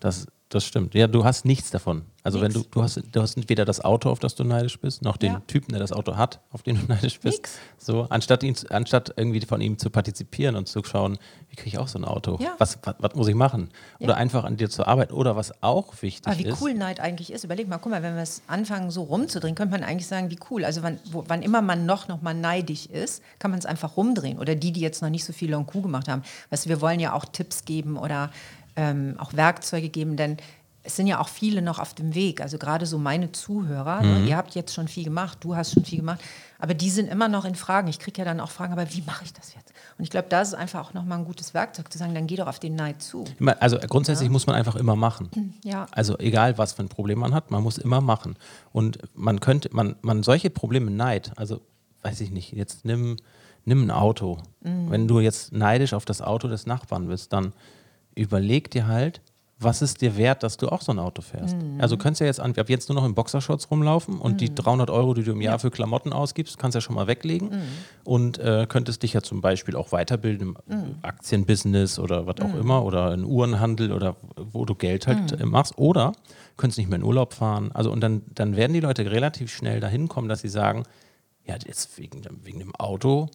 Das, 0.00 0.26
das 0.54 0.64
stimmt. 0.64 0.94
Ja, 0.94 1.06
du 1.06 1.24
hast 1.24 1.44
nichts 1.44 1.70
davon. 1.70 2.02
Also 2.24 2.40
wenn 2.40 2.52
du, 2.52 2.60
Nix. 2.60 2.70
du 2.70 2.82
hast, 2.82 3.02
du 3.10 3.20
hast 3.20 3.48
weder 3.48 3.64
das 3.64 3.80
Auto, 3.84 4.08
auf 4.08 4.20
das 4.20 4.36
du 4.36 4.44
neidisch 4.44 4.78
bist, 4.78 5.02
noch 5.02 5.16
den 5.16 5.32
Ja. 5.32 5.42
Typen, 5.48 5.72
der 5.72 5.80
das 5.80 5.90
Auto 5.90 6.16
hat, 6.16 6.40
auf 6.52 6.62
den 6.62 6.76
du 6.76 6.82
neidisch 6.88 7.18
bist. 7.18 7.38
Nix. 7.38 7.58
So, 7.78 8.06
anstatt 8.10 8.44
ihn, 8.44 8.54
anstatt 8.70 9.12
irgendwie 9.16 9.40
von 9.40 9.60
ihm 9.60 9.76
zu 9.76 9.90
partizipieren 9.90 10.54
und 10.54 10.68
zu 10.68 10.84
schauen, 10.84 11.18
wie 11.50 11.56
kriege 11.56 11.68
ich 11.68 11.78
auch 11.78 11.88
so 11.88 11.98
ein 11.98 12.04
Auto? 12.04 12.38
Ja. 12.40 12.54
Was, 12.58 12.78
was, 12.84 12.94
was 13.00 13.14
muss 13.16 13.26
ich 13.26 13.34
machen? 13.34 13.70
Oder 13.98 14.12
Ja. 14.12 14.16
einfach 14.18 14.44
an 14.44 14.56
dir 14.56 14.70
zu 14.70 14.86
arbeiten. 14.86 15.12
Oder 15.14 15.34
was 15.34 15.62
auch 15.64 15.94
wichtig 16.00 16.26
Aber 16.28 16.38
wie 16.38 16.44
ist. 16.44 16.60
cool 16.62 16.74
Neid 16.74 17.00
eigentlich 17.00 17.32
ist. 17.32 17.42
Überleg 17.42 17.66
mal, 17.68 17.78
guck 17.78 17.90
mal, 17.90 18.02
wenn 18.04 18.14
wir 18.14 18.22
es 18.22 18.42
anfangen 18.46 18.90
so 18.92 19.02
rumzudrehen, 19.02 19.56
könnte 19.56 19.72
man 19.76 19.82
eigentlich 19.82 20.06
sagen, 20.06 20.30
wie 20.30 20.38
cool. 20.50 20.64
Also 20.64 20.82
wann, 20.84 21.00
wo, 21.10 21.24
wann 21.26 21.42
immer 21.42 21.60
man 21.62 21.86
noch, 21.86 22.06
noch 22.06 22.22
mal 22.22 22.34
neidisch 22.34 22.86
ist, 22.86 23.20
kann 23.40 23.50
man 23.50 23.58
es 23.58 23.66
einfach 23.66 23.96
rumdrehen. 23.96 24.38
Oder 24.38 24.54
die, 24.54 24.70
die 24.70 24.80
jetzt 24.80 25.02
noch 25.02 25.10
nicht 25.10 25.24
so 25.24 25.32
viel 25.32 25.50
Long 25.50 25.66
Coup 25.66 25.82
gemacht 25.82 26.06
haben. 26.06 26.22
Weißt 26.50 26.66
du, 26.66 26.68
wir 26.68 26.80
wollen 26.80 27.00
ja 27.00 27.14
auch 27.14 27.24
Tipps 27.24 27.64
geben 27.64 27.96
oder 27.96 28.30
ähm, 28.76 29.16
auch 29.18 29.34
Werkzeuge 29.34 29.88
geben, 29.88 30.16
denn 30.16 30.38
es 30.84 30.96
sind 30.96 31.06
ja 31.06 31.20
auch 31.20 31.28
viele 31.28 31.62
noch 31.62 31.78
auf 31.78 31.94
dem 31.94 32.14
Weg. 32.14 32.40
Also 32.40 32.58
gerade 32.58 32.86
so 32.86 32.98
meine 32.98 33.30
Zuhörer, 33.30 34.02
ne, 34.02 34.26
ihr 34.26 34.36
habt 34.36 34.54
jetzt 34.54 34.74
schon 34.74 34.88
viel 34.88 35.04
gemacht, 35.04 35.38
du 35.40 35.54
hast 35.54 35.74
schon 35.74 35.84
viel 35.84 35.98
gemacht, 35.98 36.20
aber 36.58 36.74
die 36.74 36.90
sind 36.90 37.08
immer 37.08 37.28
noch 37.28 37.44
in 37.44 37.54
Fragen. 37.54 37.88
Ich 37.88 37.98
kriege 37.98 38.18
ja 38.18 38.24
dann 38.24 38.40
auch 38.40 38.50
Fragen, 38.50 38.72
aber 38.72 38.92
wie 38.92 39.02
mache 39.02 39.24
ich 39.24 39.32
das 39.32 39.54
jetzt? 39.54 39.72
Und 39.96 40.04
ich 40.04 40.10
glaube, 40.10 40.26
da 40.28 40.40
ist 40.40 40.54
einfach 40.54 40.88
auch 40.88 40.94
nochmal 40.94 41.18
ein 41.18 41.24
gutes 41.24 41.54
Werkzeug 41.54 41.92
zu 41.92 41.98
sagen, 41.98 42.14
dann 42.14 42.26
geh 42.26 42.36
doch 42.36 42.48
auf 42.48 42.58
den 42.58 42.74
Neid 42.74 43.02
zu. 43.02 43.24
Also 43.60 43.78
grundsätzlich 43.78 44.30
muss 44.30 44.46
man 44.46 44.56
einfach 44.56 44.76
immer 44.76 44.96
machen. 44.96 45.30
Ja. 45.64 45.86
Also 45.92 46.18
egal, 46.18 46.58
was 46.58 46.72
für 46.72 46.82
ein 46.82 46.88
Problem 46.88 47.20
man 47.20 47.34
hat, 47.34 47.50
man 47.50 47.62
muss 47.62 47.78
immer 47.78 48.00
machen. 48.00 48.36
Und 48.72 48.98
man 49.14 49.38
könnte, 49.38 49.68
man, 49.72 49.96
man 50.02 50.22
solche 50.22 50.50
Probleme 50.50 50.90
Neid, 50.90 51.32
also 51.36 51.60
weiß 52.02 52.20
ich 52.20 52.30
nicht, 52.30 52.52
jetzt 52.52 52.84
nimm, 52.84 53.16
nimm 53.64 53.84
ein 53.84 53.90
Auto. 53.90 54.38
Wenn 54.60 55.06
du 55.06 55.20
jetzt 55.20 55.52
neidisch 55.52 55.92
auf 55.94 56.04
das 56.04 56.20
Auto 56.20 56.48
des 56.48 56.66
Nachbarn 56.66 57.06
bist, 57.06 57.32
dann 57.32 57.52
überleg 58.14 58.70
dir 58.70 58.86
halt, 58.86 59.20
was 59.64 59.80
ist 59.80 60.00
dir 60.00 60.16
wert, 60.16 60.42
dass 60.42 60.56
du 60.56 60.68
auch 60.68 60.80
so 60.82 60.90
ein 60.90 60.98
Auto 60.98 61.22
fährst? 61.22 61.54
Also 61.78 61.94
du 61.94 62.02
könntest 62.02 62.20
ja 62.20 62.26
jetzt 62.26 62.40
an, 62.40 62.52
ab 62.58 62.68
jetzt 62.68 62.88
nur 62.88 62.96
noch 62.96 63.04
in 63.04 63.14
Boxershorts 63.14 63.70
rumlaufen 63.70 64.18
und 64.18 64.40
die 64.40 64.52
300 64.52 64.90
Euro, 64.90 65.14
die 65.14 65.22
du 65.22 65.30
im 65.30 65.40
Jahr 65.40 65.60
für 65.60 65.70
Klamotten 65.70 66.12
ausgibst, 66.12 66.58
kannst 66.58 66.74
ja 66.74 66.80
schon 66.80 66.96
mal 66.96 67.06
weglegen 67.06 67.50
und 68.02 68.38
äh, 68.38 68.66
könntest 68.68 69.04
dich 69.04 69.12
ja 69.12 69.22
zum 69.22 69.40
Beispiel 69.40 69.76
auch 69.76 69.92
weiterbilden 69.92 70.56
im 70.68 70.96
Aktienbusiness 71.02 72.00
oder 72.00 72.26
was 72.26 72.40
auch 72.40 72.54
immer 72.58 72.84
oder 72.84 73.14
in 73.14 73.24
Uhrenhandel 73.24 73.92
oder 73.92 74.16
wo 74.36 74.64
du 74.64 74.74
Geld 74.74 75.06
halt 75.06 75.40
äh, 75.40 75.46
machst 75.46 75.78
oder 75.78 76.12
könntest 76.56 76.78
nicht 76.78 76.90
mehr 76.90 76.98
in 76.98 77.04
Urlaub 77.04 77.32
fahren. 77.32 77.70
Also 77.72 77.92
und 77.92 78.00
dann, 78.00 78.22
dann 78.34 78.56
werden 78.56 78.72
die 78.72 78.80
Leute 78.80 79.08
relativ 79.12 79.52
schnell 79.54 79.78
dahin 79.78 80.08
kommen, 80.08 80.28
dass 80.28 80.40
sie 80.40 80.48
sagen, 80.48 80.82
ja, 81.44 81.56
jetzt 81.66 81.98
wegen, 81.98 82.22
dem- 82.22 82.38
wegen 82.44 82.60
dem 82.60 82.74
Auto, 82.76 83.28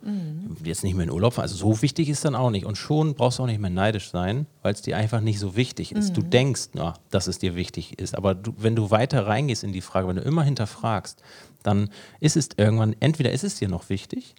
jetzt 0.64 0.84
nicht 0.84 0.96
mehr 0.96 1.04
in 1.04 1.12
Urlaub 1.12 1.34
fahren. 1.34 1.44
Also 1.44 1.58
so 1.58 1.82
wichtig 1.82 2.08
ist 2.08 2.24
dann 2.24 2.36
auch 2.36 2.52
nicht. 2.52 2.66
Und 2.66 2.78
schon 2.78 3.16
brauchst 3.16 3.40
du 3.40 3.44
auch 3.44 3.48
nicht 3.48 3.60
mehr 3.60 3.70
neidisch 3.70 4.10
sein, 4.12 4.46
weil 4.62 4.74
es 4.74 4.82
dir 4.82 4.96
einfach 4.96 5.20
nicht 5.22 5.40
so 5.40 5.56
wichtig 5.58 5.92
ist. 5.92 6.16
Du 6.16 6.22
denkst, 6.22 6.70
na, 6.74 6.94
dass 7.12 7.28
es 7.28 7.38
dir 7.38 7.56
wichtig 7.56 8.00
ist. 8.00 8.16
Aber 8.16 8.34
du, 8.34 8.54
wenn 8.58 8.76
du 8.76 8.92
weiter 8.92 9.28
reingehst 9.28 9.64
in 9.64 9.74
die 9.74 9.82
Frage, 9.82 10.08
wenn 10.08 10.16
du 10.16 10.22
immer 10.22 10.44
hinterfragst, 10.44 11.22
dann 11.64 11.90
ist 12.22 12.38
es 12.38 12.50
irgendwann, 12.56 12.96
entweder 13.02 13.32
ist 13.32 13.44
es 13.44 13.56
dir 13.56 13.68
noch 13.68 13.90
wichtig, 13.90 14.36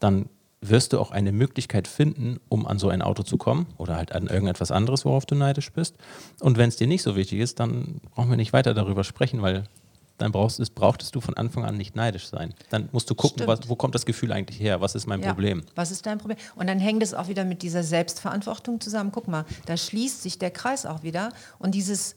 dann 0.00 0.28
wirst 0.60 0.92
du 0.92 0.98
auch 0.98 1.12
eine 1.12 1.30
Möglichkeit 1.30 1.86
finden, 1.86 2.40
um 2.48 2.66
an 2.66 2.78
so 2.80 2.88
ein 2.88 3.02
Auto 3.02 3.22
zu 3.22 3.36
kommen 3.36 3.66
oder 3.76 3.94
halt 3.94 4.12
an 4.12 4.26
irgendetwas 4.26 4.72
anderes, 4.72 5.04
worauf 5.04 5.26
du 5.26 5.36
neidisch 5.36 5.70
bist. 5.70 5.94
Und 6.40 6.56
wenn 6.58 6.68
es 6.70 6.76
dir 6.76 6.88
nicht 6.88 7.02
so 7.02 7.14
wichtig 7.14 7.38
ist, 7.38 7.60
dann 7.60 8.00
brauchen 8.14 8.30
wir 8.30 8.36
nicht 8.36 8.52
weiter 8.52 8.74
darüber 8.74 9.04
sprechen, 9.04 9.42
weil 9.42 9.64
dann 10.18 10.32
brauchst, 10.32 10.60
es, 10.60 10.70
brauchtest 10.70 11.14
du 11.14 11.20
von 11.20 11.36
Anfang 11.36 11.64
an 11.64 11.76
nicht 11.76 11.94
neidisch 11.96 12.28
sein. 12.28 12.54
Dann 12.70 12.88
musst 12.92 13.10
du 13.10 13.14
gucken, 13.14 13.46
was, 13.46 13.68
wo 13.68 13.76
kommt 13.76 13.94
das 13.94 14.06
Gefühl 14.06 14.32
eigentlich 14.32 14.58
her? 14.60 14.80
Was 14.80 14.94
ist 14.94 15.06
mein 15.06 15.20
Ja. 15.22 15.28
Problem? 15.28 15.62
Was 15.74 15.90
ist 15.90 16.06
dein 16.06 16.18
Problem? 16.18 16.38
Und 16.54 16.66
dann 16.68 16.78
hängt 16.78 17.02
es 17.02 17.12
auch 17.14 17.28
wieder 17.28 17.44
mit 17.44 17.62
dieser 17.62 17.82
Selbstverantwortung 17.82 18.80
zusammen. 18.80 19.10
Guck 19.12 19.28
mal, 19.28 19.44
da 19.66 19.76
schließt 19.76 20.22
sich 20.22 20.38
der 20.38 20.50
Kreis 20.50 20.86
auch 20.86 21.02
wieder. 21.02 21.30
Und 21.58 21.74
dieses 21.74 22.16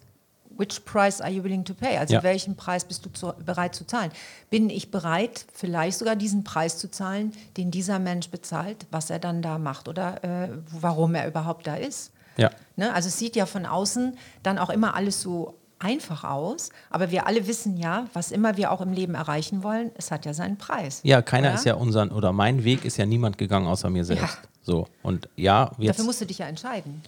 Which 0.58 0.84
price 0.84 1.22
are 1.22 1.32
you 1.32 1.42
willing 1.44 1.64
to 1.64 1.74
pay? 1.74 1.98
Also 1.98 2.16
Ja. 2.16 2.24
welchen 2.24 2.56
Preis 2.58 2.84
bist 2.84 3.06
du 3.06 3.10
zu, 3.12 3.34
bereit 3.46 3.76
zu 3.76 3.86
zahlen? 3.88 4.12
Bin 4.50 4.70
ich 4.70 4.92
bereit, 4.92 5.46
vielleicht 5.54 5.98
sogar 6.00 6.18
diesen 6.18 6.44
Preis 6.44 6.78
zu 6.78 6.92
zahlen, 6.92 7.32
den 7.56 7.72
dieser 7.72 7.98
Mensch 7.98 8.30
bezahlt, 8.30 8.86
was 8.92 9.10
er 9.10 9.20
dann 9.20 9.42
da 9.42 9.58
macht 9.58 9.88
oder 9.88 10.22
äh, 10.24 10.50
warum 10.72 11.16
er 11.16 11.28
überhaupt 11.28 11.66
da 11.66 11.76
ist? 11.76 12.12
Ja. 12.36 12.50
Ne? 12.76 12.94
Also 12.94 13.08
es 13.08 13.18
sieht 13.18 13.38
ja 13.38 13.46
von 13.46 13.66
außen 13.66 14.18
dann 14.44 14.58
auch 14.58 14.70
immer 14.70 14.96
alles 14.96 15.22
so 15.22 15.56
einfach 15.80 16.24
aus, 16.24 16.70
aber 16.90 17.10
wir 17.12 17.26
alle 17.28 17.48
wissen 17.48 17.78
ja, 17.78 18.08
was 18.14 18.32
immer 18.32 18.58
wir 18.58 18.72
auch 18.72 18.82
im 18.82 18.92
Leben 18.94 19.16
erreichen 19.16 19.64
wollen, 19.64 19.92
es 19.96 20.12
hat 20.12 20.26
ja 20.26 20.34
seinen 20.34 20.58
Preis. 20.58 21.00
Ja, 21.04 21.22
keiner 21.22 21.48
Oder? 21.50 21.56
ist 21.56 21.66
ja 21.66 21.76
unseren, 21.76 22.12
oder 22.12 22.34
mein 22.34 22.64
Weg 22.64 22.86
ist 22.86 22.98
ja 22.98 23.06
niemand 23.06 23.38
gegangen 23.38 23.66
außer 23.68 23.90
mir 23.90 24.04
selbst. 24.06 24.38
So. 24.62 24.88
Und 25.04 25.30
ja, 25.36 25.72
jetzt. 25.78 25.92
Dafür 25.98 26.06
musst 26.06 26.22
du 26.22 26.26
dich 26.26 26.38
ja 26.40 26.48
entscheiden. 26.48 27.02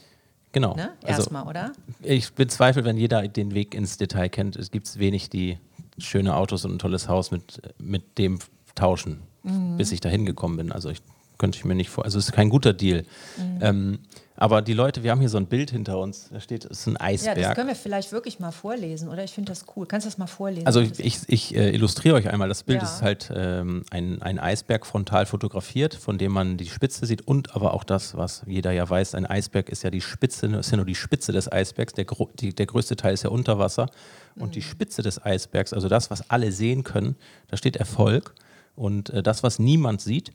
genau. 0.52 0.76
Ne? 0.76 0.92
Also, 1.04 1.20
Erstmal, 1.22 1.46
oder? 1.48 1.74
ich 2.02 2.34
bezweifle, 2.34 2.86
wenn 2.86 2.98
jeder 2.98 3.28
den 3.28 3.54
Weg 3.54 3.76
ins 3.76 3.98
Detail 3.98 4.30
kennt, 4.30 4.56
es 4.56 4.72
gibt 4.72 4.98
wenig, 4.98 5.30
die 5.30 5.58
schöne 5.98 6.36
Autos 6.36 6.66
und 6.66 6.74
ein 6.76 6.80
tolles 6.80 7.08
Haus 7.10 7.30
mit, 7.32 7.62
mit 7.78 8.18
dem 8.18 8.40
tauschen, 8.76 9.22
Mhm. 9.44 9.78
bis 9.78 9.92
ich 9.92 10.00
da 10.02 10.08
hingekommen 10.10 10.56
bin. 10.58 10.72
Also 10.72 10.90
ich 10.90 11.02
könnte 11.40 11.58
ich 11.58 11.66
mir 11.66 11.74
nicht 11.74 11.90
vor. 11.90 12.06
Also 12.06 12.20
es 12.20 12.26
ist 12.26 12.32
kein 12.32 12.50
guter 12.50 12.74
Deal. 12.74 13.04
Mhm. 13.38 13.58
Ähm, 13.62 14.00
aber 14.42 14.62
die 14.62 14.74
Leute, 14.74 15.04
wir 15.04 15.12
haben 15.12 15.20
hier 15.20 15.30
so 15.30 15.38
ein 15.38 15.46
Bild 15.46 15.72
hinter 15.72 16.00
uns, 16.00 16.30
da 16.32 16.40
steht, 16.40 16.66
es 16.66 16.80
ist 16.82 16.88
ein 16.88 16.94
Ja, 16.94 17.02
Eisberg. 17.02 17.38
das 17.38 17.56
können 17.56 17.68
wir 17.70 17.76
vielleicht 17.76 18.12
wirklich 18.12 18.40
mal 18.40 18.52
vorlesen, 18.52 19.08
oder? 19.08 19.24
Ich 19.24 19.32
finde 19.32 19.52
das 19.52 19.66
cool. 19.76 19.86
Kannst 19.86 20.06
du 20.06 20.10
das 20.10 20.18
mal 20.18 20.28
vorlesen? 20.28 20.66
Also 20.68 20.82
Das- 20.84 21.00
ich, 21.00 21.20
ich 21.28 21.56
äh, 21.56 21.70
illustriere 21.74 22.16
euch 22.16 22.28
einmal. 22.30 22.50
Das 22.50 22.64
Bild 22.64 22.82
Ja. 22.82 22.88
ist 22.88 23.02
halt 23.02 23.32
ähm, 23.36 23.84
ein, 23.92 24.22
ein 24.22 24.40
Eisberg 24.40 24.86
frontal 24.86 25.26
fotografiert, 25.26 25.94
von 25.96 26.18
dem 26.18 26.32
man 26.32 26.58
die 26.58 26.66
Spitze 26.68 27.06
sieht 27.06 27.28
und 27.28 27.56
aber 27.56 27.74
auch 27.74 27.84
das, 27.84 28.18
was 28.18 28.42
jeder 28.48 28.72
ja 28.72 28.90
weiß, 28.90 29.16
ein 29.16 29.26
Eisberg 29.26 29.70
ist 29.70 29.84
ja 29.84 29.90
die 29.92 30.02
Spitze, 30.02 30.48
ist 30.48 30.72
ja 30.72 30.78
nur 30.78 30.86
die 30.86 30.96
Spitze 30.96 31.32
des 31.32 31.52
Eisbergs. 31.52 31.94
Der, 31.94 32.06
gro- 32.06 32.32
die, 32.40 32.54
der 32.54 32.66
größte 32.66 32.96
Teil 32.96 33.14
ist 33.14 33.24
ja 33.24 33.30
unter 33.30 33.60
Wasser. 33.60 33.88
Und 34.36 34.48
Mhm. 34.48 34.52
die 34.54 34.62
Spitze 34.62 35.02
des 35.02 35.24
Eisbergs, 35.24 35.72
also 35.74 35.88
das, 35.88 36.10
was 36.10 36.30
alle 36.30 36.52
sehen 36.52 36.84
können, 36.84 37.16
da 37.50 37.58
steht 37.58 37.76
Erfolg. 37.76 38.34
Und 38.76 39.10
äh, 39.12 39.22
das, 39.24 39.44
was 39.44 39.60
niemand 39.60 40.02
sieht, 40.02 40.32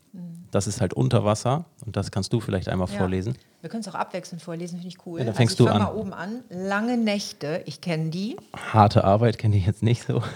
das 0.53 0.67
ist 0.67 0.81
halt 0.81 0.95
unter 0.95 1.25
Wasser. 1.25 1.65
Und 1.85 1.97
das 1.97 2.11
kannst 2.11 2.33
du 2.33 2.41
vielleicht 2.41 2.69
einmal 2.69 2.87
Mhm. 2.89 2.93
Ja. 2.95 2.99
vorlesen. 3.01 3.37
Wir 3.63 3.71
können 3.71 3.81
es 3.83 3.89
auch 3.89 3.95
abwechselnd 3.95 4.41
vorlesen, 4.43 4.77
finde 4.79 4.89
ich 4.89 5.07
cool. 5.07 5.19
Ja, 5.19 5.25
dann 5.25 5.35
fängst 5.35 5.61
also 5.61 5.65
ich 5.65 5.71
du 5.71 5.75
an. 5.75 5.83
mal 5.83 5.95
oben 6.01 6.13
an. 6.13 6.45
Lange 6.51 6.97
Nächte, 6.97 7.63
ich 7.67 7.81
kenne 7.81 8.11
die. 8.11 8.37
Harte 8.73 9.03
Arbeit 9.05 9.39
kenne 9.39 9.57
ich 9.57 9.67
jetzt 9.67 9.83
nicht 9.83 10.07
so. 10.07 10.23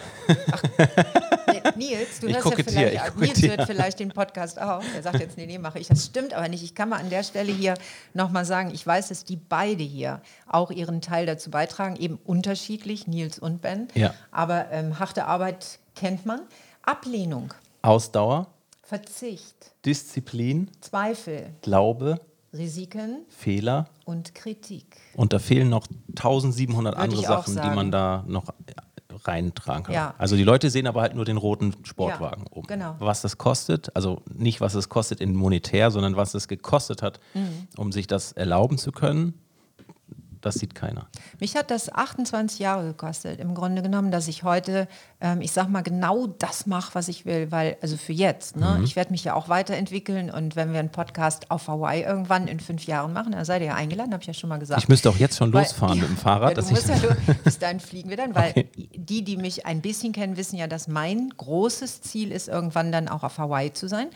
Nee, 1.76 1.88
Nils, 1.90 2.20
du 2.20 2.28
Ich 2.28 2.34
hörst 2.36 2.46
ja 2.58 2.64
vielleicht, 2.64 3.04
ich 3.06 3.16
Nils 3.20 3.42
hört 3.42 3.66
vielleicht 3.66 4.00
den 4.00 4.10
Podcast 4.10 4.60
auch. 4.60 4.82
Er 4.94 5.02
sagt 5.02 5.20
jetzt, 5.20 5.36
nee, 5.36 5.46
nee, 5.46 5.58
mache 5.58 5.78
ich. 5.78 5.88
Das 5.88 6.06
stimmt 6.06 6.32
aber 6.32 6.48
nicht. 6.48 6.62
Ich 6.62 6.74
kann 6.74 6.88
mal 6.88 6.98
an 7.00 7.10
der 7.10 7.22
Stelle 7.22 7.52
hier 7.52 7.74
nochmal 8.14 8.44
sagen, 8.44 8.70
ich 8.72 8.86
weiß, 8.86 9.08
dass 9.08 9.24
die 9.24 9.36
beide 9.36 9.82
hier 9.82 10.20
auch 10.46 10.70
ihren 10.70 11.00
Teil 11.00 11.26
dazu 11.26 11.50
beitragen, 11.50 11.96
eben 11.96 12.18
unterschiedlich, 12.24 13.06
Nils 13.06 13.38
und 13.38 13.60
Ben. 13.62 13.88
Ja. 13.94 14.14
Aber 14.30 14.70
ähm, 14.70 14.98
harte 14.98 15.26
Arbeit 15.26 15.78
kennt 15.96 16.24
man. 16.26 16.40
Ablehnung, 16.82 17.52
Ausdauer, 17.82 18.46
Verzicht, 18.82 19.72
Disziplin, 19.84 20.70
Zweifel, 20.80 21.50
Glaube, 21.62 22.20
Risiken 22.52 23.24
Fehler. 23.28 23.88
und 24.04 24.34
Kritik. 24.34 24.96
Und 25.14 25.32
da 25.32 25.38
fehlen 25.38 25.68
noch 25.70 25.86
1700 26.16 26.94
Würde 26.94 27.02
andere 27.02 27.22
Sachen, 27.22 27.52
die 27.54 27.58
sagen. 27.58 27.74
man 27.76 27.90
da 27.92 28.24
noch 28.26 28.52
reintragen 29.24 29.84
kann. 29.84 29.94
Ja. 29.94 30.14
Also 30.18 30.34
die 30.36 30.44
Leute 30.44 30.70
sehen 30.70 30.86
aber 30.86 31.02
halt 31.02 31.14
nur 31.14 31.24
den 31.24 31.36
roten 31.36 31.74
Sportwagen 31.84 32.44
Ja, 32.50 32.56
oben. 32.56 32.66
genau. 32.66 32.96
Was 32.98 33.20
das 33.22 33.38
kostet, 33.38 33.94
also 33.94 34.22
nicht 34.32 34.60
was 34.60 34.74
es 34.74 34.88
kostet 34.88 35.20
in 35.20 35.34
monetär, 35.34 35.90
sondern 35.90 36.16
was 36.16 36.34
es 36.34 36.48
gekostet 36.48 37.02
hat, 37.02 37.20
Mhm. 37.34 37.68
um 37.76 37.92
sich 37.92 38.06
das 38.06 38.32
erlauben 38.32 38.78
zu 38.78 38.92
können, 38.92 39.34
das 40.40 40.54
sieht 40.56 40.74
keiner. 40.74 41.06
Mich 41.38 41.56
hat 41.56 41.70
das 41.70 41.92
28 41.92 42.58
Jahre 42.58 42.84
gekostet, 42.88 43.40
im 43.40 43.54
Grunde 43.54 43.82
genommen, 43.82 44.10
dass 44.10 44.28
ich 44.28 44.42
heute, 44.42 44.88
ähm, 45.20 45.40
ich 45.40 45.52
sag 45.52 45.68
mal, 45.68 45.82
genau 45.82 46.26
das 46.26 46.66
mache, 46.66 46.94
was 46.94 47.08
ich 47.08 47.26
will, 47.26 47.50
weil, 47.52 47.76
also 47.82 47.96
für 47.96 48.12
jetzt, 48.12 48.56
ne? 48.56 48.76
Mhm. 48.78 48.84
ich 48.84 48.96
werde 48.96 49.10
mich 49.10 49.24
ja 49.24 49.34
auch 49.34 49.48
weiterentwickeln 49.48 50.30
und 50.30 50.56
wenn 50.56 50.72
wir 50.72 50.80
einen 50.80 50.90
Podcast 50.90 51.50
auf 51.50 51.68
Hawaii 51.68 52.02
irgendwann 52.02 52.48
in 52.48 52.60
fünf 52.60 52.86
Jahren 52.86 53.12
machen, 53.12 53.32
dann 53.32 53.44
seid 53.44 53.60
ihr 53.62 53.68
ja 53.68 53.74
eingeladen, 53.74 54.12
habe 54.12 54.22
ich 54.22 54.26
ja 54.28 54.34
schon 54.34 54.48
mal 54.48 54.58
gesagt. 54.58 54.80
Ich 54.82 54.88
müsste 54.88 55.10
auch 55.10 55.16
jetzt 55.16 55.36
schon 55.36 55.52
Weil- 55.52 55.62
losfahren 55.62 55.96
ja, 55.98 56.02
mit 56.02 56.10
dem 56.10 56.16
Fahrrad. 56.16 56.50
Ja, 56.50 56.54
dass 56.54 56.70
ich, 56.70 56.86
ja, 56.86 56.96
du, 57.26 57.34
bis 57.44 57.58
dahin 57.58 57.80
fliegen 57.80 58.08
wir 58.10 58.16
dann, 58.16 58.34
weil 58.34 58.50
Okay. 58.50 58.68
die, 58.96 59.22
die 59.22 59.36
mich 59.36 59.66
ein 59.66 59.80
bisschen 59.80 60.12
kennen, 60.12 60.36
wissen 60.36 60.56
ja, 60.56 60.66
dass 60.66 60.88
mein 60.88 61.30
großes 61.36 62.00
Ziel 62.02 62.32
ist, 62.32 62.48
irgendwann 62.48 62.90
dann 62.90 63.08
auch 63.08 63.22
auf 63.22 63.38
Hawaii 63.38 63.72
zu 63.72 63.88
sein. 63.88 64.08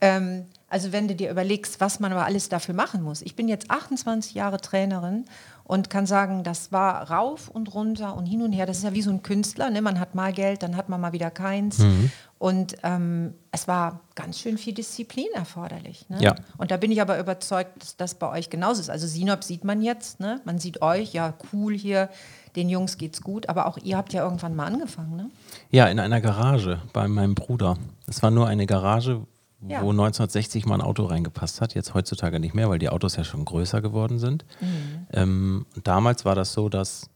Ähm, 0.00 0.46
also 0.74 0.90
wenn 0.90 1.06
du 1.06 1.14
dir 1.14 1.30
überlegst, 1.30 1.80
was 1.80 2.00
man 2.00 2.10
aber 2.10 2.24
alles 2.24 2.48
dafür 2.48 2.74
machen 2.74 3.00
muss. 3.00 3.22
Ich 3.22 3.36
bin 3.36 3.46
jetzt 3.46 3.70
28 3.70 4.34
Jahre 4.34 4.60
Trainerin 4.60 5.24
und 5.62 5.88
kann 5.88 6.04
sagen, 6.04 6.42
das 6.42 6.72
war 6.72 7.12
rauf 7.12 7.48
und 7.48 7.72
runter 7.72 8.16
und 8.16 8.26
hin 8.26 8.42
und 8.42 8.52
her. 8.52 8.66
Das 8.66 8.78
ist 8.78 8.82
ja 8.82 8.92
wie 8.92 9.00
so 9.00 9.10
ein 9.10 9.22
Künstler. 9.22 9.70
Ne? 9.70 9.82
Man 9.82 10.00
hat 10.00 10.16
mal 10.16 10.32
Geld, 10.32 10.64
dann 10.64 10.76
hat 10.76 10.88
man 10.88 11.00
mal 11.00 11.12
wieder 11.12 11.30
keins. 11.30 11.78
Mhm. 11.78 12.10
Und 12.40 12.74
ähm, 12.82 13.34
es 13.52 13.68
war 13.68 14.00
ganz 14.16 14.40
schön 14.40 14.58
viel 14.58 14.74
Disziplin 14.74 15.28
erforderlich. 15.32 16.06
Ne? 16.08 16.20
Ja. 16.20 16.34
Und 16.58 16.72
da 16.72 16.76
bin 16.76 16.90
ich 16.90 17.00
aber 17.00 17.20
überzeugt, 17.20 17.80
dass 17.80 17.96
das 17.96 18.16
bei 18.16 18.28
euch 18.28 18.50
genauso 18.50 18.80
ist. 18.80 18.90
Also 18.90 19.06
Sinop 19.06 19.44
sieht 19.44 19.62
man 19.62 19.80
jetzt, 19.80 20.18
ne? 20.18 20.40
man 20.44 20.58
sieht 20.58 20.82
euch, 20.82 21.12
ja 21.12 21.34
cool 21.52 21.74
hier, 21.74 22.08
den 22.56 22.68
Jungs 22.68 22.98
geht's 22.98 23.20
gut, 23.20 23.48
aber 23.48 23.66
auch 23.66 23.78
ihr 23.78 23.96
habt 23.96 24.12
ja 24.12 24.24
irgendwann 24.24 24.56
mal 24.56 24.66
angefangen. 24.66 25.14
Ne? 25.14 25.30
ja, 25.70 25.86
in 25.86 26.00
einer 26.00 26.20
Garage 26.20 26.80
bei 26.92 27.06
meinem 27.06 27.36
Bruder. 27.36 27.76
Es 28.08 28.22
war 28.24 28.32
nur 28.32 28.48
eine 28.48 28.66
Garage, 28.66 29.22
Ja. 29.68 29.82
wo 29.82 29.90
1960 29.90 30.66
mal 30.66 30.74
ein 30.76 30.80
Auto 30.82 31.04
reingepasst 31.06 31.60
hat. 31.60 31.74
Jetzt 31.74 31.94
heutzutage 31.94 32.38
nicht 32.40 32.54
mehr, 32.54 32.68
weil 32.68 32.78
die 32.78 32.88
Autos 32.90 33.16
ja 33.16 33.24
schon 33.24 33.44
größer 33.44 33.80
geworden 33.80 34.18
sind. 34.18 34.44
Mhm. 34.60 35.06
Ähm, 35.12 35.66
damals 35.82 36.24
war 36.24 36.34
das 36.34 36.52
so, 36.52 36.68
dass 36.68 37.08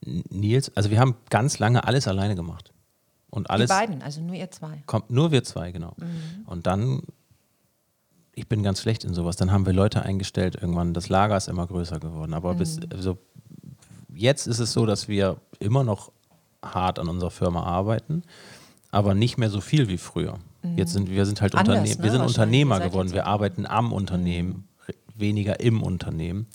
Nils, 0.00 0.70
also 0.76 0.90
wir 0.90 0.98
haben 1.00 1.16
ganz 1.30 1.58
lange 1.58 1.84
alles 1.84 2.06
alleine 2.08 2.34
gemacht. 2.34 2.72
Und 3.30 3.50
alles 3.50 3.70
Die 3.70 3.76
beiden, 3.76 4.02
also 4.02 4.20
nur 4.20 4.34
ihr 4.34 4.50
zwei. 4.50 4.82
kommt 4.86 5.10
nur 5.10 5.30
wir 5.32 5.42
zwei, 5.44 5.70
genau. 5.72 5.94
Mhm. 5.98 6.44
Und 6.46 6.66
dann, 6.66 7.02
ich 8.34 8.48
bin 8.48 8.62
ganz 8.62 8.80
schlecht 8.80 9.04
in 9.04 9.14
sowas, 9.14 9.36
dann 9.36 9.50
haben 9.52 9.66
wir 9.66 9.72
Leute 9.72 10.02
eingestellt 10.02 10.56
irgendwann. 10.60 10.92
Das 10.94 11.08
Lager 11.08 11.36
ist 11.36 11.48
immer 11.48 11.66
größer 11.66 11.98
geworden. 12.00 12.34
Aber 12.34 12.54
bis, 12.54 12.76
Mhm. 12.78 12.86
also, 12.92 13.18
jetzt 14.14 14.46
ist 14.46 14.58
es 14.58 14.72
so, 14.72 14.86
dass 14.86 15.08
wir 15.08 15.36
immer 15.58 15.84
noch 15.84 16.12
hart 16.64 16.98
an 16.98 17.08
unserer 17.08 17.30
Firma 17.30 17.62
arbeiten, 17.62 18.22
aber 18.90 19.14
nicht 19.14 19.38
mehr 19.38 19.50
so 19.50 19.60
viel 19.60 19.88
wie 19.88 19.98
früher. 19.98 20.38
Jetzt 20.76 20.92
sind 20.92 21.08
wir 21.10 21.24
sind 21.26 21.40
halt 21.40 21.52
Mhm. 21.54 21.58
Anders, 21.60 21.76
Unterne 21.78 21.96
ne? 21.96 22.02
wir 22.04 22.10
sind. 22.10 22.20
Unternehmer 22.22 22.80
geworden. 22.80 23.12
Wir 23.12 23.26
arbeiten 23.26 23.66
am 23.66 23.92
Unternehmen, 23.92 24.66
re- 24.88 24.94
weniger 25.14 25.60
im 25.60 25.82
Unternehmen 25.82 26.46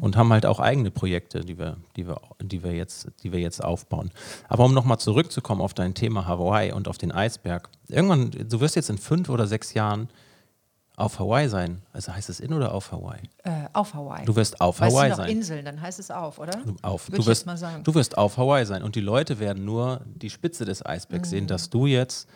und 0.00 0.16
haben 0.16 0.32
halt 0.32 0.44
auch 0.46 0.60
eigene 0.60 0.90
Projekte, 0.90 1.40
die 1.40 1.58
wir, 1.58 1.76
die 1.96 2.06
wir, 2.06 2.20
die 2.42 2.62
wir 2.62 2.72
jetzt, 2.72 3.08
die 3.22 3.32
wir 3.32 3.40
jetzt 3.40 3.62
aufbauen. 3.64 4.10
Aber 4.48 4.64
um 4.64 4.74
nochmal 4.74 4.98
zurückzukommen 4.98 5.60
auf 5.60 5.74
dein 5.74 5.94
Thema 5.94 6.26
Hawaii 6.26 6.72
und 6.72 6.88
auf 6.88 6.98
den 6.98 7.12
Eisberg. 7.12 7.68
Irgendwann, 7.88 8.30
du 8.30 8.60
wirst 8.60 8.76
jetzt 8.76 8.90
in 8.90 8.98
fünf 8.98 9.28
oder 9.28 9.46
sechs 9.46 9.72
Jahren 9.74 10.08
auf 10.96 11.18
Hawaii 11.18 11.48
sein. 11.48 11.80
Also 11.94 12.12
heißt 12.14 12.28
es 12.28 12.38
in 12.38 12.52
oder 12.52 12.74
auf 12.74 12.92
Hawaii? 12.92 13.22
Äh, 13.44 13.50
auf 13.72 13.94
Hawaii. 13.94 14.26
Du 14.26 14.36
wirst 14.36 14.60
auf 14.60 14.78
weißt 14.80 14.94
Hawaii 14.94 15.08
du 15.08 15.16
noch 15.16 15.24
sein. 15.24 15.30
Inseln, 15.30 15.64
dann 15.64 15.80
heißt 15.80 15.98
es 15.98 16.10
auf, 16.10 16.38
oder? 16.38 16.52
auf. 16.82 17.08
Würde 17.08 17.16
Du 17.16 17.22
ich 17.22 17.28
wirst, 17.28 17.46
mal 17.46 17.56
sagen. 17.56 17.82
du 17.82 17.94
wirst 17.94 18.18
auf 18.18 18.36
Hawaii 18.36 18.66
sein 18.66 18.82
und 18.82 18.94
die 18.94 19.00
Leute 19.00 19.38
werden 19.40 19.64
nur 19.64 20.02
die 20.04 20.28
Spitze 20.28 20.66
des 20.66 20.84
Eisbergs 20.84 21.28
Mhm. 21.28 21.30
sehen, 21.30 21.46
dass 21.46 21.70
du 21.70 21.86
jetzt 21.86 22.28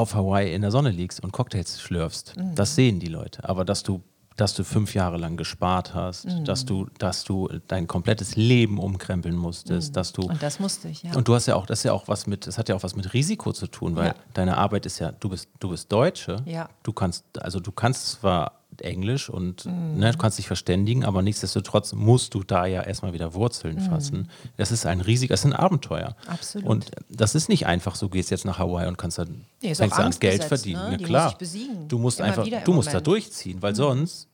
auf 0.00 0.14
Hawaii 0.14 0.52
in 0.54 0.62
der 0.62 0.70
Sonne 0.70 0.90
liegst 0.90 1.22
und 1.22 1.32
Cocktails 1.32 1.80
schlürfst. 1.80 2.36
Mhm. 2.36 2.54
Das 2.54 2.74
sehen 2.74 2.98
die 3.00 3.06
Leute. 3.08 3.48
Aber 3.48 3.64
dass 3.64 3.82
du, 3.82 4.02
dass 4.36 4.54
du 4.54 4.64
fünf 4.64 4.94
Jahre 4.94 5.18
lang 5.18 5.36
gespart 5.36 5.92
hast, 5.94 6.24
Mhm. 6.26 6.44
dass 6.44 6.64
du, 6.64 6.86
dass 6.98 7.24
du 7.24 7.48
dein 7.68 7.86
komplettes 7.86 8.36
Leben 8.36 8.78
umkrempeln 8.78 9.36
musstest, 9.36 9.94
dass 9.96 10.12
du 10.12 10.22
Mhm. 10.22 10.30
Und 10.30 10.42
das 10.42 10.58
musste 10.60 10.88
ich, 10.88 11.02
ja. 11.02 11.14
und 11.14 11.28
du 11.28 11.34
hast 11.34 11.46
ja 11.46 11.56
auch, 11.56 11.66
das 11.66 11.80
ist 11.80 11.84
ja 11.84 11.92
auch 11.92 12.08
was 12.08 12.26
mit, 12.26 12.46
das 12.46 12.56
hat 12.56 12.68
ja 12.68 12.74
auch 12.74 12.82
was 12.82 12.96
mit 12.96 13.12
Risiko 13.12 13.52
zu 13.52 13.66
tun, 13.66 13.96
weil 13.96 14.08
Ja. 14.08 14.14
deine 14.34 14.56
Arbeit 14.56 14.86
ist 14.86 14.98
ja, 14.98 15.12
du 15.12 15.28
bist, 15.28 15.48
du 15.58 15.68
bist 15.70 15.92
Deutsche, 15.92 16.42
Ja. 16.46 16.68
du 16.82 16.92
kannst, 16.92 17.24
also 17.42 17.60
du 17.60 17.70
kannst 17.72 18.12
zwar 18.12 18.59
Englisch 18.80 19.28
und 19.28 19.66
Mhm. 19.66 19.98
ne, 19.98 20.12
du 20.12 20.18
kannst 20.18 20.38
dich 20.38 20.46
verständigen, 20.46 21.04
aber 21.04 21.22
nichtsdestotrotz 21.22 21.92
musst 21.92 22.34
du 22.34 22.42
da 22.42 22.66
ja 22.66 22.82
erstmal 22.82 23.12
wieder 23.12 23.34
Wurzeln 23.34 23.76
Mhm. 23.76 23.80
fassen. 23.80 24.30
Das 24.56 24.70
ist 24.72 24.86
ein 24.86 25.00
riesig, 25.00 25.28
das 25.28 25.40
ist 25.40 25.46
ein 25.46 25.52
Abenteuer. 25.52 26.16
Absolut. 26.26 26.66
Und 26.68 26.90
das 27.08 27.34
ist 27.34 27.48
nicht 27.48 27.66
einfach, 27.66 27.94
so 27.94 28.08
gehst 28.08 28.30
jetzt 28.30 28.44
nach 28.44 28.58
Hawaii 28.58 28.86
und 28.88 28.96
kannst 28.96 29.18
dann 29.18 29.44
Nee, 29.62 29.74
fängst 29.74 29.98
an 29.98 30.10
Geld 30.18 30.40
angstbesetzt, 30.40 30.48
verdienen. 30.48 30.90
ne? 30.90 30.98
Ja, 31.00 31.06
klar. 31.06 31.36
muss. 31.38 31.88
Du 31.88 31.98
musst 31.98 32.20
Immer 32.20 32.28
einfach, 32.28 32.44
du 32.64 32.72
musst 32.72 32.88
da 32.88 32.92
Moment. 32.92 33.06
durchziehen, 33.06 33.60
weil 33.60 33.74
sonst 33.74 34.24
äh, 34.24 34.29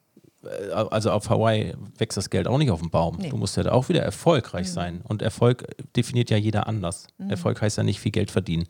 also 0.73 1.11
auf 1.11 1.29
Hawaii 1.31 1.75
wächst 1.99 2.17
das 2.17 2.31
Geld 2.31 2.47
auch 2.49 2.59
nicht 2.59 2.71
auf 2.71 2.81
dem 2.81 2.91
Baum. 2.91 3.17
Nee. 3.19 3.31
Du 3.31 3.37
musst 3.37 3.57
ja 3.57 3.63
da 3.63 3.73
auch 3.73 3.89
wieder 3.89 4.03
erfolgreich 4.03 4.69
Mhm. 4.69 4.73
sein. 4.73 5.01
Und 5.05 5.23
Erfolg 5.23 5.65
definiert 5.97 6.31
ja 6.31 6.37
jeder 6.37 6.67
anders. 6.67 7.07
Erfolg 7.29 7.61
heißt 7.61 7.77
ja 7.77 7.83
nicht 7.83 8.01
viel 8.01 8.13
Geld 8.13 8.31
verdienen. 8.31 8.67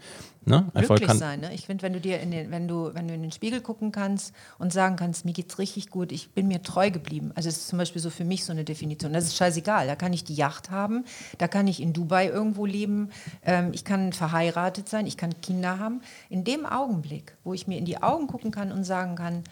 Ne? 0.49 0.67
Erfolg 0.75 1.01
glücklich 1.01 1.09
kann, 1.09 1.19
sein. 1.19 1.41
Ne? 1.41 1.53
Ich 1.55 1.67
finde, 1.67 1.83
wenn 1.83 1.93
du 1.93 2.01
dir 2.01 2.21
in 2.21 2.31
den, 2.31 2.53
wenn 2.53 2.69
du, 2.69 2.95
wenn 2.95 3.09
du 3.09 3.15
in 3.15 3.23
den 3.23 3.33
Spiegel 3.33 3.61
gucken 3.61 3.91
kannst 3.91 4.33
und 4.59 4.73
sagen 4.73 4.95
kannst, 4.95 5.25
mir 5.25 5.33
geht's 5.33 5.59
richtig 5.59 5.91
gut, 5.91 6.13
ich 6.13 6.31
bin 6.31 6.47
mir 6.47 6.63
treu 6.63 6.93
geblieben. 6.93 7.33
Also 7.35 7.49
es 7.49 7.57
ist 7.57 7.69
zum 7.69 7.79
Beispiel 7.79 8.01
so 8.01 8.11
für 8.11 8.25
mich 8.25 8.45
so 8.45 8.53
eine 8.53 8.63
Definition. 8.63 9.13
Das 9.13 9.25
ist 9.25 9.37
scheißegal. 9.37 9.89
Da 9.89 9.97
kann 9.97 10.13
ich 10.13 10.23
die 10.23 10.35
Yacht 10.35 10.71
haben, 10.71 11.05
da 11.39 11.49
kann 11.49 11.67
ich 11.67 11.83
in 11.83 11.93
Dubai 11.93 12.29
irgendwo 12.29 12.65
leben, 12.65 13.11
ähm, 13.45 13.71
ich 13.75 13.85
kann 13.85 14.13
verheiratet 14.13 14.89
sein, 14.89 15.07
ich 15.09 15.17
kann 15.17 15.41
Kinder 15.41 15.81
haben. 15.81 16.01
In 16.31 16.45
dem 16.45 16.65
Augenblick, 16.65 17.37
wo 17.43 17.53
ich 17.53 17.67
mir 17.67 17.77
in 17.79 17.85
die 17.85 18.01
Augen 18.01 18.29
gucken 18.29 18.53
kann 18.53 18.71
und 18.71 18.85
sagen 18.85 19.17
kann, 19.17 19.43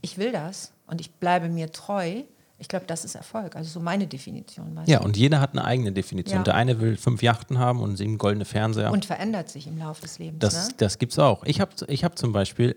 ich 0.00 0.16
will 0.16 0.30
das 0.30 0.70
und 0.88 1.00
ich 1.00 1.12
bleibe 1.12 1.48
mir 1.48 1.70
treu, 1.70 2.22
ich 2.60 2.66
glaube, 2.66 2.86
das 2.86 3.04
ist 3.04 3.14
Erfolg. 3.14 3.54
Also 3.54 3.70
so 3.70 3.80
meine 3.80 4.08
Definition. 4.08 4.80
Ja, 4.86 5.00
und 5.00 5.16
jeder 5.16 5.40
hat 5.40 5.52
eine 5.52 5.64
eigene 5.64 5.92
Definition. 5.92 6.38
Ja. 6.38 6.42
Der 6.42 6.54
eine 6.56 6.80
will 6.80 6.96
fünf 6.96 7.22
Yachten 7.22 7.58
haben 7.58 7.80
und 7.80 7.96
sieben 7.96 8.18
goldene 8.18 8.44
Fernseher. 8.44 8.90
Und 8.90 9.04
verändert 9.04 9.48
sich 9.48 9.68
im 9.68 9.78
Laufe 9.78 10.02
des 10.02 10.18
Lebens. 10.18 10.40
Das, 10.40 10.68
ne? 10.68 10.74
das 10.78 10.98
gibt 10.98 11.12
es 11.12 11.20
auch. 11.20 11.44
Ich 11.44 11.60
habe 11.60 11.70
ich 11.86 12.02
hab 12.02 12.18
zum 12.18 12.32
Beispiel, 12.32 12.76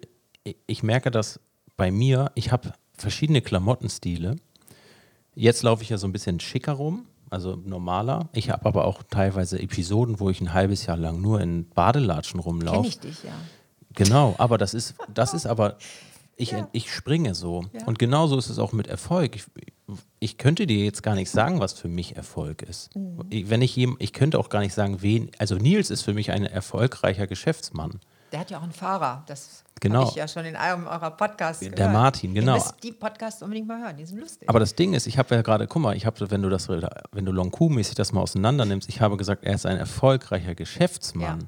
ich, 0.68 0.84
merke 0.84 1.10
das 1.10 1.40
bei 1.78 1.90
mir, 1.90 2.32
ich 2.36 2.52
habe 2.52 2.74
verschiedene 2.94 3.42
Klamottenstile. 3.42 4.36
Jetzt 5.34 5.64
laufe 5.64 5.82
ich 5.82 5.90
ja 5.90 5.98
so 5.98 6.08
ein 6.08 6.12
bisschen 6.12 6.40
schicker 6.40 6.74
rum, 6.74 7.08
also 7.32 7.56
normaler. 7.56 8.30
Ich 8.34 8.52
habe 8.52 8.66
aber 8.68 8.86
auch 8.86 9.02
teilweise 9.10 9.60
Episoden, 9.60 10.20
wo 10.20 10.30
ich 10.30 10.42
ein 10.42 10.54
halbes 10.54 10.86
Jahr 10.86 10.98
lang 10.98 11.22
nur 11.22 11.42
in 11.42 11.68
Badelatschen 11.70 12.40
rumlaufe. 12.40 12.88
ich 12.88 13.00
dich, 13.00 13.24
ja. 13.24 13.32
Genau, 13.96 14.36
aber 14.38 14.58
das 14.58 14.74
ist, 14.76 14.94
das 15.12 15.34
ist 15.34 15.48
aber, 15.48 15.78
ich, 16.42 16.56
ich 16.72 16.94
springe 16.94 17.36
so. 17.36 17.66
Ja. 17.74 17.86
Und 17.86 18.00
genauso 18.00 18.38
ist 18.38 18.50
es 18.50 18.60
auch 18.60 18.72
mit 18.74 18.88
Erfolg. 18.88 19.36
Ich, 19.36 19.44
ich 20.20 20.38
könnte 20.38 20.68
dir 20.68 20.84
jetzt 20.84 21.04
gar 21.04 21.16
nicht 21.16 21.30
sagen, 21.30 21.60
was 21.60 21.74
für 21.74 21.88
mich 21.88 22.16
Erfolg 22.16 22.62
ist. 22.64 22.96
Mhm. 22.96 23.20
Ich, 23.30 23.50
wenn 23.50 23.62
ich 23.62 23.76
jem, 23.76 23.96
ich 24.00 24.14
könnte 24.14 24.40
auch 24.40 24.50
gar 24.50 24.60
nicht 24.60 24.74
sagen, 24.74 25.02
wen. 25.02 25.30
Also 25.38 25.56
Nils 25.56 25.90
ist 25.90 26.02
für 26.02 26.14
mich 26.14 26.32
ein 26.32 26.46
erfolgreicher 26.46 27.28
Geschäftsmann. 27.28 28.00
Der 28.32 28.40
hat 28.40 28.50
ja 28.50 28.60
auch 28.60 28.64
einen 28.64 28.72
Fahrer. 28.72 29.24
Das 29.28 29.64
Genau. 29.82 30.02
habe 30.02 30.10
ich 30.12 30.16
ja 30.16 30.28
schon 30.28 30.46
in 30.46 30.56
einem 30.56 30.86
eurer 30.86 31.10
Podcasts 31.12 31.60
Der 31.62 31.72
gehört. 31.72 31.92
Martin, 31.92 32.36
genau. 32.36 32.52
Ihr 32.54 32.60
müsst 32.60 32.76
die 32.84 32.92
Podcasts 32.92 33.42
unbedingt 33.42 33.68
mal 33.68 33.82
hören, 33.82 33.98
die 33.98 34.06
sind 34.06 34.20
lustig. 34.20 34.48
Aber 34.48 34.60
das 34.60 34.76
Ding 34.76 34.94
ist, 34.94 35.08
ich 35.08 35.18
habe 35.18 35.34
ja 35.34 35.42
gerade, 35.42 35.66
guck 35.66 35.82
mal, 35.82 35.96
ich 35.98 36.06
habe, 36.06 36.30
wenn 36.30 36.44
du 36.44 36.50
das, 36.50 36.70
wenn 36.70 37.26
du 37.26 37.32
Lonku-mäßig 37.32 37.96
das 37.96 38.14
mal 38.14 38.22
auseinander 38.22 38.64
nimmst, 38.66 38.88
ich 38.90 39.02
habe 39.02 39.18
gesagt, 39.18 39.44
er 39.44 39.56
ist 39.56 39.66
ein 39.66 39.78
erfolgreicher 39.78 40.54
Geschäftsmann. 40.54 41.48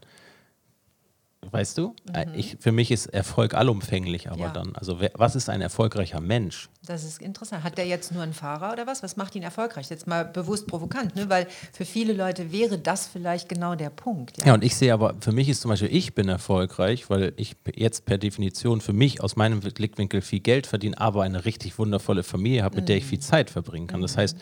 Weißt 1.53 1.77
du? 1.77 1.95
Äh, 2.13 2.25
Ich, 2.35 2.57
für 2.59 2.71
mich 2.71 2.89
ist 2.91 3.05
Erfolg 3.05 3.53
allumfänglich, 3.53 4.27
aber 4.27 4.37
Mhm. 4.37 4.41
Ja. 4.43 4.49
dann, 4.53 4.75
also 4.75 4.99
wer, 4.99 5.11
was 5.13 5.35
ist 5.35 5.49
ein 5.49 5.61
erfolgreicher 5.61 6.19
Mensch? 6.19 6.69
das 6.85 7.05
ist 7.05 7.21
interessant. 7.21 7.63
Hat 7.63 7.77
der 7.77 7.85
jetzt 7.85 8.11
nur 8.11 8.23
einen 8.23 8.33
Fahrer 8.33 8.73
oder 8.73 8.85
was? 8.87 9.03
Was 9.03 9.15
macht 9.15 9.35
ihn 9.35 9.43
erfolgreich? 9.43 9.89
Jetzt 9.89 10.05
mal 10.05 10.25
bewusst 10.25 10.67
provokant, 10.67 11.15
ne? 11.15 11.29
weil 11.29 11.47
für 11.71 11.85
viele 11.85 12.11
Leute 12.11 12.51
wäre 12.51 12.77
das 12.77 13.07
vielleicht 13.07 13.47
genau 13.47 13.75
der 13.75 13.89
Punkt. 13.89 14.43
Ja, 14.45 14.53
und 14.53 14.63
ich 14.65 14.75
sehe 14.75 14.91
aber, 14.93 15.13
für 15.21 15.31
mich 15.31 15.47
ist 15.47 15.61
zum 15.61 15.69
Beispiel, 15.69 15.95
ich 15.95 16.13
bin 16.13 16.27
erfolgreich, 16.27 17.09
weil 17.09 17.31
ich 17.37 17.55
jetzt 17.75 18.05
per 18.05 18.17
Definition 18.17 18.81
für 18.81 18.91
mich 18.91 19.21
aus 19.23 19.35
meinem 19.37 19.61
Blickwinkel 19.61 20.21
viel 20.21 20.41
Geld 20.41 20.67
verdiene, 20.67 20.99
aber 20.99 21.23
eine 21.23 21.45
richtig 21.45 21.77
wundervolle 21.79 22.23
Familie 22.23 22.63
habe, 22.63 22.77
mit 22.77 22.89
der 22.89 22.97
ich 22.97 23.05
viel 23.05 23.19
Zeit 23.19 23.49
verbringen 23.49 23.87
kann. 23.87 24.01
Das 24.01 24.17
heißt, 24.17 24.37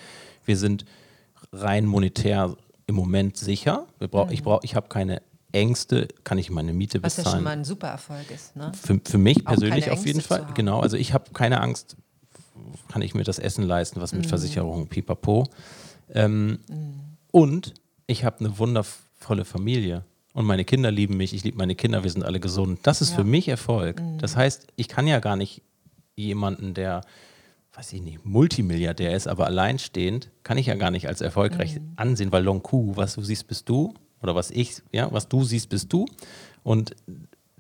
wir 0.45 0.58
sind 0.58 0.86
rein 1.52 1.86
monetär 1.86 2.56
im 2.88 2.95
Moment 2.95 3.38
sicher. 3.38 3.86
Brauch, 4.00 4.32
Ich, 4.32 4.41
brauch, 4.41 4.62
ich 4.63 4.76
habe 4.76 4.88
keine 4.88 5.21
Ängste, 5.53 6.07
kann 6.23 6.37
ich 6.37 6.49
meine 6.49 6.73
Miete 6.73 7.01
was 7.03 7.17
ja 7.17 7.23
bezahlen. 7.23 7.37
schon 7.37 7.43
mal 7.43 7.51
ein 7.51 7.63
super 7.65 7.87
Erfolg 7.87 8.29
ist. 8.31 8.55
Ne? 8.55 8.71
Für, 8.81 8.99
für 9.03 9.17
mich 9.17 9.41
Auch 9.45 9.51
persönlich 9.51 9.89
auf 9.91 10.05
jeden 10.05 10.21
Fall. 10.21 10.47
Genau, 10.55 10.79
also 10.79 10.97
ich 10.97 11.13
habe 11.13 11.31
keine 11.33 11.59
Angst, 11.61 11.95
kann 12.87 13.01
ich 13.01 13.13
mir 13.13 13.23
das 13.23 13.39
Essen 13.39 13.63
leisten, 13.65 13.99
was 14.01 14.11
Mhm. 14.13 14.19
mit 14.19 14.27
Versicherung, 14.27 14.87
pipapo. 14.87 15.47
Ähm, 16.13 16.59
Und 17.31 17.73
ich 18.07 18.23
habe 18.25 18.39
eine 18.41 18.57
wundervolle 18.57 19.45
Familie. 19.45 20.03
Und 20.33 20.45
meine 20.45 20.63
Kinder 20.65 20.91
lieben 20.91 21.17
mich, 21.17 21.33
ich 21.33 21.43
liebe 21.43 21.57
meine 21.57 21.75
Kinder, 21.75 22.03
wir 22.03 22.11
sind 22.11 22.23
alle 22.23 22.39
gesund. 22.39 22.79
Das 22.83 23.01
ist 23.01 23.09
Ja. 23.11 23.15
Mhm. 23.15 23.21
für 23.21 23.27
mich 23.29 23.47
Erfolg. 23.47 24.01
Das 24.19 24.35
heißt, 24.35 24.67
ich 24.75 24.87
kann 24.87 25.07
ja 25.07 25.19
gar 25.19 25.35
nicht 25.35 25.61
jemanden, 26.15 26.73
der, 26.73 27.01
weiß 27.73 27.93
ich 27.93 28.01
nicht, 28.01 28.25
Multimilliardär 28.25 29.15
ist, 29.15 29.27
aber 29.27 29.45
alleinstehend, 29.45 30.29
kann 30.43 30.57
ich 30.57 30.67
ja 30.67 30.75
gar 30.75 30.91
nicht 30.91 31.07
als 31.07 31.21
erfolgreich 31.21 31.75
Mhm. 31.75 31.93
ansehen, 31.95 32.31
weil 32.31 32.43
Lonku, 32.43 32.95
was 32.95 33.15
du 33.15 33.21
siehst, 33.23 33.47
bist 33.47 33.67
du. 33.69 33.93
Oder 34.21 34.36
was 34.36 34.51
ich, 34.51 34.81
ja, 34.91 35.12
was 35.12 35.27
du 35.27 35.43
siehst, 35.43 35.69
bist 35.69 35.91
du. 35.91 36.05
Und 36.63 36.95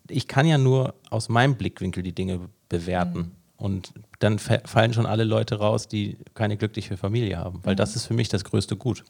ich 0.09 0.27
kann 0.27 0.45
ja 0.45 0.57
nur 0.57 0.93
aus 1.09 1.29
meinem 1.29 1.55
Blickwinkel 1.55 2.03
die 2.03 2.13
Dinge 2.13 2.39
bewerten. 2.69 3.31
Und 3.57 3.93
dann 4.19 4.39
fallen 4.39 4.93
schon 4.93 5.05
alle 5.05 5.23
Leute 5.23 5.55
raus, 5.55 5.87
die 5.87 6.17
keine 6.33 6.57
glückliche 6.57 6.97
Familie 6.97 7.37
haben, 7.37 7.59
weil 7.63 7.73
mhm. 7.73 7.77
das 7.77 7.95
ist 7.95 8.05
für 8.05 8.13
mich 8.13 8.29
das 8.29 8.43
größte 8.43 8.75
Gut. 8.75 9.03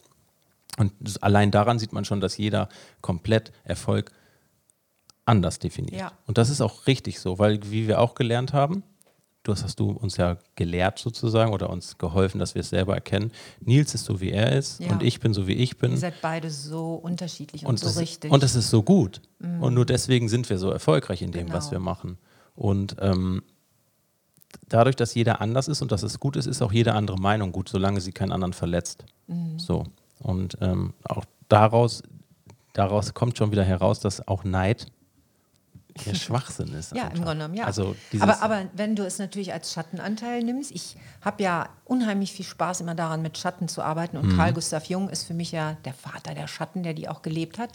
Und 0.77 0.93
allein 1.21 1.51
daran 1.51 1.79
sieht 1.79 1.93
man 1.93 2.05
schon, 2.05 2.21
dass 2.21 2.37
jeder 2.37 2.69
komplett 3.01 3.51
Erfolg 3.63 4.11
anders 5.25 5.59
definiert. 5.59 5.99
Ja. 5.99 6.11
Und 6.27 6.37
das 6.37 6.49
ist 6.49 6.61
auch 6.61 6.87
richtig 6.87 7.19
so, 7.19 7.39
weil 7.39 7.59
wie 7.71 7.87
wir 7.87 7.99
auch 7.99 8.15
gelernt 8.15 8.53
haben, 8.53 8.83
du 9.43 9.51
hast, 9.51 9.63
hast 9.63 9.79
du 9.79 9.91
uns 9.91 10.17
ja 10.17 10.37
gelehrt 10.55 10.99
sozusagen 10.99 11.53
oder 11.53 11.69
uns 11.69 11.97
geholfen, 11.97 12.39
dass 12.39 12.55
wir 12.55 12.61
es 12.61 12.69
selber 12.69 12.95
erkennen. 12.95 13.31
Nils 13.59 13.93
ist 13.93 14.05
so, 14.05 14.21
wie 14.21 14.31
er 14.31 14.53
ist 14.53 14.79
ja. 14.79 14.91
und 14.91 15.03
ich 15.03 15.19
bin 15.19 15.33
so, 15.33 15.47
wie 15.47 15.53
ich 15.53 15.77
bin. 15.77 15.91
Ihr 15.91 15.97
seid 15.97 16.21
beide 16.21 16.49
so 16.49 16.95
unterschiedlich 16.95 17.63
und, 17.65 17.71
und 17.71 17.79
so 17.79 17.87
das, 17.87 17.97
richtig. 17.97 18.31
Und 18.31 18.43
das 18.43 18.55
ist 18.55 18.69
so 18.69 18.83
gut. 18.83 19.21
Mhm. 19.39 19.63
Und 19.63 19.73
nur 19.73 19.85
deswegen 19.85 20.29
sind 20.29 20.49
wir 20.49 20.57
so 20.57 20.69
erfolgreich 20.69 21.21
in 21.21 21.31
dem, 21.31 21.47
genau. 21.47 21.57
was 21.57 21.71
wir 21.71 21.79
machen. 21.79 22.17
Und 22.55 22.95
ähm, 22.99 23.41
dadurch, 24.67 24.95
dass 24.95 25.13
jeder 25.15 25.41
anders 25.41 25.67
ist 25.67 25.81
und 25.81 25.91
dass 25.91 26.03
es 26.03 26.19
gut 26.19 26.35
ist, 26.35 26.45
ist 26.45 26.61
auch 26.61 26.71
jede 26.71 26.93
andere 26.93 27.17
Meinung 27.17 27.51
gut, 27.51 27.69
solange 27.69 28.01
sie 28.01 28.11
keinen 28.11 28.31
anderen 28.31 28.53
verletzt. 28.53 29.05
Mhm. 29.27 29.57
So. 29.57 29.85
Und 30.19 30.57
ähm, 30.61 30.93
auch 31.03 31.25
daraus, 31.49 32.03
daraus 32.73 33.13
kommt 33.13 33.37
schon 33.37 33.51
wieder 33.51 33.63
heraus, 33.63 33.99
dass 33.99 34.27
auch 34.27 34.43
Neid 34.43 34.91
ja 36.05 36.15
Schwachsinn 36.15 36.73
ist. 36.73 36.95
Ja, 36.95 37.03
einfach. 37.03 37.17
im 37.17 37.23
Grunde 37.23 37.37
genommen, 37.37 37.55
ja. 37.55 37.65
Also 37.65 37.95
aber, 38.19 38.41
aber 38.41 38.65
wenn 38.73 38.95
du 38.95 39.03
es 39.03 39.19
natürlich 39.19 39.53
als 39.53 39.73
Schattenanteil 39.73 40.43
nimmst, 40.43 40.71
ich 40.71 40.95
habe 41.21 41.43
ja 41.43 41.69
unheimlich 41.85 42.33
viel 42.33 42.45
Spaß 42.45 42.81
immer 42.81 42.95
daran, 42.95 43.21
mit 43.21 43.37
Schatten 43.37 43.67
zu 43.67 43.81
arbeiten. 43.81 44.17
Und 44.17 44.33
mhm. 44.33 44.37
Carl 44.37 44.53
Gustav 44.53 44.85
Jung 44.85 45.09
ist 45.09 45.23
für 45.23 45.33
mich 45.33 45.51
ja 45.51 45.77
der 45.85 45.93
Vater 45.93 46.33
der 46.33 46.47
Schatten, 46.47 46.83
der 46.83 46.93
die 46.93 47.09
auch 47.09 47.21
gelebt 47.21 47.57
hat. 47.57 47.71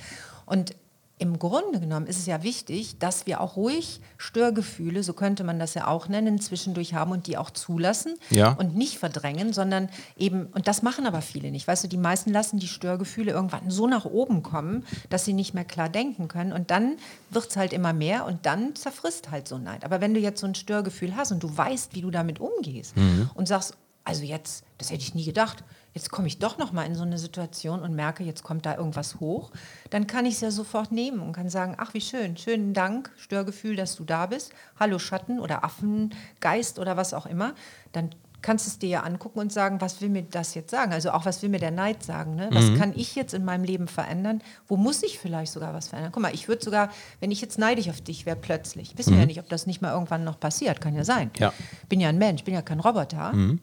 Und 0.46 0.74
im 1.18 1.38
Grunde 1.38 1.80
genommen 1.80 2.06
ist 2.06 2.18
es 2.18 2.26
ja 2.26 2.42
wichtig, 2.42 2.98
dass 2.98 3.26
wir 3.26 3.40
auch 3.40 3.56
ruhig 3.56 4.00
Störgefühle, 4.18 5.02
so 5.02 5.14
könnte 5.14 5.44
man 5.44 5.58
das 5.58 5.72
ja 5.72 5.86
auch 5.86 6.08
nennen, 6.08 6.38
zwischendurch 6.40 6.92
haben 6.92 7.10
und 7.10 7.26
die 7.26 7.38
auch 7.38 7.50
zulassen 7.50 8.16
ja. 8.28 8.52
und 8.52 8.76
nicht 8.76 8.98
verdrängen, 8.98 9.54
sondern 9.54 9.88
eben, 10.18 10.46
und 10.48 10.68
das 10.68 10.82
machen 10.82 11.06
aber 11.06 11.22
viele 11.22 11.50
nicht. 11.50 11.66
Weißt 11.66 11.84
du, 11.84 11.88
die 11.88 11.96
meisten 11.96 12.32
lassen 12.32 12.58
die 12.58 12.68
Störgefühle 12.68 13.32
irgendwann 13.32 13.70
so 13.70 13.86
nach 13.86 14.04
oben 14.04 14.42
kommen, 14.42 14.84
dass 15.08 15.24
sie 15.24 15.32
nicht 15.32 15.54
mehr 15.54 15.64
klar 15.64 15.88
denken 15.88 16.28
können 16.28 16.52
und 16.52 16.70
dann 16.70 16.96
wird 17.30 17.48
es 17.48 17.56
halt 17.56 17.72
immer 17.72 17.94
mehr 17.94 18.26
und 18.26 18.44
dann 18.44 18.74
zerfrisst 18.74 19.30
halt 19.30 19.48
so 19.48 19.56
Neid. 19.56 19.84
Aber 19.84 20.02
wenn 20.02 20.12
du 20.12 20.20
jetzt 20.20 20.40
so 20.40 20.46
ein 20.46 20.54
Störgefühl 20.54 21.16
hast 21.16 21.32
und 21.32 21.42
du 21.42 21.56
weißt, 21.56 21.94
wie 21.94 22.02
du 22.02 22.10
damit 22.10 22.40
umgehst 22.40 22.94
mhm. 22.94 23.30
und 23.34 23.48
sagst, 23.48 23.74
also 24.04 24.22
jetzt, 24.22 24.64
das 24.78 24.90
hätte 24.90 25.02
ich 25.02 25.14
nie 25.14 25.24
gedacht, 25.24 25.64
jetzt 25.96 26.10
komme 26.10 26.28
ich 26.28 26.38
doch 26.38 26.58
noch 26.58 26.72
mal 26.72 26.84
in 26.84 26.94
so 26.94 27.04
eine 27.04 27.16
Situation 27.16 27.80
und 27.80 27.94
merke, 27.94 28.22
jetzt 28.22 28.42
kommt 28.42 28.66
da 28.66 28.76
irgendwas 28.76 29.18
hoch, 29.18 29.50
dann 29.88 30.06
kann 30.06 30.26
ich 30.26 30.34
es 30.34 30.40
ja 30.42 30.50
sofort 30.50 30.92
nehmen 30.92 31.20
und 31.20 31.32
kann 31.32 31.48
sagen, 31.48 31.74
ach 31.78 31.94
wie 31.94 32.02
schön, 32.02 32.36
schönen 32.36 32.74
Dank, 32.74 33.10
Störgefühl, 33.16 33.76
dass 33.76 33.96
du 33.96 34.04
da 34.04 34.26
bist. 34.26 34.52
Hallo 34.78 34.98
Schatten 34.98 35.40
oder 35.40 35.64
Affengeist 35.64 36.78
oder 36.78 36.98
was 36.98 37.14
auch 37.14 37.24
immer. 37.24 37.54
Dann 37.92 38.10
kannst 38.42 38.66
du 38.66 38.70
es 38.72 38.78
dir 38.78 38.90
ja 38.90 39.00
angucken 39.04 39.38
und 39.38 39.50
sagen, 39.50 39.80
was 39.80 40.02
will 40.02 40.10
mir 40.10 40.22
das 40.22 40.54
jetzt 40.54 40.70
sagen? 40.70 40.92
Also 40.92 41.12
auch, 41.12 41.24
was 41.24 41.42
will 41.42 41.48
mir 41.48 41.60
der 41.60 41.70
Neid 41.70 42.02
sagen? 42.02 42.36
Ne? 42.36 42.50
Was 42.52 42.66
mhm. 42.66 42.78
kann 42.78 42.92
ich 42.94 43.14
jetzt 43.14 43.32
in 43.32 43.46
meinem 43.46 43.64
Leben 43.64 43.88
verändern? 43.88 44.42
Wo 44.68 44.76
muss 44.76 45.02
ich 45.02 45.18
vielleicht 45.18 45.50
sogar 45.50 45.72
was 45.72 45.88
verändern? 45.88 46.12
Guck 46.12 46.22
mal, 46.22 46.34
ich 46.34 46.46
würde 46.46 46.62
sogar, 46.62 46.90
wenn 47.20 47.30
ich 47.30 47.40
jetzt 47.40 47.58
neidig 47.58 47.88
auf 47.88 48.02
dich 48.02 48.26
wäre, 48.26 48.36
plötzlich, 48.36 48.98
wissen 48.98 49.12
mhm. 49.12 49.16
wir 49.16 49.20
ja 49.22 49.26
nicht, 49.28 49.40
ob 49.40 49.48
das 49.48 49.66
nicht 49.66 49.80
mal 49.80 49.92
irgendwann 49.92 50.24
noch 50.24 50.38
passiert, 50.38 50.82
kann 50.82 50.94
ja 50.94 51.04
sein. 51.04 51.30
Ja. 51.38 51.54
Bin 51.88 52.00
ja 52.00 52.10
ein 52.10 52.18
Mensch, 52.18 52.44
bin 52.44 52.52
ja 52.52 52.60
kein 52.60 52.80
Roboter. 52.80 53.32
Mhm. 53.32 53.60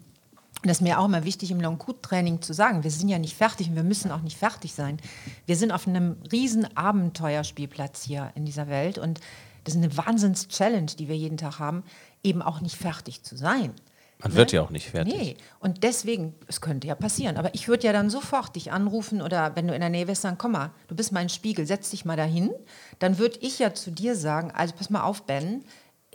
Und 0.64 0.70
das 0.70 0.78
ist 0.78 0.82
mir 0.82 0.98
auch 0.98 1.10
mal 1.10 1.26
wichtig 1.26 1.52
im 1.52 1.60
Long-Cut-Training 1.60 2.42
zu 2.42 2.54
sagen. 2.54 2.86
Wir 2.86 2.92
sind 2.92 3.10
ja 3.10 3.20
nicht 3.20 3.36
fertig 3.36 3.68
und 3.68 3.76
wir 3.76 3.84
müssen 3.84 4.12
auch 4.12 4.22
nicht 4.22 4.38
fertig 4.38 4.74
sein. 4.74 4.98
Wir 5.46 5.58
sind 5.58 5.74
auf 5.74 5.88
einem 5.88 6.16
riesen 6.32 6.78
Abenteuerspielplatz 6.78 8.04
hier 8.04 8.32
in 8.36 8.46
dieser 8.46 8.70
Welt 8.70 8.98
und 8.98 9.20
das 9.66 9.76
ist 9.76 9.84
eine 9.84 9.98
Wahnsinns-Challenge, 9.98 10.94
die 10.98 11.10
wir 11.10 11.18
jeden 11.18 11.38
Tag 11.38 11.60
haben, 11.60 11.84
eben 12.24 12.42
auch 12.42 12.62
nicht 12.62 12.78
fertig 12.78 13.24
zu 13.24 13.36
sein. 13.36 13.74
Man 14.20 14.32
ne? 14.32 14.38
wird 14.38 14.54
ja 14.54 14.62
auch 14.62 14.70
nicht 14.70 14.90
fertig. 14.90 15.14
Nee, 15.14 15.38
und 15.60 15.84
deswegen, 15.84 16.34
es 16.48 16.62
könnte 16.62 16.88
ja 16.88 16.96
passieren, 16.96 17.36
aber 17.36 17.54
ich 17.54 17.68
würde 17.68 17.86
ja 17.86 17.92
dann 17.92 18.10
sofort 18.10 18.56
dich 18.56 18.72
anrufen 18.72 19.22
oder 19.22 19.58
wenn 19.58 19.68
du 19.68 19.74
in 19.74 19.82
der 19.82 19.90
Nähe 19.90 20.08
wärst, 20.08 20.22
sagen, 20.22 20.38
komm 20.38 20.54
mal, 20.54 20.72
du 20.88 20.96
bist 20.96 21.12
mein 21.12 21.28
Spiegel, 21.28 21.66
setz 21.66 21.90
dich 21.90 22.06
mal 22.06 22.16
dahin. 22.16 22.52
Dann 23.00 23.18
würde 23.18 23.38
ich 23.42 23.60
ja 23.60 23.74
zu 23.74 23.92
dir 23.92 24.16
sagen, 24.16 24.50
also 24.52 24.74
pass 24.78 24.90
mal 24.90 25.04
auf, 25.04 25.24
Ben, 25.24 25.66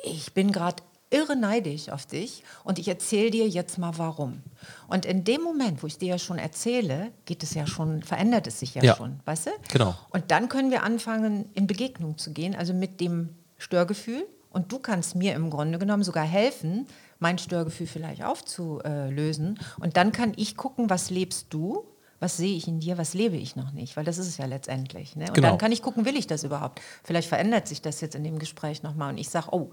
ich 0.02 0.32
bin 0.32 0.52
gerade 0.52 0.82
irre 1.10 1.36
neidisch 1.36 1.88
auf 1.88 2.06
dich 2.06 2.42
und 2.64 2.78
ich 2.78 2.88
erzähle 2.88 3.30
dir 3.30 3.48
jetzt 3.48 3.78
mal 3.78 3.96
warum. 3.96 4.42
Und 4.88 5.06
in 5.06 5.24
dem 5.24 5.42
Moment, 5.42 5.82
wo 5.82 5.86
ich 5.86 5.98
dir 5.98 6.08
ja 6.08 6.18
schon 6.18 6.38
erzähle, 6.38 7.12
geht 7.24 7.42
es 7.42 7.54
ja 7.54 7.66
schon, 7.66 8.02
verändert 8.02 8.46
es 8.46 8.60
sich 8.60 8.74
ja, 8.74 8.82
ja. 8.82 8.96
schon, 8.96 9.20
weißt 9.24 9.46
du? 9.46 9.50
Genau. 9.72 9.94
Und 10.10 10.30
dann 10.30 10.48
können 10.48 10.70
wir 10.70 10.82
anfangen, 10.82 11.50
in 11.54 11.66
Begegnung 11.66 12.18
zu 12.18 12.32
gehen, 12.32 12.54
also 12.54 12.74
mit 12.74 13.00
dem 13.00 13.30
Störgefühl. 13.56 14.26
Und 14.50 14.72
du 14.72 14.78
kannst 14.78 15.14
mir 15.14 15.34
im 15.34 15.50
Grunde 15.50 15.78
genommen 15.78 16.02
sogar 16.02 16.24
helfen, 16.24 16.86
mein 17.18 17.38
Störgefühl 17.38 17.86
vielleicht 17.86 18.24
aufzulösen. 18.24 19.58
Und 19.78 19.96
dann 19.96 20.12
kann 20.12 20.32
ich 20.36 20.56
gucken, 20.56 20.90
was 20.90 21.10
lebst 21.10 21.46
du 21.50 21.84
was 22.20 22.36
sehe 22.36 22.56
ich 22.56 22.66
in 22.66 22.80
dir, 22.80 22.98
was 22.98 23.14
lebe 23.14 23.36
ich 23.36 23.56
noch 23.56 23.72
nicht, 23.72 23.96
weil 23.96 24.04
das 24.04 24.18
ist 24.18 24.26
es 24.26 24.38
ja 24.38 24.46
letztendlich. 24.46 25.14
Ne? 25.14 25.26
Und 25.26 25.34
genau. 25.34 25.48
dann 25.50 25.58
kann 25.58 25.72
ich 25.72 25.82
gucken, 25.82 26.04
will 26.04 26.16
ich 26.16 26.26
das 26.26 26.42
überhaupt? 26.42 26.80
Vielleicht 27.04 27.28
verändert 27.28 27.68
sich 27.68 27.80
das 27.80 28.00
jetzt 28.00 28.14
in 28.14 28.24
dem 28.24 28.38
Gespräch 28.38 28.82
nochmal 28.82 29.12
und 29.12 29.18
ich 29.18 29.28
sage, 29.28 29.48
oh, 29.52 29.70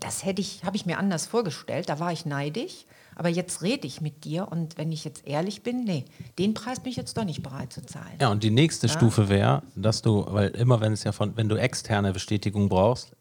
das 0.00 0.24
hätte 0.24 0.40
ich, 0.40 0.64
habe 0.64 0.76
ich 0.76 0.86
mir 0.86 0.98
anders 0.98 1.26
vorgestellt, 1.26 1.88
da 1.88 1.98
war 1.98 2.12
ich 2.12 2.26
neidisch, 2.26 2.84
aber 3.16 3.28
jetzt 3.28 3.62
rede 3.62 3.86
ich 3.86 4.00
mit 4.00 4.24
dir 4.24 4.48
und 4.50 4.78
wenn 4.78 4.92
ich 4.92 5.04
jetzt 5.04 5.26
ehrlich 5.26 5.62
bin, 5.62 5.84
nee, 5.84 6.04
den 6.38 6.54
Preis 6.54 6.80
bin 6.80 6.90
ich 6.90 6.96
jetzt 6.96 7.16
doch 7.16 7.24
nicht 7.24 7.42
bereit 7.42 7.72
zu 7.72 7.84
zahlen. 7.84 8.16
Ja, 8.20 8.30
und 8.30 8.44
die 8.44 8.50
nächste 8.50 8.86
ja? 8.86 8.92
Stufe 8.92 9.28
wäre, 9.28 9.62
dass 9.74 10.02
du, 10.02 10.24
weil 10.28 10.50
immer 10.50 10.80
wenn 10.80 10.92
es 10.92 11.04
ja 11.04 11.12
von, 11.12 11.36
wenn 11.36 11.48
du 11.48 11.56
externe 11.56 12.12
Bestätigung 12.12 12.68
brauchst, 12.68 13.12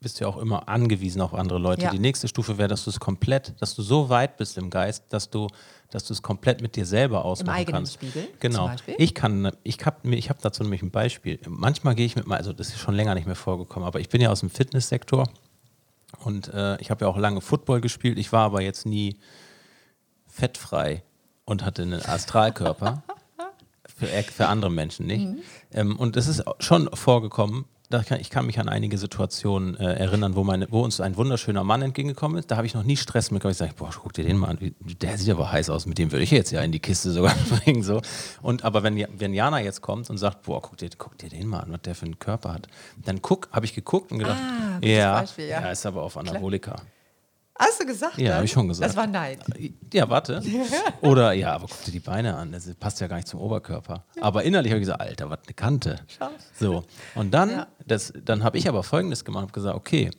bist 0.00 0.20
du 0.20 0.24
ja 0.24 0.28
auch 0.28 0.36
immer 0.36 0.68
angewiesen 0.68 1.20
auf 1.20 1.34
andere 1.34 1.58
Leute. 1.58 1.82
Ja. 1.82 1.90
Die 1.90 1.98
nächste 1.98 2.28
Stufe 2.28 2.56
wäre, 2.58 2.68
dass 2.68 2.84
du 2.84 2.90
es 2.90 3.00
komplett, 3.00 3.54
dass 3.60 3.74
du 3.74 3.82
so 3.82 4.08
weit 4.08 4.36
bist 4.36 4.56
im 4.56 4.70
Geist, 4.70 5.04
dass 5.10 5.28
du, 5.30 5.48
dass 5.90 6.04
du 6.04 6.12
es 6.12 6.22
komplett 6.22 6.62
mit 6.62 6.76
dir 6.76 6.86
selber 6.86 7.24
ausmachen 7.24 7.56
Im 7.56 7.60
eigenen 7.60 7.74
kannst. 7.78 7.94
Spiegel. 7.94 8.28
Genau. 8.40 8.70
Ich 8.96 9.14
kann, 9.14 9.52
ich 9.64 9.84
habe 9.84 10.14
ich 10.14 10.30
hab 10.30 10.40
dazu 10.40 10.62
nämlich 10.62 10.82
ein 10.82 10.90
Beispiel. 10.90 11.40
Manchmal 11.48 11.94
gehe 11.94 12.06
ich 12.06 12.14
mit 12.14 12.30
also 12.30 12.52
das 12.52 12.68
ist 12.68 12.78
schon 12.78 12.94
länger 12.94 13.14
nicht 13.14 13.26
mehr 13.26 13.36
vorgekommen, 13.36 13.86
aber 13.86 13.98
ich 13.98 14.08
bin 14.08 14.20
ja 14.20 14.30
aus 14.30 14.40
dem 14.40 14.50
Fitnesssektor 14.50 15.28
und 16.24 16.48
äh, 16.48 16.80
ich 16.80 16.90
habe 16.90 17.04
ja 17.04 17.10
auch 17.10 17.16
lange 17.16 17.40
Football 17.40 17.80
gespielt. 17.80 18.18
Ich 18.18 18.32
war 18.32 18.44
aber 18.44 18.62
jetzt 18.62 18.86
nie 18.86 19.18
fettfrei 20.26 21.02
und 21.44 21.64
hatte 21.64 21.82
einen 21.82 22.02
Astralkörper. 22.02 23.02
für, 23.98 24.06
für 24.06 24.48
andere 24.48 24.70
Menschen 24.70 25.06
nicht. 25.06 25.26
Mhm. 25.26 25.38
Ähm, 25.72 25.96
und 25.96 26.16
es 26.16 26.28
ist 26.28 26.44
schon 26.60 26.88
vorgekommen, 26.94 27.64
kann, 27.90 28.20
ich 28.20 28.30
kann 28.30 28.46
mich 28.46 28.58
an 28.58 28.68
einige 28.68 28.98
Situationen 28.98 29.76
äh, 29.76 29.94
erinnern, 29.94 30.36
wo, 30.36 30.44
meine, 30.44 30.66
wo, 30.70 30.82
uns 30.82 31.00
ein 31.00 31.16
wunderschöner 31.16 31.64
Mann 31.64 31.82
entgegengekommen 31.82 32.38
ist. 32.38 32.50
Da 32.50 32.56
habe 32.56 32.66
ich 32.66 32.74
noch 32.74 32.82
nie 32.82 32.96
Stress 32.96 33.30
mit. 33.30 33.44
Ich 33.44 33.56
sage, 33.56 33.72
boah, 33.76 33.90
guck 33.90 34.12
dir 34.12 34.24
den 34.24 34.36
mal 34.36 34.48
an, 34.48 34.74
der 34.80 35.16
sieht 35.16 35.30
aber 35.30 35.50
heiß 35.50 35.70
aus, 35.70 35.86
mit 35.86 35.98
dem 35.98 36.12
würde 36.12 36.24
ich 36.24 36.30
jetzt 36.30 36.50
ja 36.50 36.60
in 36.60 36.72
die 36.72 36.80
Kiste 36.80 37.10
sogar 37.10 37.34
bringen. 37.48 37.82
So. 37.82 38.02
Und, 38.42 38.64
aber 38.64 38.82
wenn, 38.82 39.06
wenn 39.18 39.32
Jana 39.32 39.60
jetzt 39.60 39.80
kommt 39.80 40.10
und 40.10 40.18
sagt, 40.18 40.42
boah, 40.42 40.60
guck 40.60 40.76
dir, 40.76 40.90
guck 40.98 41.16
dir 41.18 41.30
den 41.30 41.46
mal 41.46 41.60
an, 41.60 41.72
was 41.72 41.82
der 41.82 41.94
für 41.94 42.04
einen 42.04 42.18
Körper 42.18 42.52
hat, 42.52 42.68
dann 43.04 43.20
habe 43.52 43.64
ich 43.64 43.74
geguckt 43.74 44.12
und 44.12 44.18
gedacht, 44.18 44.40
ah, 44.40 44.84
ja, 44.84 45.20
Beispiel, 45.20 45.46
ja, 45.46 45.60
er 45.60 45.72
ist 45.72 45.86
aber 45.86 46.02
auf 46.02 46.16
Anabolika. 46.16 46.72
Klar. 46.72 46.86
Hast 47.58 47.80
du 47.80 47.86
gesagt? 47.86 48.18
Ja, 48.18 48.36
habe 48.36 48.44
ich 48.44 48.52
schon 48.52 48.68
gesagt. 48.68 48.88
Das 48.88 48.96
war 48.96 49.06
Neid. 49.06 49.40
Ja, 49.92 50.08
warte. 50.08 50.42
Oder 51.00 51.32
ja, 51.32 51.54
aber 51.54 51.66
guck 51.66 51.84
dir 51.84 51.90
die 51.90 52.00
Beine 52.00 52.36
an. 52.36 52.52
Das 52.52 52.72
passt 52.76 53.00
ja 53.00 53.08
gar 53.08 53.16
nicht 53.16 53.26
zum 53.26 53.40
Oberkörper. 53.40 54.04
Aber 54.20 54.44
innerlich 54.44 54.70
habe 54.70 54.78
ich 54.80 54.86
gesagt, 54.86 55.00
Alter, 55.00 55.28
was 55.28 55.40
eine 55.44 55.54
Kante. 55.54 56.00
Schau. 56.06 56.28
So. 56.54 56.84
Und 57.16 57.32
dann, 57.32 57.50
ja. 57.50 57.66
dann 58.24 58.44
habe 58.44 58.58
ich 58.58 58.68
aber 58.68 58.84
folgendes 58.84 59.24
gemacht, 59.24 59.42
habe 59.42 59.52
gesagt, 59.52 59.76
okay, 59.76 60.10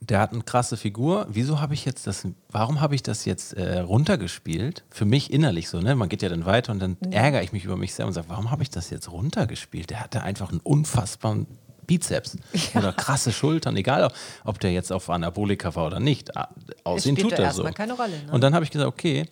der 0.00 0.20
hat 0.20 0.32
eine 0.32 0.42
krasse 0.42 0.76
Figur. 0.76 1.26
Wieso 1.30 1.60
habe 1.60 1.74
ich 1.74 1.84
jetzt 1.84 2.06
das, 2.06 2.26
warum 2.50 2.80
habe 2.80 2.94
ich 2.94 3.02
das 3.02 3.24
jetzt 3.24 3.54
äh, 3.54 3.78
runtergespielt? 3.78 4.84
Für 4.90 5.04
mich 5.04 5.32
innerlich 5.32 5.68
so, 5.68 5.80
ne? 5.80 5.94
Man 5.94 6.08
geht 6.08 6.22
ja 6.22 6.28
dann 6.28 6.44
weiter 6.44 6.72
und 6.72 6.80
dann 6.80 6.98
ärgere 7.10 7.42
ich 7.42 7.52
mich 7.52 7.64
über 7.64 7.76
mich 7.76 7.94
selber 7.94 8.08
und 8.08 8.14
sage, 8.14 8.28
warum 8.28 8.50
habe 8.50 8.62
ich 8.62 8.70
das 8.70 8.90
jetzt 8.90 9.10
runtergespielt? 9.10 9.90
Der 9.90 10.00
hatte 10.00 10.22
einfach 10.22 10.50
einen 10.50 10.60
unfassbaren 10.60 11.46
Bizeps 11.86 12.36
ja. 12.74 12.80
oder 12.80 12.92
krasse 12.92 13.32
Schultern, 13.32 13.76
egal 13.76 14.10
ob 14.44 14.60
der 14.60 14.72
jetzt 14.72 14.92
auf 14.92 15.08
Anabolika 15.10 15.74
war 15.74 15.86
oder 15.86 16.00
nicht. 16.00 16.30
Aussehen 16.84 17.16
tut 17.16 17.32
er 17.32 17.52
so. 17.52 17.64
Keine 17.64 17.94
Rolle, 17.94 18.22
ne? 18.26 18.32
Und 18.32 18.42
dann 18.42 18.54
habe 18.54 18.64
ich 18.64 18.70
gesagt, 18.70 18.88
okay, 18.88 19.26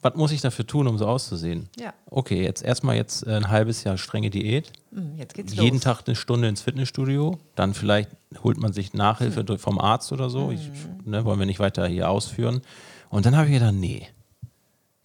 was 0.00 0.14
muss 0.14 0.32
ich 0.32 0.40
dafür 0.40 0.66
tun, 0.66 0.86
um 0.88 0.98
so 0.98 1.06
auszusehen? 1.06 1.68
Ja. 1.78 1.94
Okay, 2.06 2.42
jetzt 2.42 2.62
erstmal 2.62 2.96
jetzt 2.96 3.26
ein 3.26 3.48
halbes 3.48 3.84
Jahr 3.84 3.96
strenge 3.96 4.30
Diät. 4.30 4.72
Hm, 4.92 5.16
jetzt 5.16 5.34
geht's 5.34 5.54
Jeden 5.54 5.76
los. 5.76 5.84
Tag 5.84 6.02
eine 6.06 6.16
Stunde 6.16 6.48
ins 6.48 6.62
Fitnessstudio. 6.62 7.38
Dann 7.54 7.74
vielleicht 7.74 8.10
holt 8.42 8.58
man 8.58 8.72
sich 8.72 8.94
Nachhilfe 8.94 9.44
hm. 9.46 9.58
vom 9.58 9.78
Arzt 9.78 10.12
oder 10.12 10.30
so. 10.30 10.50
Ich, 10.50 10.66
hm. 10.66 10.72
ne, 11.04 11.24
wollen 11.24 11.38
wir 11.38 11.46
nicht 11.46 11.60
weiter 11.60 11.86
hier 11.86 12.10
ausführen. 12.10 12.62
Und 13.08 13.26
dann 13.26 13.36
habe 13.36 13.46
ich 13.46 13.54
gedacht, 13.54 13.74
nee, 13.74 14.08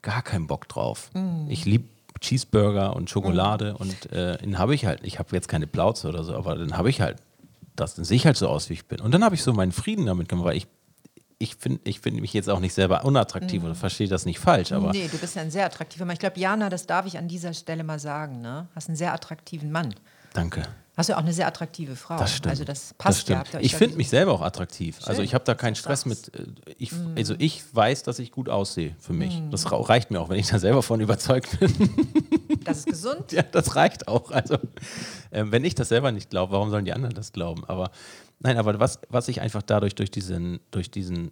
gar 0.02 0.22
keinen 0.22 0.48
Bock 0.48 0.68
drauf. 0.68 1.10
Hm. 1.13 1.48
Ich 1.50 1.66
liebe 1.66 1.86
Cheeseburger 2.23 2.95
und 2.95 3.09
Schokolade 3.09 3.71
mhm. 3.71 3.75
und 3.77 4.12
äh, 4.12 4.38
den 4.38 4.57
habe 4.57 4.73
ich 4.73 4.86
halt. 4.86 5.01
Ich 5.03 5.19
habe 5.19 5.29
jetzt 5.36 5.47
keine 5.47 5.67
Plauze 5.67 6.07
oder 6.07 6.23
so, 6.23 6.36
aber 6.36 6.55
dann 6.55 6.77
habe 6.77 6.89
ich 6.89 7.01
halt 7.01 7.17
das, 7.75 7.95
dann 7.95 8.05
sehe 8.05 8.17
ich 8.17 8.25
halt 8.25 8.38
so 8.38 8.47
aus, 8.47 8.69
wie 8.69 8.73
ich 8.73 8.88
bin. 8.88 8.99
Und 9.01 9.12
dann 9.12 9.23
habe 9.23 9.36
ich 9.36 9.43
so 9.43 9.53
meinen 9.53 9.71
Frieden 9.71 10.05
damit 10.05 10.29
gemacht, 10.29 10.45
weil 10.45 10.57
ich 10.57 10.67
ich 11.39 11.55
finde 11.55 11.81
ich 11.83 11.99
find 11.99 12.21
mich 12.21 12.33
jetzt 12.33 12.49
auch 12.49 12.59
nicht 12.59 12.73
selber 12.73 13.03
unattraktiv 13.03 13.62
mhm. 13.62 13.67
oder 13.67 13.75
verstehe 13.75 14.07
das 14.07 14.25
nicht 14.25 14.39
falsch. 14.39 14.71
Aber 14.71 14.91
nee, 14.91 15.09
du 15.12 15.17
bist 15.17 15.36
ja 15.36 15.41
ein 15.41 15.51
sehr 15.51 15.65
attraktiver 15.65 16.05
Mann. 16.05 16.13
Ich 16.13 16.19
glaube, 16.19 16.39
Jana, 16.39 16.69
das 16.69 16.88
darf 16.88 17.05
ich 17.05 17.17
an 17.17 17.27
dieser 17.27 17.53
Stelle 17.53 17.83
mal 17.83 17.99
sagen. 17.99 18.41
Ne? 18.41 18.67
Hast 18.75 18.88
einen 18.88 18.95
sehr 18.95 19.13
attraktiven 19.13 19.71
Mann. 19.71 19.93
Danke. 20.33 20.63
Hast 20.95 21.10
du 21.10 21.13
auch 21.17 21.21
eine 21.21 21.34
sehr 21.34 21.47
attraktive 21.47 21.95
Frau. 21.95 22.17
Das 22.17 22.36
stimmt. 22.36 22.51
Also 22.51 22.63
das 22.65 22.93
passt 22.93 23.17
das 23.17 23.21
stimmt. 23.21 23.53
ja. 23.53 23.60
ich 23.60 23.71
ja 23.71 23.77
finde 23.79 23.97
mich 23.97 24.10
selber 24.10 24.32
auch 24.32 24.41
attraktiv. 24.41 24.99
Also 25.06 25.15
Schön. 25.17 25.25
ich 25.25 25.34
habe 25.34 25.43
da 25.43 25.56
keinen 25.56 25.75
Stress 25.75 26.06
mit. 26.06 26.32
äh, 26.36 26.45
Ich, 26.77 26.91
Also 27.15 27.34
ich 27.39 27.63
weiß, 27.73 28.03
dass 28.03 28.19
ich 28.19 28.32
gut 28.32 28.47
aussehe 28.47 28.95
für 28.99 29.13
mich. 29.13 29.39
Mhm. 29.39 29.49
Das 29.49 29.71
reicht 29.71 30.12
mir 30.12 30.21
auch, 30.21 30.29
wenn 30.29 30.38
ich 30.39 30.47
da 30.47 30.60
selber 30.60 30.84
von 30.84 31.01
überzeugt 31.01 31.60
bin. 31.60 31.73
Das 32.63 32.77
ist 32.77 32.86
gesund. 32.86 33.34
ja, 33.34 33.41
das 33.43 33.75
reicht 33.75 34.08
auch. 34.08 34.32
Also 34.32 34.58
ähm, 35.34 35.51
wenn 35.51 35.65
ich 35.65 35.75
das 35.75 35.89
selber 35.89 36.13
nicht 36.13 36.29
glaube, 36.29 36.53
warum 36.53 36.69
sollen 36.69 36.86
die 36.86 36.93
anderen 36.93 37.13
das 37.13 37.34
glauben? 37.34 37.65
Aber 37.65 37.91
nein, 38.39 38.58
aber 38.58 38.79
was, 38.79 38.99
was 39.10 39.27
ich 39.27 39.41
einfach 39.41 39.62
dadurch 39.63 39.95
durch 39.95 40.12
diesen, 40.12 40.62
durch 40.71 40.89
diesen 40.89 41.32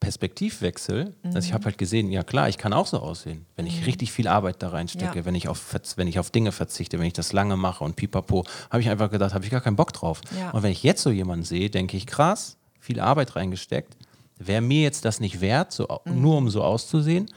Perspektivwechsel, 0.00 1.14
dass 1.22 1.44
ich 1.44 1.52
habe 1.52 1.64
halt 1.64 1.78
gesehen, 1.78 2.10
ja 2.10 2.22
klar, 2.22 2.48
ich 2.48 2.58
kann 2.58 2.72
auch 2.72 2.86
so 2.86 2.98
aussehen, 3.00 3.46
wenn 3.56 3.66
ich 3.66 3.86
richtig 3.86 4.12
viel 4.12 4.28
Arbeit 4.28 4.62
da 4.62 4.68
reinstecke, 4.68 5.18
Ja. 5.18 5.24
wenn 5.24 5.34
ich 5.34 5.48
auf 5.48 5.74
wenn 5.96 6.08
ich 6.08 6.18
auf 6.18 6.30
Dinge 6.30 6.52
verzichte, 6.52 6.98
wenn 6.98 7.06
ich 7.06 7.12
das 7.12 7.32
lange 7.32 7.56
mache 7.56 7.84
und 7.84 7.96
pipapo, 7.96 8.44
habe 8.70 8.80
ich 8.80 8.88
einfach 8.90 9.10
gedacht, 9.10 9.34
habe 9.34 9.44
ich 9.44 9.50
gar 9.50 9.60
keinen 9.60 9.76
Bock 9.76 9.92
drauf. 9.92 10.20
Ja. 10.38 10.50
Und 10.50 10.62
wenn 10.62 10.72
ich 10.72 10.82
jetzt 10.82 11.02
so 11.02 11.10
jemanden 11.10 11.44
sehe, 11.44 11.70
denke 11.70 11.96
ich, 11.96 12.06
krass, 12.06 12.56
viel 12.80 13.00
Arbeit 13.00 13.36
reingesteckt, 13.36 13.96
wäre 14.38 14.60
mir 14.60 14.82
jetzt 14.82 15.04
das 15.04 15.20
nicht 15.20 15.40
wert, 15.40 15.72
so, 15.72 15.88
au- 15.88 16.00
nur 16.06 16.36
um 16.38 16.48
so 16.50 16.62
auszusehen, 16.62 17.28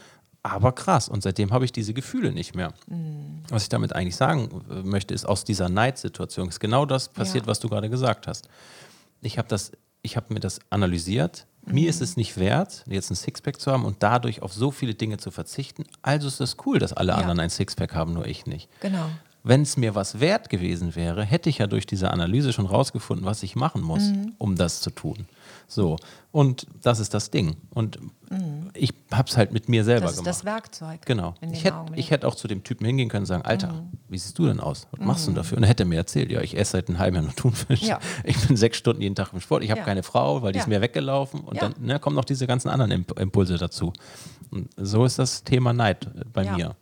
aber 0.44 0.72
krass. 0.72 1.08
Und 1.10 1.24
seitdem 1.24 1.52
habe 1.52 1.66
ich 1.66 1.72
diese 1.72 1.94
Gefühle 1.94 2.32
nicht 2.32 2.56
mehr. 2.56 2.74
Was 3.50 3.64
ich 3.64 3.70
damit 3.70 3.94
eigentlich 3.96 4.16
sagen 4.16 4.50
äh, 4.70 4.82
möchte, 4.84 5.14
ist 5.14 5.26
aus 5.26 5.44
dieser 5.44 5.70
Neidsituation 5.70 6.48
ist 6.50 6.60
genau 6.60 6.86
das 6.86 7.10
passiert, 7.10 7.46
Ja. 7.46 7.48
was 7.50 7.60
du 7.60 7.70
gerade 7.70 7.90
gesagt 7.90 8.28
hast. 8.28 8.50
Ich 9.22 9.38
habe 9.38 9.48
das, 9.48 9.72
ich 10.02 10.16
habe 10.18 10.34
mir 10.34 10.40
das 10.40 10.60
analysiert. 10.70 11.46
Mir 11.66 11.90
ist 11.90 12.02
es 12.02 12.18
nicht 12.18 12.38
wert, 12.38 12.84
jetzt 12.88 13.12
ein 13.12 13.16
Sixpack 13.16 13.60
zu 13.60 13.72
haben 13.72 13.86
und 13.86 13.98
dadurch 14.00 14.42
auf 14.42 14.52
so 14.54 14.72
viele 14.72 14.96
Dinge 14.96 15.18
zu 15.18 15.32
verzichten. 15.32 15.84
Also 16.02 16.28
ist 16.28 16.42
es 16.42 16.58
cool, 16.66 16.80
dass 16.80 16.92
alle 16.94 17.12
Ja. 17.12 17.18
anderen 17.18 17.40
ein 17.40 17.50
Sixpack 17.50 17.94
haben, 17.94 18.14
nur 18.14 18.26
ich 18.26 18.46
nicht. 18.46 18.68
Genau. 18.82 19.06
Wenn 19.44 19.62
es 19.64 19.76
mir 19.78 19.96
was 19.96 20.20
wert 20.20 20.50
gewesen 20.50 20.96
wäre, 20.96 21.24
hätte 21.24 21.50
ich 21.50 21.58
ja 21.60 21.68
durch 21.68 21.86
diese 21.88 22.12
Analyse 22.12 22.54
schon 22.54 22.66
rausgefunden, 22.68 23.26
was 23.26 23.42
ich 23.44 23.56
machen 23.56 23.82
muss, 23.82 24.04
Mhm. 24.10 24.34
um 24.38 24.56
das 24.56 24.82
zu 24.82 24.90
tun. 24.92 25.26
So, 25.68 25.98
und 26.32 26.68
das 26.82 27.00
ist 27.00 27.14
das 27.14 27.32
Ding. 27.32 27.56
Und 27.74 28.00
ich 28.74 28.94
habe 29.12 29.28
es 29.30 29.36
halt 29.36 29.52
mit 29.52 29.68
mir 29.68 29.84
selber 29.84 30.02
Mhm. 30.02 30.06
Das 30.06 30.12
ist 30.14 30.18
gemacht. 30.24 30.36
das 30.36 30.46
Werkzeug. 30.46 31.06
Genau. 31.06 31.34
Ich 31.52 31.64
hätte 31.66 31.78
ich 31.96 32.12
hätt 32.12 32.24
auch 32.24 32.36
zu 32.36 32.48
dem 32.48 32.64
Typen 32.64 32.86
hingehen 32.86 33.10
können 33.10 33.24
und 33.24 33.28
sagen, 33.28 33.44
Alter, 33.44 33.74
Mhm. 33.74 33.90
wie 34.08 34.18
siehst 34.18 34.38
du 34.40 34.46
denn 34.46 34.60
aus? 34.60 34.88
Was 34.92 35.06
machst 35.06 35.26
du 35.26 35.32
denn 35.32 35.36
dafür? 35.36 35.58
Und 35.58 35.64
er 35.64 35.70
hätte 35.70 35.84
mir 35.86 35.98
erzählt, 35.98 36.32
ja, 36.32 36.40
ich 36.42 36.58
esse 36.58 36.74
seit 36.74 36.88
einem 36.88 37.00
halben 37.00 37.16
Jahr 37.16 37.24
nur 37.26 37.36
Thunfisch. 37.36 37.82
Ja. 37.82 38.00
Ich 38.24 38.38
bin 38.48 38.56
sechs 38.56 38.78
Stunden 38.78 39.02
jeden 39.02 39.16
Tag 39.16 39.34
im 39.34 39.42
Sport. 39.42 39.64
Ich 39.64 39.72
habe 39.72 39.80
Ja. 39.80 39.86
keine 39.86 40.04
Frau, 40.04 40.42
weil 40.42 40.54
die 40.54 40.60
ist 40.60 40.66
Ja. 40.66 40.70
mir 40.70 40.82
weggelaufen. 40.82 41.42
Und 41.42 41.62
dann 41.62 41.74
ne, 41.80 42.00
kommen 42.00 42.16
noch 42.16 42.26
diese 42.26 42.48
ganzen 42.48 42.70
anderen 42.70 42.92
Imp 42.92 43.20
Impulse 43.20 43.58
dazu. 43.58 43.92
Und 44.52 44.70
so 44.78 45.04
ist 45.06 45.20
das 45.20 45.44
Thema 45.44 45.74
Neid 45.74 46.08
bei 46.32 46.50
mir. 46.52 46.76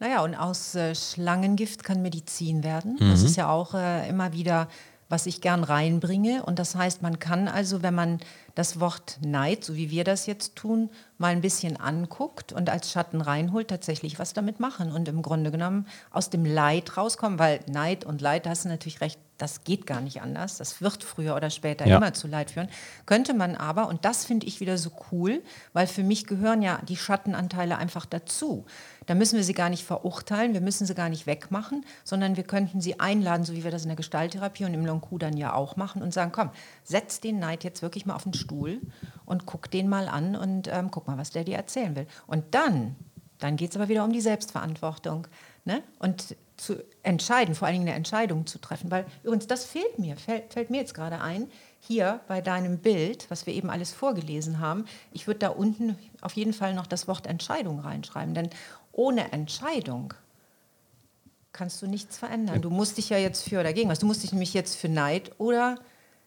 Naja, 0.00 0.22
und 0.24 0.34
aus 0.34 0.74
äh, 0.74 0.94
Schlangengift 0.94 1.84
kann 1.84 2.02
Medizin 2.02 2.64
werden. 2.64 2.96
Mhm. 2.98 3.10
Das 3.10 3.22
ist 3.22 3.36
ja 3.36 3.48
auch 3.50 3.74
äh, 3.74 4.08
immer 4.08 4.32
wieder, 4.32 4.68
was 5.08 5.26
ich 5.26 5.40
gern 5.40 5.64
reinbringe. 5.64 6.42
Und 6.44 6.58
das 6.58 6.74
heißt, 6.74 7.02
man 7.02 7.18
kann 7.18 7.48
also, 7.48 7.82
wenn 7.82 7.94
man 7.94 8.20
das 8.54 8.80
Wort 8.80 9.18
Neid, 9.24 9.64
so 9.64 9.74
wie 9.74 9.90
wir 9.90 10.04
das 10.04 10.26
jetzt 10.26 10.56
tun, 10.56 10.90
mal 11.18 11.28
ein 11.32 11.40
bisschen 11.40 11.76
anguckt 11.76 12.52
und 12.52 12.70
als 12.70 12.90
Schatten 12.90 13.20
reinholt, 13.20 13.68
tatsächlich 13.68 14.18
was 14.18 14.32
damit 14.32 14.60
machen 14.60 14.92
und 14.92 15.08
im 15.08 15.22
Grunde 15.22 15.50
genommen 15.50 15.86
aus 16.10 16.30
dem 16.30 16.44
Leid 16.44 16.96
rauskommen, 16.96 17.38
weil 17.38 17.60
Neid 17.66 18.04
und 18.04 18.20
Leid, 18.20 18.46
da 18.46 18.50
hast 18.50 18.64
du 18.64 18.68
natürlich 18.68 19.00
recht, 19.00 19.18
das 19.38 19.64
geht 19.64 19.86
gar 19.86 20.00
nicht 20.00 20.22
anders. 20.22 20.58
Das 20.58 20.80
wird 20.80 21.02
früher 21.02 21.34
oder 21.34 21.50
später 21.50 21.86
Ja. 21.86 21.96
immer 21.96 22.14
zu 22.14 22.28
Leid 22.28 22.52
führen. 22.52 22.68
Könnte 23.06 23.34
man 23.34 23.56
aber, 23.56 23.88
und 23.88 24.04
das 24.04 24.24
finde 24.24 24.46
ich 24.46 24.60
wieder 24.60 24.78
so 24.78 24.92
cool, 25.10 25.42
weil 25.72 25.88
für 25.88 26.04
mich 26.04 26.26
gehören 26.26 26.62
ja 26.62 26.78
die 26.88 26.96
Schattenanteile 26.96 27.76
einfach 27.76 28.06
dazu. 28.06 28.64
Da 29.06 29.14
müssen 29.14 29.36
wir 29.36 29.44
sie 29.44 29.54
gar 29.54 29.70
nicht 29.70 29.84
verurteilen, 29.84 30.54
wir 30.54 30.60
müssen 30.60 30.86
sie 30.86 30.94
gar 30.94 31.08
nicht 31.08 31.26
wegmachen, 31.26 31.84
sondern 32.04 32.36
wir 32.36 32.44
könnten 32.44 32.80
sie 32.80 33.00
einladen, 33.00 33.44
so 33.44 33.52
wie 33.52 33.64
wir 33.64 33.70
das 33.70 33.82
in 33.82 33.88
der 33.88 33.96
Gestalttherapie 33.96 34.64
und 34.64 34.74
im 34.74 34.86
Lonku 34.86 35.18
dann 35.18 35.36
ja 35.36 35.54
auch 35.54 35.76
machen 35.76 36.02
und 36.02 36.14
sagen, 36.14 36.32
komm, 36.32 36.50
setz 36.82 37.20
den 37.20 37.38
Neid 37.38 37.64
jetzt 37.64 37.82
wirklich 37.82 38.06
mal 38.06 38.14
auf 38.14 38.24
den 38.24 38.34
Stuhl 38.34 38.80
und 39.24 39.46
guck 39.46 39.70
den 39.70 39.88
mal 39.88 40.08
an 40.08 40.36
und 40.36 40.68
ähm, 40.68 40.90
guck 40.90 41.06
mal, 41.06 41.18
was 41.18 41.30
der 41.30 41.44
dir 41.44 41.56
erzählen 41.56 41.96
will. 41.96 42.06
Und 42.26 42.54
dann, 42.54 42.96
dann 43.38 43.56
geht 43.56 43.70
es 43.70 43.76
aber 43.76 43.88
wieder 43.88 44.04
um 44.04 44.12
die 44.12 44.20
Selbstverantwortung. 44.20 45.26
Ne? 45.64 45.82
Und 45.98 46.36
zu 46.56 46.84
entscheiden, 47.02 47.54
vor 47.54 47.66
allen 47.66 47.74
Dingen 47.74 47.88
eine 47.88 47.96
Entscheidung 47.96 48.46
zu 48.46 48.58
treffen. 48.58 48.90
Weil 48.90 49.06
übrigens, 49.22 49.46
das 49.46 49.64
fehlt 49.64 49.98
mir, 49.98 50.16
fällt, 50.16 50.52
fällt 50.52 50.70
mir 50.70 50.78
jetzt 50.78 50.94
gerade 50.94 51.20
ein, 51.20 51.50
hier 51.80 52.20
bei 52.28 52.40
deinem 52.40 52.78
Bild, 52.78 53.26
was 53.28 53.46
wir 53.46 53.54
eben 53.54 53.70
alles 53.70 53.92
vorgelesen 53.92 54.60
haben. 54.60 54.86
Ich 55.12 55.26
würde 55.26 55.40
da 55.40 55.48
unten 55.48 55.98
auf 56.20 56.34
jeden 56.34 56.52
Fall 56.52 56.74
noch 56.74 56.86
das 56.86 57.08
Wort 57.08 57.26
Entscheidung 57.26 57.80
reinschreiben. 57.80 58.34
Denn 58.34 58.50
ohne 58.94 59.32
Entscheidung 59.32 60.14
kannst 61.52 61.80
du 61.82 61.86
nichts 61.86 62.16
verändern. 62.18 62.62
Du 62.62 62.70
musst 62.70 62.96
dich 62.98 63.10
ja 63.10 63.18
jetzt 63.18 63.42
für 63.48 63.60
oder 63.60 63.72
gegen 63.72 63.88
was. 63.88 64.00
Du 64.00 64.06
musst 64.06 64.22
dich 64.22 64.32
nämlich 64.32 64.54
jetzt 64.54 64.76
für 64.76 64.88
Neid 64.88 65.30
oder 65.38 65.76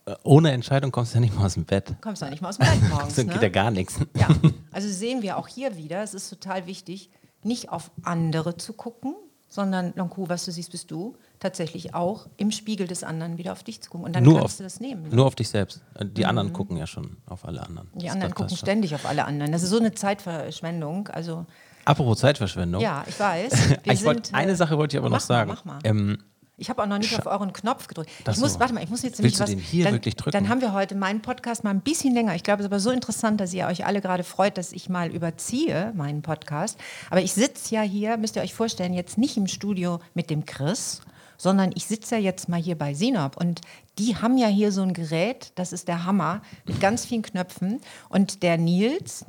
Äh, 0.06 0.15
Ohne 0.23 0.51
Entscheidung 0.51 0.91
kommst 0.91 1.13
du 1.13 1.17
ja 1.17 1.21
nicht 1.21 1.36
mal 1.36 1.45
aus 1.45 1.56
dem 1.56 1.65
Bett. 1.65 1.93
kommst 2.01 2.21
du 2.21 2.30
nicht 2.30 2.41
mal 2.41 2.47
aus 2.49 2.58
dem 2.58 2.65
Bett 2.67 2.89
morgens. 2.89 3.15
Dann 3.15 3.27
geht 3.27 3.36
ja 3.38 3.41
ne? 3.41 3.51
gar 3.51 3.71
nichts. 3.71 3.99
Ja, 4.15 4.30
also 4.71 4.88
sehen 4.89 5.21
wir 5.21 5.38
auch 5.38 5.47
hier 5.49 5.75
wieder, 5.75 6.01
es 6.01 6.13
ist 6.13 6.30
total 6.30 6.65
wichtig, 6.65 7.10
nicht 7.43 7.69
auf 7.69 7.91
andere 8.03 8.56
zu 8.56 8.71
gucken, 8.71 9.15
sondern, 9.49 9.91
Lonku, 9.95 10.27
was 10.30 10.45
du 10.45 10.51
siehst, 10.51 10.71
bist 10.71 10.91
du, 10.91 11.15
tatsächlich 11.39 11.93
auch 11.93 12.27
im 12.38 12.51
Spiegel 12.51 12.88
des 12.88 13.03
anderen 13.03 13.38
wieder 13.38 13.51
auf 13.51 13.63
dich 13.63 13.82
zu 13.82 13.89
gucken. 13.89 14.06
Und 14.06 14.15
dann 14.15 14.23
Nur 14.23 14.39
kannst 14.39 14.53
auf, 14.53 14.58
du 14.58 14.63
das 14.63 14.80
nehmen. 14.80 15.03
ne? 15.10 15.15
nur 15.15 15.25
auf 15.25 15.36
dich 15.36 15.49
selbst. 15.49 15.82
Äh, 15.95 16.06
Die 16.06 16.25
anderen 16.25 16.53
gucken 16.53 16.77
ja 16.77 16.88
schon 16.88 17.17
auf 17.25 17.43
alle 17.45 17.62
anderen. 17.63 17.89
Die 17.95 18.06
Das- 18.06 18.13
anderen 18.13 18.34
gucken 18.34 18.56
ständig 18.56 18.95
auf 18.95 19.06
alle 19.06 19.25
anderen. 19.25 19.51
Das 19.51 19.62
ist 19.63 19.69
so 19.71 19.77
eine 19.80 19.93
Zeitverschwendung. 19.93 21.10
Also, 21.10 21.45
Apropos 21.88 22.19
Zeitverschwendung. 22.19 22.82
ja, 22.82 23.04
ich 23.08 23.19
weiß. 23.19 23.54
Ich 23.84 24.04
wollt, 24.04 24.34
eine 24.34 24.52
äh, 24.52 24.56
Sache 24.56 24.78
wollte 24.78 24.97
ich 24.97 25.00
aber 25.00 25.10
noch 25.10 25.15
mal, 25.15 25.19
sagen. 25.21 25.50
mach 25.50 25.63
mal. 25.65 25.80
Ähm, 25.84 26.17
Ich 26.58 26.69
habe 26.69 26.82
auch 26.84 26.88
noch 26.88 26.97
nicht 26.97 27.17
auf 27.17 27.26
euren 27.28 27.54
Knopf 27.54 27.88
gedrückt. 27.88 28.10
Ach 28.26 28.34
Ich 28.34 28.39
muss, 28.39 28.54
so. 28.54 28.60
warte 28.60 28.73
mal, 28.73 28.84
ich 28.84 28.89
muss 28.89 29.04
jetzt 29.04 29.21
Willst 29.23 29.39
nämlich 29.39 29.39
was. 29.39 29.50
den 29.50 29.60
hier 29.60 29.86
dann, 29.86 29.93
wirklich 29.93 30.15
drücken? 30.15 30.32
Dann 30.32 30.50
haben 30.50 30.60
wir 30.60 30.73
heute 30.73 30.95
meinen 30.95 31.21
Podcast 31.21 31.63
mal 31.63 31.69
ein 31.69 31.82
bisschen 31.82 32.13
länger. 32.13 32.36
Ich 32.36 32.43
glaube, 32.43 32.60
es 32.62 32.65
ist 32.65 32.71
aber 32.71 32.80
so 32.80 32.91
interessant, 32.91 33.39
dass 33.39 33.54
ihr 33.54 33.67
euch 33.67 33.86
alle 33.86 34.02
gerade 34.02 34.23
freut, 34.23 34.58
dass 34.58 34.73
ich 34.73 34.89
mal 34.89 35.10
überziehe, 35.12 35.93
meinen 35.95 36.21
Podcast. 36.23 36.78
Aber 37.10 37.21
ich 37.21 37.32
sitze 37.34 37.76
ja 37.76 37.82
hier, 37.82 38.17
müsst 38.17 38.36
ihr 38.36 38.41
euch 38.41 38.54
vorstellen, 38.54 38.93
jetzt 38.93 39.17
nicht 39.17 39.38
im 39.38 39.47
Studio 39.47 40.00
mit 40.13 40.30
dem 40.30 40.45
Chris, 40.45 41.02
sondern 41.38 41.71
ich 41.76 41.86
sitze 41.86 42.15
ja 42.15 42.21
jetzt 42.21 42.50
mal 42.50 42.60
hier 42.60 42.78
bei 42.78 42.93
Sinop. 42.95 43.38
Und 43.38 43.62
die 44.00 44.17
haben 44.17 44.38
ja 44.38 44.47
hier 44.47 44.71
so 44.71 44.82
ein 44.82 44.93
Gerät, 44.93 45.52
das 45.56 45.71
ist 45.71 45.88
der 45.88 46.04
Hammer, 46.06 46.41
mit 46.65 46.82
ganz 46.82 47.06
vielen 47.06 47.21
Knöpfen. 47.21 47.80
Und 48.10 48.41
der 48.43 48.58
Nils, 48.58 49.26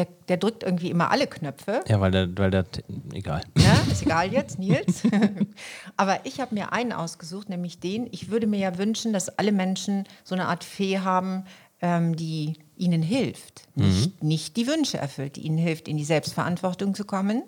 der, 0.00 0.08
der 0.28 0.36
drückt 0.38 0.62
irgendwie 0.62 0.90
immer 0.90 1.10
alle 1.10 1.26
Knöpfe. 1.26 1.84
ja, 1.86 2.00
weil 2.00 2.10
der, 2.10 2.38
weil 2.38 2.50
der, 2.50 2.64
egal. 3.12 3.42
Ne? 3.54 3.64
Ist 3.90 4.02
egal 4.02 4.32
jetzt, 4.32 4.58
Nils. 4.58 5.02
Aber 5.98 6.24
ich 6.24 6.40
habe 6.40 6.54
mir 6.54 6.72
einen 6.72 6.92
ausgesucht, 6.92 7.50
nämlich 7.50 7.80
den. 7.80 8.08
Ich 8.10 8.30
würde 8.30 8.46
mir 8.46 8.58
ja 8.58 8.78
wünschen, 8.78 9.12
dass 9.12 9.28
alle 9.38 9.52
Menschen 9.52 10.04
so 10.24 10.34
eine 10.34 10.48
Art 10.48 10.64
Fee 10.64 11.00
haben, 11.00 11.44
ähm, 11.82 12.16
die 12.16 12.54
ihnen 12.76 13.02
hilft. 13.02 13.68
Nicht, 13.74 14.24
nicht 14.24 14.56
die 14.56 14.66
Wünsche 14.66 14.96
erfüllt, 14.96 15.36
die 15.36 15.42
ihnen 15.42 15.58
hilft, 15.58 15.86
in 15.86 15.98
die 15.98 16.04
Selbstverantwortung 16.04 16.94
zu 16.94 17.04
kommen 17.04 17.42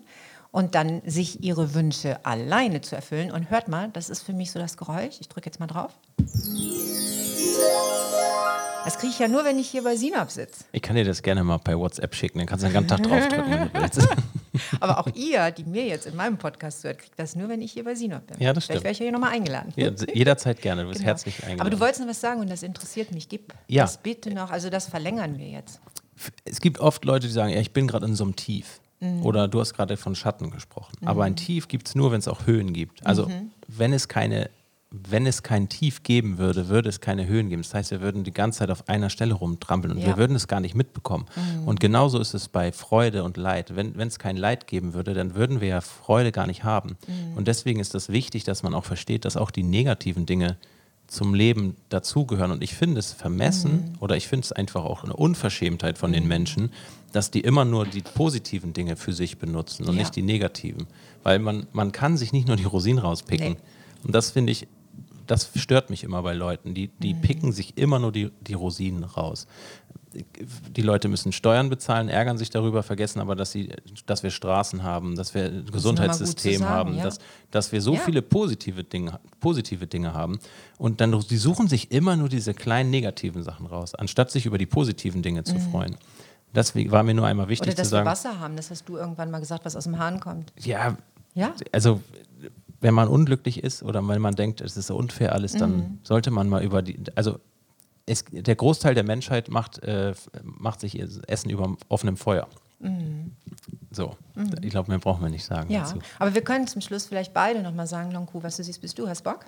und 0.51 0.75
dann 0.75 1.01
sich 1.07 1.43
ihre 1.43 1.73
Wünsche 1.73 2.25
alleine 2.27 2.83
zu 2.83 2.95
erfüllen. 2.95 3.31
Und 3.31 3.49
hört 3.49 3.69
mal, 3.69 3.89
das 3.95 4.11
ist 4.11 4.21
für 4.21 4.35
mich 4.35 4.51
so 4.51 4.59
das 4.59 4.77
Geräusch. 4.77 5.17
Ich 5.21 5.29
drücke 5.29 5.47
jetzt 5.47 5.59
mal 5.59 5.67
drauf. 5.69 5.99
Das 8.85 8.99
kriege 8.99 9.13
ich 9.13 9.19
ja 9.19 9.29
nur, 9.29 9.45
wenn 9.45 9.59
ich 9.59 9.69
hier 9.71 9.85
bei 9.85 9.95
Sinop 9.97 10.31
sitze. 10.31 10.65
Ich 10.73 10.83
kann 10.83 10.97
dir 10.97 11.05
das 11.05 11.23
gerne 11.23 11.45
mal 11.45 11.59
per 11.59 11.79
WhatsApp 11.79 12.15
schicken, 12.15 12.39
dann 12.39 12.47
kannst 12.49 12.65
du 12.65 12.69
den 12.69 12.75
ganzen 12.75 12.89
Tag 12.89 13.03
draufdrücken, 13.03 13.51
wenn 13.51 13.69
du 13.73 13.81
willst. 13.81 14.09
Aber 14.81 14.99
auch 14.99 15.07
ihr, 15.15 15.51
die 15.53 15.65
mir 15.65 15.87
jetzt 15.87 16.07
in 16.07 16.17
meinem 16.17 16.37
Podcast 16.37 16.83
hört, 16.85 16.99
kriegt 16.99 17.19
das 17.19 17.37
nur, 17.37 17.49
wenn 17.49 17.63
ich 17.63 17.73
hier 17.73 17.85
bei 17.85 17.95
Sinop 17.95 18.27
bin. 18.27 18.41
Ja, 18.41 18.53
das 18.53 18.65
Vielleicht 18.65 18.81
stimmt. 18.81 18.85
wäre 18.85 18.93
ich 18.93 18.99
ja 18.99 19.05
hier 19.05 19.13
nochmal 19.13 19.31
eingeladen. 19.31 19.73
Ja, 19.77 19.91
jederzeit 20.13 20.61
gerne, 20.61 20.83
du 20.83 20.89
bist 20.89 21.01
Genau. 21.01 21.09
herzlich 21.11 21.37
eingeladen. 21.43 21.61
Aber 21.61 21.71
du 21.71 21.79
wolltest 21.81 22.01
noch 22.01 22.09
was 22.09 22.21
sagen 22.21 22.41
und 22.41 22.51
das 22.51 22.63
interessiert 22.63 23.13
mich. 23.13 23.29
Gib 23.29 23.55
Ja. 23.69 23.85
das 23.85 23.99
bitte 23.99 24.33
noch. 24.35 24.51
Also 24.51 24.69
das 24.69 24.87
verlängern 24.89 25.39
wir 25.39 25.49
jetzt. 25.49 25.81
es 26.45 26.61
gibt 26.61 26.79
oft 26.81 27.05
Leute, 27.05 27.27
die 27.29 27.33
sagen, 27.33 27.53
ja, 27.53 27.61
ich 27.61 27.73
bin 27.73 27.87
gerade 27.87 28.07
in 28.07 28.15
so 28.17 28.25
einem 28.25 28.37
Tief. 28.37 28.81
Mhm. 29.01 29.25
Oder 29.25 29.49
du 29.49 29.61
hast 29.61 29.75
gerade 29.75 29.97
von 29.97 30.15
Schatten 30.15 30.51
gesprochen. 30.51 30.93
Aber 31.05 31.25
ein 31.25 31.35
Tief 31.37 31.67
gibt 31.69 31.89
es 31.89 31.95
nur, 31.95 32.13
wenn 32.13 32.19
es 32.21 32.29
auch 32.29 32.47
Höhen 32.47 32.73
gibt. 32.73 33.05
Also 33.07 33.27
Mhm. 33.29 33.51
wenn 33.69 33.93
es 33.93 34.07
keine, 34.09 34.51
wenn 34.93 35.27
es 35.27 35.43
kein 35.43 35.69
Tief 35.71 36.03
geben 36.03 36.37
würde, 36.39 36.69
würde 36.69 36.89
es 36.91 37.01
keine 37.01 37.27
Höhen 37.27 37.49
geben. 37.49 37.63
Das 37.63 37.73
heißt, 37.73 37.91
wir 37.93 38.03
würden 38.03 38.25
die 38.25 38.33
ganze 38.33 38.61
Zeit 38.61 38.71
auf 38.71 38.89
einer 38.89 39.09
Stelle 39.09 39.33
rumtrampeln 39.35 39.95
und 39.95 40.01
Ja. 40.01 40.09
wir 40.09 40.17
würden 40.19 40.37
es 40.37 40.49
gar 40.49 40.61
nicht 40.61 40.75
mitbekommen. 40.75 41.25
Mhm. 41.35 41.67
Und 41.69 41.81
genauso 41.81 42.19
ist 42.19 42.35
es 42.35 42.49
bei 42.49 42.73
Freude 42.73 43.25
und 43.25 43.37
Leid. 43.39 43.75
Wenn 43.75 43.99
es 44.07 44.19
kein 44.19 44.37
Leid 44.37 44.67
geben 44.67 44.93
würde, 44.93 45.15
dann 45.15 45.35
würden 45.35 45.61
wir 45.63 45.69
ja 45.69 45.81
Freude 45.81 46.31
gar 46.31 46.47
nicht 46.47 46.63
haben. 46.65 46.97
Mhm. 47.09 47.37
Und 47.39 47.49
deswegen 47.49 47.81
ist 47.81 47.95
es 47.95 48.11
wichtig, 48.11 48.45
dass 48.45 48.63
man 48.63 48.75
auch 48.75 48.85
versteht, 48.85 49.25
dass 49.25 49.37
auch 49.39 49.51
die 49.51 49.63
negativen 49.63 50.27
Dinge 50.27 50.57
zum 51.07 51.35
Leben 51.35 51.77
dazugehören. 51.89 52.51
Und 52.51 52.63
ich 52.63 52.75
finde 52.75 52.99
es 52.99 53.13
vermessen 53.13 53.97
oder 54.01 54.17
ich 54.17 54.29
finde 54.29 54.45
es 54.45 54.53
einfach 54.53 54.85
auch 54.85 55.05
eine 55.05 55.15
Unverschämtheit 55.15 55.97
von 55.99 56.13
den 56.13 56.27
Menschen, 56.29 56.71
dass 57.13 57.31
die 57.31 57.41
immer 57.41 57.65
nur 57.65 57.87
die 57.87 58.01
positiven 58.03 58.73
Dinge 58.73 58.97
für 58.97 59.13
sich 59.13 59.39
benutzen 59.39 59.85
und 59.87 59.95
Ja. 59.95 60.01
nicht 60.01 60.17
die 60.17 60.23
negativen. 60.23 60.87
Weil 61.23 61.39
man, 61.39 61.67
man 61.73 61.93
kann 61.93 62.17
sich 62.17 62.33
nicht 62.33 62.47
nur 62.47 62.57
die 62.57 62.65
Rosinen 62.65 62.99
rauspicken. 62.99 63.53
Nee. 63.53 63.57
Und 64.05 64.15
das 64.15 64.31
finde 64.31 64.53
ich, 64.53 64.67
das 65.27 65.51
stört 65.57 65.91
mich 65.91 66.05
immer 66.05 66.23
bei 66.23 66.35
Leuten. 66.35 66.75
Die, 66.75 66.89
die 66.89 67.15
picken 67.15 67.53
sich 67.53 67.77
immer 67.79 67.99
nur 67.99 68.13
die, 68.13 68.31
die 68.41 68.55
Rosinen 68.55 69.05
raus. 69.05 69.47
die 70.77 70.83
Leute 70.83 71.09
müssen 71.09 71.33
Steuern 71.33 71.71
bezahlen, 71.71 72.09
ärgern 72.11 72.37
sich 72.37 72.51
darüber, 72.51 72.83
vergessen 72.83 73.21
aber, 73.21 73.35
dass, 73.35 73.51
sie, 73.53 73.71
dass 74.05 74.23
wir 74.23 74.31
Straßen 74.31 74.83
haben, 74.83 75.17
dass 75.17 75.35
wir 75.35 75.47
ein 75.47 75.67
Gesundheitssystem 75.73 76.59
sagen, 76.61 76.71
haben, 76.71 76.97
ja. 76.99 77.05
dass, 77.05 77.19
dass 77.51 77.73
wir 77.73 77.81
so 77.81 77.95
Ja. 77.95 78.01
viele 78.01 78.21
positive 78.21 78.85
Dinge, 78.85 79.19
positive 79.41 79.87
Dinge 79.87 80.13
haben. 80.13 80.39
Und 80.77 81.01
dann 81.01 81.19
die 81.31 81.37
suchen 81.39 81.67
sich 81.69 81.91
immer 81.93 82.17
nur 82.17 82.29
diese 82.29 82.53
kleinen 82.53 82.91
negativen 82.91 83.43
Sachen 83.43 83.65
raus, 83.67 83.95
anstatt 83.95 84.31
sich 84.31 84.45
über 84.45 84.59
die 84.59 84.67
positiven 84.67 85.23
Dinge 85.23 85.45
zu 85.45 85.59
freuen. 85.59 85.97
Das 86.53 86.75
war 86.77 87.03
mir 87.03 87.15
nur 87.15 87.27
einmal 87.27 87.49
wichtig 87.49 87.69
Mhm. 87.69 87.73
Oder 87.73 87.77
dass 87.79 87.89
zu 87.89 87.93
wir 87.95 87.99
sagen. 87.99 88.07
Wasser 88.11 88.39
haben, 88.41 88.57
das 88.57 88.71
hast 88.71 88.87
du 88.89 88.99
irgendwann 88.99 89.31
mal 89.31 89.39
gesagt, 89.39 89.65
was 89.65 89.75
aus 89.77 89.85
dem 89.85 89.99
Hahn 89.99 90.21
kommt. 90.21 90.53
Ja, 90.61 90.99
Ja? 91.35 91.55
also 91.73 92.03
wenn 92.83 92.93
man 92.95 93.09
unglücklich 93.09 93.63
ist 93.65 93.83
oder 93.83 94.07
wenn 94.07 94.21
man 94.21 94.35
denkt, 94.35 94.61
es 94.61 94.77
ist 94.77 94.89
so 94.89 94.97
unfair 94.97 95.33
alles, 95.33 95.53
dann 95.53 95.77
Mhm. 95.77 95.99
sollte 96.03 96.31
man 96.31 96.49
mal 96.49 96.63
über 96.63 96.83
die, 96.83 96.99
also 97.15 97.39
es, 98.05 98.25
der 98.31 98.57
Großteil 98.57 98.95
der 98.95 99.05
Menschheit 99.05 99.49
macht, 99.49 99.83
äh, 99.85 100.13
macht 100.43 100.81
sich 100.81 100.99
ihr 100.99 101.09
Essen 101.29 101.49
über 101.51 101.77
offenem 101.89 102.17
Feuer. 102.17 102.47
So, 103.93 104.17
ich 104.61 104.71
glaube, 104.71 104.91
mehr 104.91 104.99
brauchen 104.99 105.23
wir 105.23 105.31
nicht 105.31 105.45
sagen 105.45 105.69
Mhm. 105.69 105.75
Ja, 105.75 105.81
dazu. 105.83 105.99
aber 106.19 106.35
wir 106.35 106.43
können 106.43 106.67
zum 106.67 106.81
Schluss 106.81 107.07
vielleicht 107.07 107.33
beide 107.33 107.63
nochmal 107.63 107.87
sagen, 107.87 108.11
Lonku, 108.11 108.43
was 108.43 108.57
du 108.57 108.65
siehst, 108.65 108.81
bist 108.81 108.99
du. 108.99 109.07
Hast 109.09 109.23
Bock? 109.23 109.47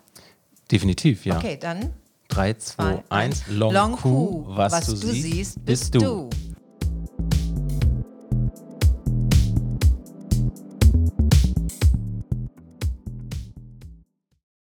Definitiv, 0.70 1.26
ja. 1.26 1.36
Okay, 1.38 1.58
dann 1.60 1.90
3, 2.28 2.54
2, 2.54 2.58
zwei, 2.58 2.92
1, 2.92 3.04
eins. 3.10 3.42
Long, 3.48 3.72
Long 3.74 3.92
Q, 3.96 4.44
Q, 4.44 4.56
was, 4.56 4.86
du, 4.86 4.94
siehst, 4.96 5.64
bist 5.64 5.94
du. 5.94 6.30